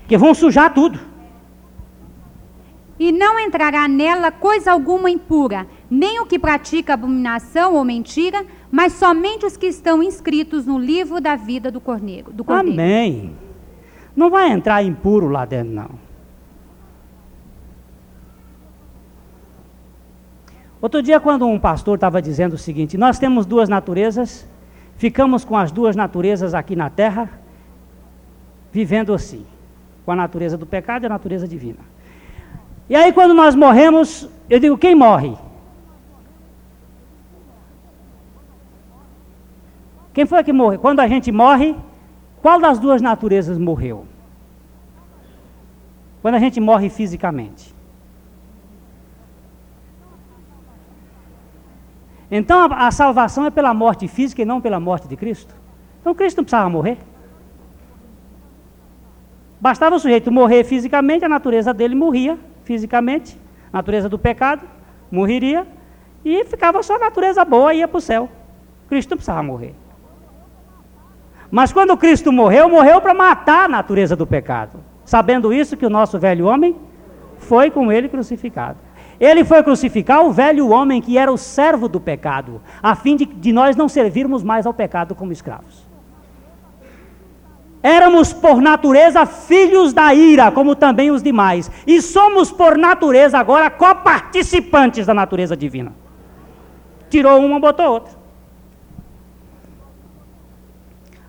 Porque 0.00 0.16
vão 0.16 0.34
sujar 0.34 0.72
tudo. 0.72 0.98
E 2.98 3.10
não 3.10 3.38
entrará 3.40 3.88
nela 3.88 4.30
coisa 4.30 4.70
alguma 4.70 5.10
impura, 5.10 5.66
nem 5.90 6.20
o 6.20 6.26
que 6.26 6.38
pratica 6.38 6.94
abominação 6.94 7.74
ou 7.74 7.84
mentira, 7.84 8.44
mas 8.70 8.92
somente 8.92 9.44
os 9.44 9.56
que 9.56 9.66
estão 9.66 10.02
inscritos 10.02 10.64
no 10.64 10.78
livro 10.78 11.20
da 11.20 11.34
vida 11.34 11.70
do 11.70 11.80
cordeiro. 11.80 12.32
Do. 12.32 12.44
Amém. 12.48 13.34
Não 14.14 14.30
vai 14.30 14.50
entrar 14.52 14.82
impuro 14.82 15.28
lá 15.28 15.44
dentro, 15.44 15.72
não. 15.72 16.04
Outro 20.80 21.02
dia, 21.02 21.18
quando 21.18 21.46
um 21.46 21.58
pastor 21.58 21.94
estava 21.96 22.22
dizendo 22.22 22.52
o 22.52 22.58
seguinte: 22.58 22.96
Nós 22.96 23.18
temos 23.18 23.46
duas 23.46 23.68
naturezas, 23.68 24.46
ficamos 24.96 25.44
com 25.44 25.56
as 25.56 25.72
duas 25.72 25.96
naturezas 25.96 26.54
aqui 26.54 26.76
na 26.76 26.90
terra, 26.90 27.30
vivendo 28.70 29.14
assim, 29.14 29.44
com 30.04 30.12
a 30.12 30.16
natureza 30.16 30.56
do 30.56 30.66
pecado 30.66 31.04
e 31.04 31.06
a 31.06 31.08
natureza 31.08 31.48
divina. 31.48 31.93
E 32.88 32.94
aí, 32.94 33.12
quando 33.12 33.32
nós 33.32 33.54
morremos, 33.54 34.28
eu 34.48 34.58
digo: 34.58 34.76
quem 34.76 34.94
morre? 34.94 35.36
Quem 40.12 40.26
foi 40.26 40.44
que 40.44 40.52
morreu? 40.52 40.78
Quando 40.78 41.00
a 41.00 41.08
gente 41.08 41.32
morre, 41.32 41.74
qual 42.40 42.60
das 42.60 42.78
duas 42.78 43.02
naturezas 43.02 43.58
morreu? 43.58 44.06
Quando 46.22 46.36
a 46.36 46.38
gente 46.38 46.60
morre 46.60 46.88
fisicamente. 46.88 47.74
Então 52.30 52.60
a, 52.60 52.86
a, 52.86 52.90
salvação 52.90 53.46
é 53.46 53.50
pela 53.50 53.74
morte 53.74 54.06
física 54.08 54.42
e 54.42 54.44
não 54.44 54.60
pela 54.60 54.78
morte 54.78 55.08
de 55.08 55.16
Cristo. 55.16 55.54
Então 56.00 56.14
Cristo 56.14 56.38
não 56.38 56.44
precisava 56.44 56.68
morrer. 56.68 56.98
Bastava 59.60 59.96
o 59.96 59.98
sujeito 59.98 60.30
morrer 60.30 60.64
fisicamente, 60.64 61.24
a 61.24 61.28
natureza 61.28 61.72
dele 61.72 61.94
morria 61.94 62.38
fisicamente, 62.64 63.38
natureza 63.72 64.08
do 64.08 64.18
pecado 64.18 64.66
morreria 65.10 65.66
e 66.24 66.44
ficava 66.44 66.82
só 66.82 66.96
a 66.96 66.98
natureza 66.98 67.44
boa 67.44 67.72
e 67.72 67.78
ia 67.78 67.88
para 67.88 67.98
o 67.98 68.00
céu. 68.00 68.28
Cristo 68.88 69.10
não 69.10 69.16
precisava 69.16 69.42
morrer. 69.42 69.74
Mas 71.50 71.72
quando 71.72 71.96
Cristo 71.96 72.32
morreu, 72.32 72.68
morreu 72.68 73.00
para 73.00 73.14
matar 73.14 73.66
a 73.66 73.68
natureza 73.68 74.16
do 74.16 74.26
pecado. 74.26 74.80
Sabendo 75.04 75.52
isso, 75.52 75.76
que 75.76 75.86
o 75.86 75.90
nosso 75.90 76.18
velho 76.18 76.46
homem 76.46 76.74
foi 77.38 77.70
com 77.70 77.92
ele 77.92 78.08
crucificado. 78.08 78.78
Ele 79.20 79.44
foi 79.44 79.62
crucificar 79.62 80.24
o 80.24 80.32
velho 80.32 80.68
homem 80.70 81.00
que 81.00 81.16
era 81.16 81.30
o 81.30 81.38
servo 81.38 81.88
do 81.88 82.00
pecado, 82.00 82.60
a 82.82 82.96
fim 82.96 83.14
de, 83.14 83.24
de 83.24 83.52
nós 83.52 83.76
não 83.76 83.88
servirmos 83.88 84.42
mais 84.42 84.66
ao 84.66 84.74
pecado 84.74 85.14
como 85.14 85.32
escravos. 85.32 85.83
Éramos 87.84 88.32
por 88.32 88.62
natureza 88.62 89.26
filhos 89.26 89.92
da 89.92 90.14
ira, 90.14 90.50
como 90.50 90.74
também 90.74 91.10
os 91.10 91.22
demais, 91.22 91.70
e 91.86 92.00
somos 92.00 92.50
por 92.50 92.78
natureza 92.78 93.36
agora 93.36 93.68
coparticipantes 93.68 95.04
da 95.04 95.12
natureza 95.12 95.54
divina. 95.54 95.92
Tirou 97.10 97.44
uma, 97.44 97.60
botou 97.60 97.84
outra. 97.84 98.14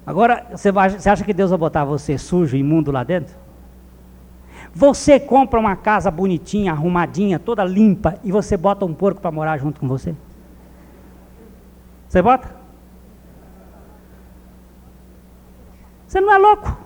Agora, 0.07 0.47
você, 0.49 0.69
acha 1.09 1.25
que 1.25 1.33
Deus 1.33 1.49
vai 1.49 1.59
botar 1.59 1.83
você 1.83 2.17
sujo, 2.17 2.55
imundo 2.55 2.89
lá 2.89 3.03
dentro? 3.03 3.35
Você 4.73 5.19
compra 5.19 5.59
uma 5.59 5.75
casa 5.75 6.09
bonitinha, 6.09 6.71
arrumadinha, 6.71 7.37
toda 7.37 7.65
limpa, 7.65 8.17
e 8.23 8.31
você 8.31 8.55
bota 8.55 8.85
um 8.85 8.93
porco 8.93 9.19
para 9.19 9.29
morar 9.29 9.57
junto 9.57 9.81
com 9.81 9.89
você? 9.89 10.15
Você 12.07 12.21
bota? 12.21 12.64
Você 16.07 16.21
não 16.21 16.33
é 16.33 16.37
louco? 16.37 16.77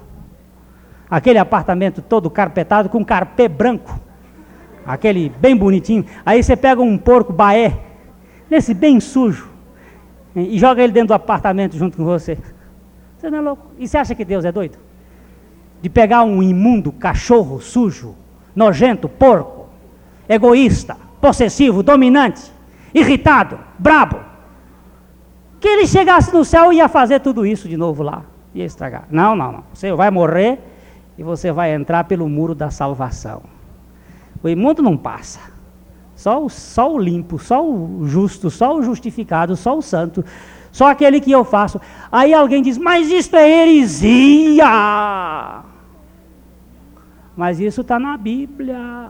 Aquele 1.10 1.40
apartamento 1.40 2.02
todo 2.02 2.30
carpetado 2.30 2.90
com 2.90 3.04
carpê 3.04 3.48
branco, 3.48 4.00
aquele 4.86 5.30
bem 5.30 5.56
bonitinho. 5.56 6.06
Aí 6.26 6.42
você 6.44 6.56
pega 6.56 6.82
um 6.82 6.98
porco 6.98 7.34
baé, 7.34 7.80
desse 8.50 8.74
bem 8.74 9.00
sujo, 9.00 9.50
e 10.36 10.58
joga 10.60 10.84
ele 10.84 10.94
dentro 10.94 11.10
do 11.10 11.14
apartamento 11.14 11.76
junto 11.76 11.98
com 11.98 12.06
você. 12.06 12.38
Você 13.18 13.30
não 13.30 13.40
é 13.40 13.42
louco? 13.42 13.72
E 13.78 13.88
você 13.88 13.98
acha 13.98 14.16
que 14.16 14.24
Deus 14.24 14.46
é 14.46 14.52
doido? 14.52 14.78
de 15.82 15.90
pegar 15.90 16.24
um 16.24 16.44
imundo 16.44 16.92
cachorro 16.92 17.62
sujo, 17.62 18.16
nojento, 18.56 19.08
porco, 19.08 19.68
egoísta, 20.28 20.98
possessivo, 21.22 21.82
dominante, 21.82 22.52
irritado, 22.94 23.60
brabo, 23.78 24.20
que 25.60 25.68
ele 25.68 25.88
chegasse 25.88 26.34
no 26.34 26.44
céu 26.44 26.72
e 26.72 26.78
ia 26.78 26.88
fazer 26.88 27.20
tudo 27.20 27.46
isso 27.46 27.68
de 27.68 27.78
novo 27.78 28.04
lá, 28.04 28.24
ia 28.54 28.66
estragar. 28.66 29.06
Não, 29.10 29.36
não, 29.36 29.52
não. 29.52 29.64
Você 29.74 29.92
vai 29.94 30.10
morrer 30.10 30.60
e 31.18 31.24
você 31.24 31.52
vai 31.52 31.74
entrar 31.74 32.06
pelo 32.06 32.28
muro 32.30 32.56
da 32.56 32.72
salvação. 32.72 33.42
O 34.42 34.50
imundo 34.50 34.82
não 34.82 34.98
passa. 34.98 35.40
Só 36.16 36.44
o, 36.44 36.50
só 36.50 36.94
o 36.94 36.98
limpo, 36.98 37.40
só 37.40 37.66
o 37.66 38.06
justo, 38.06 38.50
só 38.50 38.76
o 38.76 38.84
justificado, 38.84 39.56
só 39.56 39.78
o 39.78 39.82
santo, 39.82 40.24
só 40.72 40.90
aquele 40.90 41.22
que 41.22 41.32
eu 41.32 41.46
faço. 41.46 41.80
Aí 42.12 42.34
alguém 42.34 42.62
diz, 42.62 42.78
mas 42.78 43.10
isto 43.10 43.36
é 43.36 43.50
heresia. 43.50 44.66
Mas 47.36 47.60
isso 47.60 47.82
está 47.82 47.98
na 47.98 48.18
Bíblia. 48.18 49.10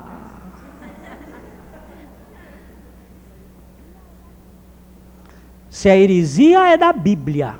Se 5.69 5.89
a 5.89 5.97
heresia 5.97 6.73
é 6.73 6.77
da 6.77 6.91
Bíblia, 6.91 7.55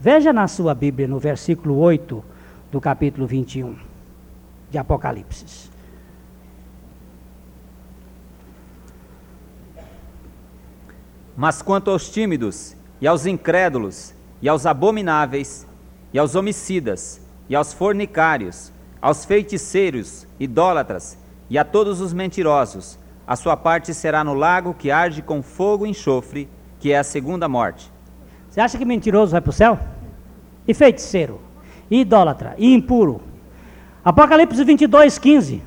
veja 0.00 0.32
na 0.32 0.46
sua 0.46 0.74
Bíblia, 0.74 1.08
no 1.08 1.18
versículo 1.18 1.76
8 1.78 2.24
do 2.70 2.80
capítulo 2.80 3.26
21 3.26 3.76
de 4.70 4.78
Apocalipse. 4.78 5.70
Mas 11.36 11.62
quanto 11.62 11.90
aos 11.90 12.10
tímidos, 12.10 12.76
e 13.00 13.06
aos 13.06 13.24
incrédulos, 13.24 14.12
e 14.42 14.48
aos 14.48 14.66
abomináveis, 14.66 15.66
e 16.12 16.18
aos 16.18 16.34
homicidas, 16.34 17.20
e 17.48 17.54
aos 17.54 17.72
fornicários, 17.72 18.72
aos 19.00 19.24
feiticeiros, 19.24 20.26
idólatras 20.40 21.16
e 21.48 21.56
a 21.56 21.64
todos 21.64 22.00
os 22.00 22.12
mentirosos, 22.12 22.98
A 23.28 23.36
sua 23.36 23.58
parte 23.58 23.92
será 23.92 24.24
no 24.24 24.32
lago 24.32 24.72
que 24.72 24.90
arde 24.90 25.20
com 25.20 25.42
fogo 25.42 25.84
e 25.84 25.90
enxofre, 25.90 26.48
que 26.80 26.92
é 26.92 26.98
a 26.98 27.04
segunda 27.04 27.46
morte. 27.46 27.92
Você 28.48 28.60
acha 28.60 28.78
que 28.78 28.84
mentiroso 28.84 29.32
vai 29.32 29.40
para 29.40 29.50
o 29.50 29.52
céu? 29.52 29.78
E 30.66 30.74
feiticeiro, 30.74 31.40
e 31.90 32.00
idólatra, 32.00 32.54
e 32.58 32.72
impuro. 32.72 33.20
Apocalipse 34.04 34.62
22, 34.64 35.18
15. 35.18 35.62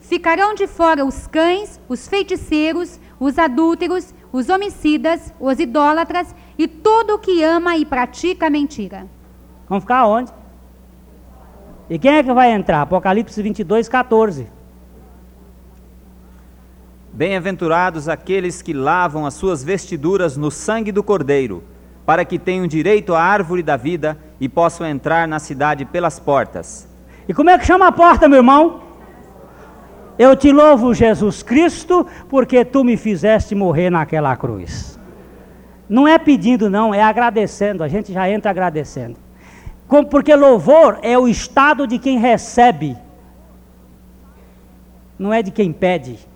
Ficarão 0.00 0.54
de 0.54 0.66
fora 0.66 1.04
os 1.04 1.26
cães, 1.26 1.78
os 1.88 2.08
feiticeiros, 2.08 2.98
os 3.20 3.38
adúlteros, 3.38 4.14
os 4.32 4.48
homicidas, 4.48 5.32
os 5.38 5.58
idólatras 5.58 6.34
e 6.56 6.66
todo 6.66 7.14
o 7.14 7.18
que 7.18 7.42
ama 7.42 7.76
e 7.76 7.84
pratica 7.84 8.48
mentira. 8.48 9.06
Vão 9.68 9.80
ficar 9.80 10.06
onde? 10.06 10.32
E 11.90 11.98
quem 11.98 12.16
é 12.16 12.22
que 12.22 12.32
vai 12.32 12.50
entrar? 12.52 12.82
Apocalipse 12.82 13.42
22, 13.42 13.88
14. 13.88 14.57
Bem-aventurados 17.18 18.08
aqueles 18.08 18.62
que 18.62 18.72
lavam 18.72 19.26
as 19.26 19.34
suas 19.34 19.64
vestiduras 19.64 20.36
no 20.36 20.52
sangue 20.52 20.92
do 20.92 21.02
Cordeiro, 21.02 21.64
para 22.06 22.24
que 22.24 22.38
tenham 22.38 22.64
direito 22.64 23.12
à 23.12 23.20
árvore 23.20 23.60
da 23.60 23.76
vida 23.76 24.16
e 24.38 24.48
possam 24.48 24.86
entrar 24.86 25.26
na 25.26 25.40
cidade 25.40 25.84
pelas 25.84 26.20
portas. 26.20 26.88
E 27.28 27.34
como 27.34 27.50
é 27.50 27.58
que 27.58 27.66
chama 27.66 27.88
a 27.88 27.90
porta, 27.90 28.28
meu 28.28 28.38
irmão? 28.38 28.82
Eu 30.16 30.36
te 30.36 30.52
louvo, 30.52 30.94
Jesus 30.94 31.42
Cristo, 31.42 32.06
porque 32.28 32.64
tu 32.64 32.84
me 32.84 32.96
fizeste 32.96 33.52
morrer 33.52 33.90
naquela 33.90 34.36
cruz. 34.36 34.96
Não 35.88 36.06
é 36.06 36.20
pedindo, 36.20 36.70
não, 36.70 36.94
é 36.94 37.02
agradecendo. 37.02 37.82
A 37.82 37.88
gente 37.88 38.12
já 38.12 38.30
entra 38.30 38.52
agradecendo. 38.52 39.16
Porque 40.08 40.36
louvor 40.36 41.00
é 41.02 41.18
o 41.18 41.26
estado 41.26 41.84
de 41.84 41.98
quem 41.98 42.20
recebe, 42.20 42.96
não 45.18 45.34
é 45.34 45.42
de 45.42 45.50
quem 45.50 45.72
pede. 45.72 46.28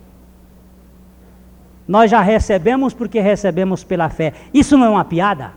Nós 1.87 2.09
já 2.09 2.21
recebemos 2.21 2.93
porque 2.93 3.19
recebemos 3.19 3.83
pela 3.83 4.09
fé. 4.09 4.33
Isso 4.53 4.77
não 4.77 4.85
é 4.85 4.89
uma 4.89 5.05
piada? 5.05 5.53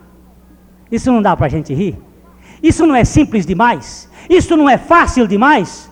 Isso 0.90 1.10
não 1.10 1.22
dá 1.22 1.36
para 1.36 1.46
a 1.46 1.48
gente 1.48 1.72
rir? 1.72 1.98
Isso 2.62 2.86
não 2.86 2.94
é 2.94 3.04
simples 3.04 3.46
demais? 3.46 4.10
Isso 4.28 4.56
não 4.56 4.68
é 4.68 4.76
fácil 4.76 5.26
demais? 5.26 5.90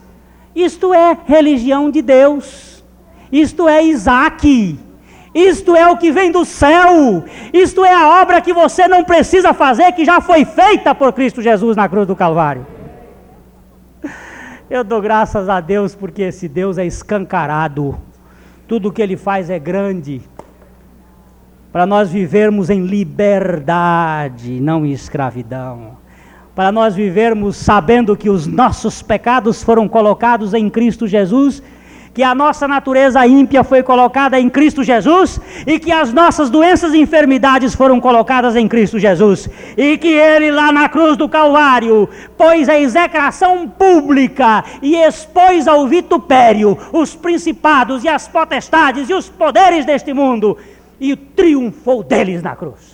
Isto 0.55 0.95
é 0.95 1.16
religião 1.26 1.91
de 1.91 2.03
Deus. 2.03 2.85
Isto 3.30 3.68
é 3.68 3.82
Isaac. 3.82 4.78
Isto 5.35 5.74
é 5.74 5.87
o 5.89 5.97
que 5.97 6.12
vem 6.12 6.30
do 6.30 6.45
céu. 6.45 7.24
Isto 7.53 7.85
é 7.85 7.93
a 7.93 8.22
obra 8.22 8.41
que 8.41 8.53
você 8.53 8.87
não 8.87 9.03
precisa 9.03 9.53
fazer, 9.53 9.91
que 9.93 10.05
já 10.05 10.20
foi 10.20 10.45
feita 10.45 10.95
por 10.95 11.12
Cristo 11.12 11.43
Jesus 11.43 11.76
na 11.76 11.89
cruz 11.89 12.07
do 12.07 12.14
Calvário. 12.14 12.66
Eu 14.70 14.85
dou 14.85 15.03
graças 15.03 15.49
a 15.49 15.61
Deus 15.61 15.95
porque 15.95 16.22
esse 16.22 16.49
Deus 16.49 16.78
é 16.78 16.87
escancarado. 16.87 18.01
Tudo 18.67 18.93
que 18.93 19.03
ele 19.03 19.17
faz 19.17 19.51
é 19.51 19.59
grande. 19.59 20.23
Para 21.73 21.87
nós 21.87 22.11
vivermos 22.11 22.71
em 22.71 22.87
liberdade, 22.87 24.61
não 24.61 24.87
em 24.87 24.93
escravidão. 24.93 25.97
Para 26.55 26.71
nós 26.71 26.95
vivermos 26.95 27.57
sabendo 27.57 28.17
que 28.17 28.31
os 28.31 28.47
nossos 28.47 29.03
pecados 29.03 29.62
foram 29.62 29.89
colocados 29.89 30.55
em 30.55 30.71
Cristo 30.71 31.07
Jesus 31.07 31.62
que 32.15 32.23
a 32.23 32.35
nossa 32.35 32.69
natureza 32.69 33.27
ímpia 33.27 33.65
foi 33.65 33.83
colocada 33.83 34.39
em 34.39 34.49
Cristo 34.49 34.85
Jesus 34.85 35.41
e 35.67 35.81
que 35.81 35.91
as 35.91 36.12
nossas 36.12 36.49
doenças 36.49 36.95
e 36.95 36.99
enfermidades 36.99 37.75
foram 37.75 38.01
colocadas 38.01 38.55
em 38.55 38.69
Cristo 38.69 39.01
Jesus 39.01 39.51
e 39.77 39.99
que 39.99 40.09
ele 40.09 40.53
lá 40.53 40.71
na 40.71 40.89
cruz 40.89 41.17
do 41.17 41.29
Calvário 41.29 42.09
pôs 42.39 42.69
a 42.69 42.79
execração 42.79 43.69
pública 43.69 44.65
e 44.81 44.95
expôs 44.95 45.67
ao 45.67 45.89
vitupério 45.89 46.79
os 46.93 47.17
principados 47.17 48.05
e 48.05 48.09
as 48.09 48.29
potestades 48.29 49.11
e 49.11 49.15
os 49.15 49.29
poderes 49.29 49.85
deste 49.85 50.12
mundo 50.12 50.57
e 51.01 51.17
triunfou 51.17 52.05
deles 52.05 52.41
na 52.43 52.55
cruz. 52.55 52.94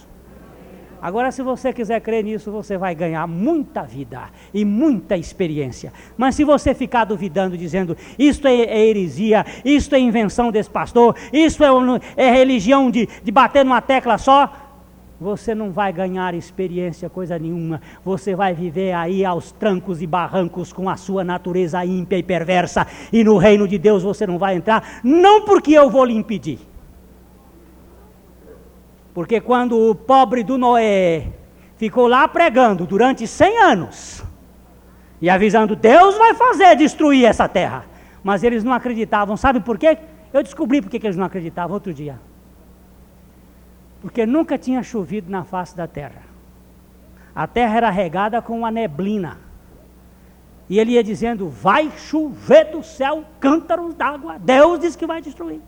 Agora, 1.03 1.33
se 1.33 1.43
você 1.43 1.73
quiser 1.73 2.01
crer 2.01 2.25
nisso, 2.25 2.53
você 2.53 2.77
vai 2.77 2.95
ganhar 2.95 3.27
muita 3.27 3.83
vida 3.83 4.25
e 4.53 4.65
muita 4.65 5.17
experiência. 5.17 5.93
Mas 6.17 6.35
se 6.35 6.45
você 6.45 6.75
ficar 6.75 7.05
duvidando, 7.05 7.57
dizendo 7.57 7.97
isto 8.19 8.47
é, 8.47 8.55
é 8.55 8.87
heresia, 8.87 9.45
isto 9.65 9.95
é 9.95 9.99
invenção 9.99 10.51
desse 10.51 10.69
pastor, 10.69 11.17
isso 11.33 11.65
é, 11.65 11.69
é 12.17 12.31
religião 12.31 12.91
de, 12.91 13.09
de 13.23 13.33
bater 13.33 13.65
numa 13.65 13.81
tecla 13.81 14.19
só, 14.19 14.53
você 15.21 15.55
não 15.55 15.71
vai 15.71 15.93
ganhar 15.93 16.35
experiência, 16.35 17.11
coisa 17.11 17.39
nenhuma. 17.39 17.83
Você 18.03 18.35
vai 18.35 18.55
viver 18.55 18.95
aí 18.95 19.23
aos 19.23 19.53
trancos 19.53 20.01
e 20.01 20.07
barrancos 20.07 20.73
com 20.73 20.89
a 20.89 20.97
sua 20.97 21.23
natureza 21.23 21.85
ímpia 21.85 22.17
e 22.17 22.23
perversa. 22.23 22.87
E 23.13 23.23
no 23.23 23.37
reino 23.37 23.69
de 23.69 23.77
Deus 23.77 24.03
você 24.03 24.27
não 24.27 24.39
vai 24.39 24.57
entrar, 24.57 25.01
não 25.05 25.45
porque 25.45 25.73
eu 25.73 25.91
vou 25.91 26.07
lhe 26.07 26.15
impedir 26.15 26.70
porque 29.13 29.41
quando 29.41 29.79
o 29.79 29.95
pobre 29.95 30.43
do 30.43 30.57
Noé 30.57 31.29
ficou 31.77 32.07
lá 32.07 32.29
pregando 32.29 32.87
durante 32.87 33.27
100 33.27 33.59
anos 33.59 34.25
e 35.21 35.29
avisando 35.29 35.75
Deus 35.75 36.17
vai 36.17 36.35
fazer 36.35 36.77
destruir 36.77 37.25
essa 37.25 37.49
terra, 37.49 37.85
mas 38.23 38.43
eles 38.43 38.63
não 38.63 38.73
acreditavam. 38.73 39.37
Sabe 39.37 39.61
por 39.61 39.79
quê? 39.79 39.99
Eu 40.33 40.43
descobri 40.43 40.81
por 40.81 40.91
que 40.91 40.99
eles 40.99 41.17
não 41.17 41.25
acreditavam 41.25 41.75
outro 41.75 41.93
dia. 41.93 42.21
Porque 44.01 44.25
nunca 44.25 44.57
tinha 44.57 44.83
chovido 44.83 45.31
na 45.31 45.45
face 45.45 45.77
da 45.77 45.87
terra. 45.87 46.23
A 47.35 47.47
terra 47.47 47.77
era 47.77 47.91
regada 47.91 48.41
com 48.41 48.59
uma 48.59 48.71
neblina. 48.71 49.39
E 50.69 50.79
ele 50.79 50.93
ia 50.93 51.03
dizendo: 51.03 51.49
Vai 51.49 51.91
chover 51.97 52.71
do 52.71 52.83
céu 52.83 53.25
cântaros 53.39 53.95
d'água. 53.95 54.39
Deus 54.39 54.79
disse 54.79 54.97
que 54.97 55.07
vai 55.07 55.21
destruir. 55.21 55.61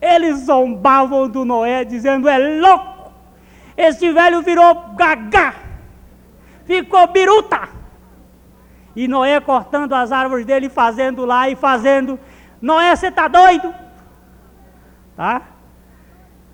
Eles 0.00 0.40
zombavam 0.40 1.28
do 1.28 1.44
Noé, 1.44 1.84
dizendo: 1.84 2.28
é 2.28 2.38
louco. 2.38 3.12
Esse 3.76 4.12
velho 4.12 4.42
virou 4.42 4.74
gagá, 4.96 5.54
ficou 6.64 7.06
biruta. 7.08 7.68
E 8.96 9.06
Noé 9.06 9.40
cortando 9.40 9.92
as 9.92 10.10
árvores 10.10 10.44
dele, 10.44 10.68
fazendo 10.68 11.24
lá 11.24 11.48
e 11.48 11.54
fazendo. 11.54 12.18
Noé, 12.60 12.94
você 12.94 13.06
está 13.08 13.28
doido? 13.28 13.72
Tá? 15.16 15.42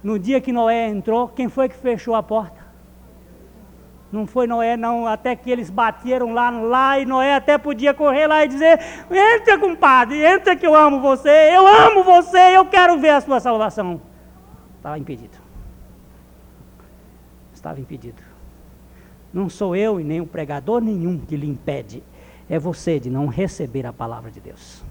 No 0.02 0.18
dia 0.18 0.40
que 0.40 0.52
Noé 0.52 0.88
entrou, 0.88 1.28
quem 1.28 1.48
foi 1.48 1.68
que 1.68 1.76
fechou 1.76 2.14
a 2.14 2.22
porta? 2.22 2.63
Não 4.14 4.28
foi 4.28 4.46
Noé, 4.46 4.76
não, 4.76 5.08
até 5.08 5.34
que 5.34 5.50
eles 5.50 5.68
bateram 5.68 6.32
lá, 6.32 6.48
lá 6.48 7.00
e 7.00 7.04
Noé 7.04 7.34
até 7.34 7.58
podia 7.58 7.92
correr 7.92 8.28
lá 8.28 8.44
e 8.44 8.48
dizer: 8.48 8.78
Entra, 9.10 9.58
compadre, 9.58 10.24
entra 10.24 10.54
que 10.54 10.64
eu 10.64 10.72
amo 10.72 11.00
você, 11.00 11.50
eu 11.52 11.66
amo 11.66 12.04
você, 12.04 12.56
eu 12.56 12.64
quero 12.64 12.96
ver 12.96 13.08
a 13.08 13.20
sua 13.20 13.40
salvação. 13.40 14.00
Estava 14.76 14.96
impedido. 15.00 15.36
Estava 17.52 17.80
impedido. 17.80 18.22
Não 19.32 19.48
sou 19.48 19.74
eu 19.74 19.98
e 19.98 20.04
nem 20.04 20.20
o 20.20 20.26
pregador 20.26 20.80
nenhum 20.80 21.18
que 21.18 21.36
lhe 21.36 21.48
impede, 21.48 22.00
é 22.48 22.56
você 22.56 23.00
de 23.00 23.10
não 23.10 23.26
receber 23.26 23.84
a 23.84 23.92
palavra 23.92 24.30
de 24.30 24.38
Deus. 24.38 24.84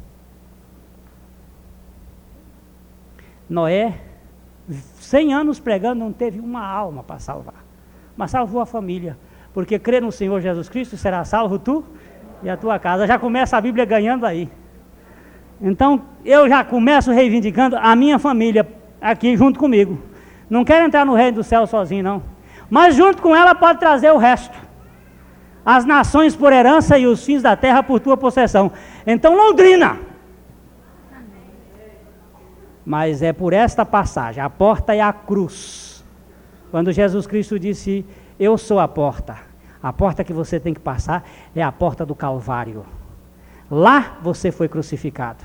Noé, 3.50 4.02
100 4.68 5.34
anos 5.34 5.62
pregando, 5.62 6.04
não 6.04 6.12
teve 6.12 6.42
uma 6.42 6.68
alma 6.68 7.04
para 7.04 7.20
salvar 7.20 7.63
mas 8.16 8.32
salvou 8.32 8.62
a 8.62 8.66
família. 8.66 9.18
Porque 9.54 9.78
crer 9.78 10.02
no 10.02 10.12
Senhor 10.12 10.42
Jesus 10.42 10.70
Cristo 10.70 10.98
será 10.98 11.24
salvo 11.24 11.60
tu 11.60 11.84
e 12.42 12.50
a 12.50 12.58
tua 12.58 12.80
casa. 12.80 13.06
Já 13.06 13.20
começa 13.20 13.56
a 13.56 13.62
Bíblia 13.62 13.86
ganhando 13.86 14.26
aí. 14.26 14.50
Então 15.62 16.02
eu 16.26 16.50
já 16.50 16.64
começo 16.64 17.12
reivindicando 17.12 17.78
a 17.78 17.96
minha 17.96 18.18
família 18.18 18.68
aqui 19.02 19.38
junto 19.38 19.60
comigo. 19.60 20.00
Não 20.50 20.66
quero 20.66 20.86
entrar 20.86 21.06
no 21.06 21.14
reino 21.14 21.38
do 21.38 21.44
céu 21.44 21.66
sozinho, 21.68 22.04
não. 22.04 22.24
Mas 22.70 22.96
junto 22.96 23.22
com 23.22 23.36
ela 23.36 23.54
pode 23.54 23.80
trazer 23.80 24.12
o 24.12 24.18
resto. 24.18 24.58
As 25.66 25.86
nações 25.86 26.36
por 26.36 26.52
herança 26.52 26.98
e 26.98 27.08
os 27.08 27.24
fins 27.24 27.42
da 27.42 27.56
terra 27.56 27.82
por 27.82 28.00
tua 28.00 28.18
possessão. 28.18 28.72
Então, 29.08 29.36
Londrina. 29.36 29.98
Mas 32.86 33.22
é 33.22 33.32
por 33.32 33.54
esta 33.54 33.86
passagem. 33.86 34.44
A 34.44 34.50
porta 34.50 34.94
é 34.94 35.00
a 35.00 35.14
cruz 35.14 35.93
quando 36.74 36.92
Jesus 36.92 37.28
Cristo 37.28 37.60
disse: 37.60 38.04
Eu 38.40 38.58
sou 38.58 38.80
a 38.80 38.88
porta. 38.88 39.38
A 39.80 39.94
porta 39.94 40.24
que 40.24 40.34
você 40.34 40.60
tem 40.60 40.74
que 40.74 40.80
passar 40.80 41.24
é 41.56 41.62
a 41.62 41.72
porta 41.72 42.04
do 42.04 42.16
Calvário. 42.16 42.84
Lá 43.70 44.18
você 44.24 44.52
foi 44.52 44.68
crucificado. 44.68 45.44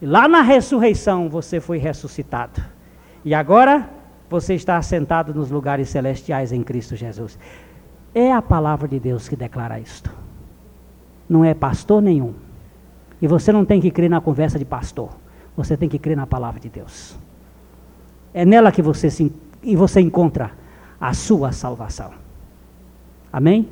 Lá 0.00 0.28
na 0.28 0.40
ressurreição 0.40 1.28
você 1.28 1.58
foi 1.58 1.78
ressuscitado. 1.78 2.62
E 3.24 3.34
agora 3.34 3.90
você 4.30 4.54
está 4.54 4.76
assentado 4.76 5.34
nos 5.34 5.50
lugares 5.50 5.88
celestiais 5.88 6.52
em 6.52 6.62
Cristo 6.62 6.94
Jesus. 6.94 7.36
É 8.14 8.32
a 8.32 8.40
palavra 8.40 8.86
de 8.86 9.00
Deus 9.00 9.28
que 9.28 9.34
declara 9.34 9.80
isto. 9.80 10.08
Não 11.28 11.44
é 11.44 11.52
pastor 11.52 12.00
nenhum. 12.00 12.32
E 13.20 13.26
você 13.26 13.50
não 13.50 13.64
tem 13.64 13.80
que 13.80 13.90
crer 13.90 14.08
na 14.08 14.20
conversa 14.20 14.56
de 14.56 14.64
pastor. 14.64 15.10
Você 15.56 15.76
tem 15.76 15.88
que 15.88 15.98
crer 15.98 16.16
na 16.16 16.28
palavra 16.28 16.60
de 16.60 16.68
Deus. 16.68 17.18
É 18.32 18.44
nela 18.44 18.70
que 18.70 18.80
você 18.80 19.10
se 19.10 19.32
e 19.68 19.76
você 19.76 20.00
encontra 20.00 20.52
a 20.98 21.12
sua 21.12 21.52
salvação. 21.52 22.12
Amém? 23.30 23.68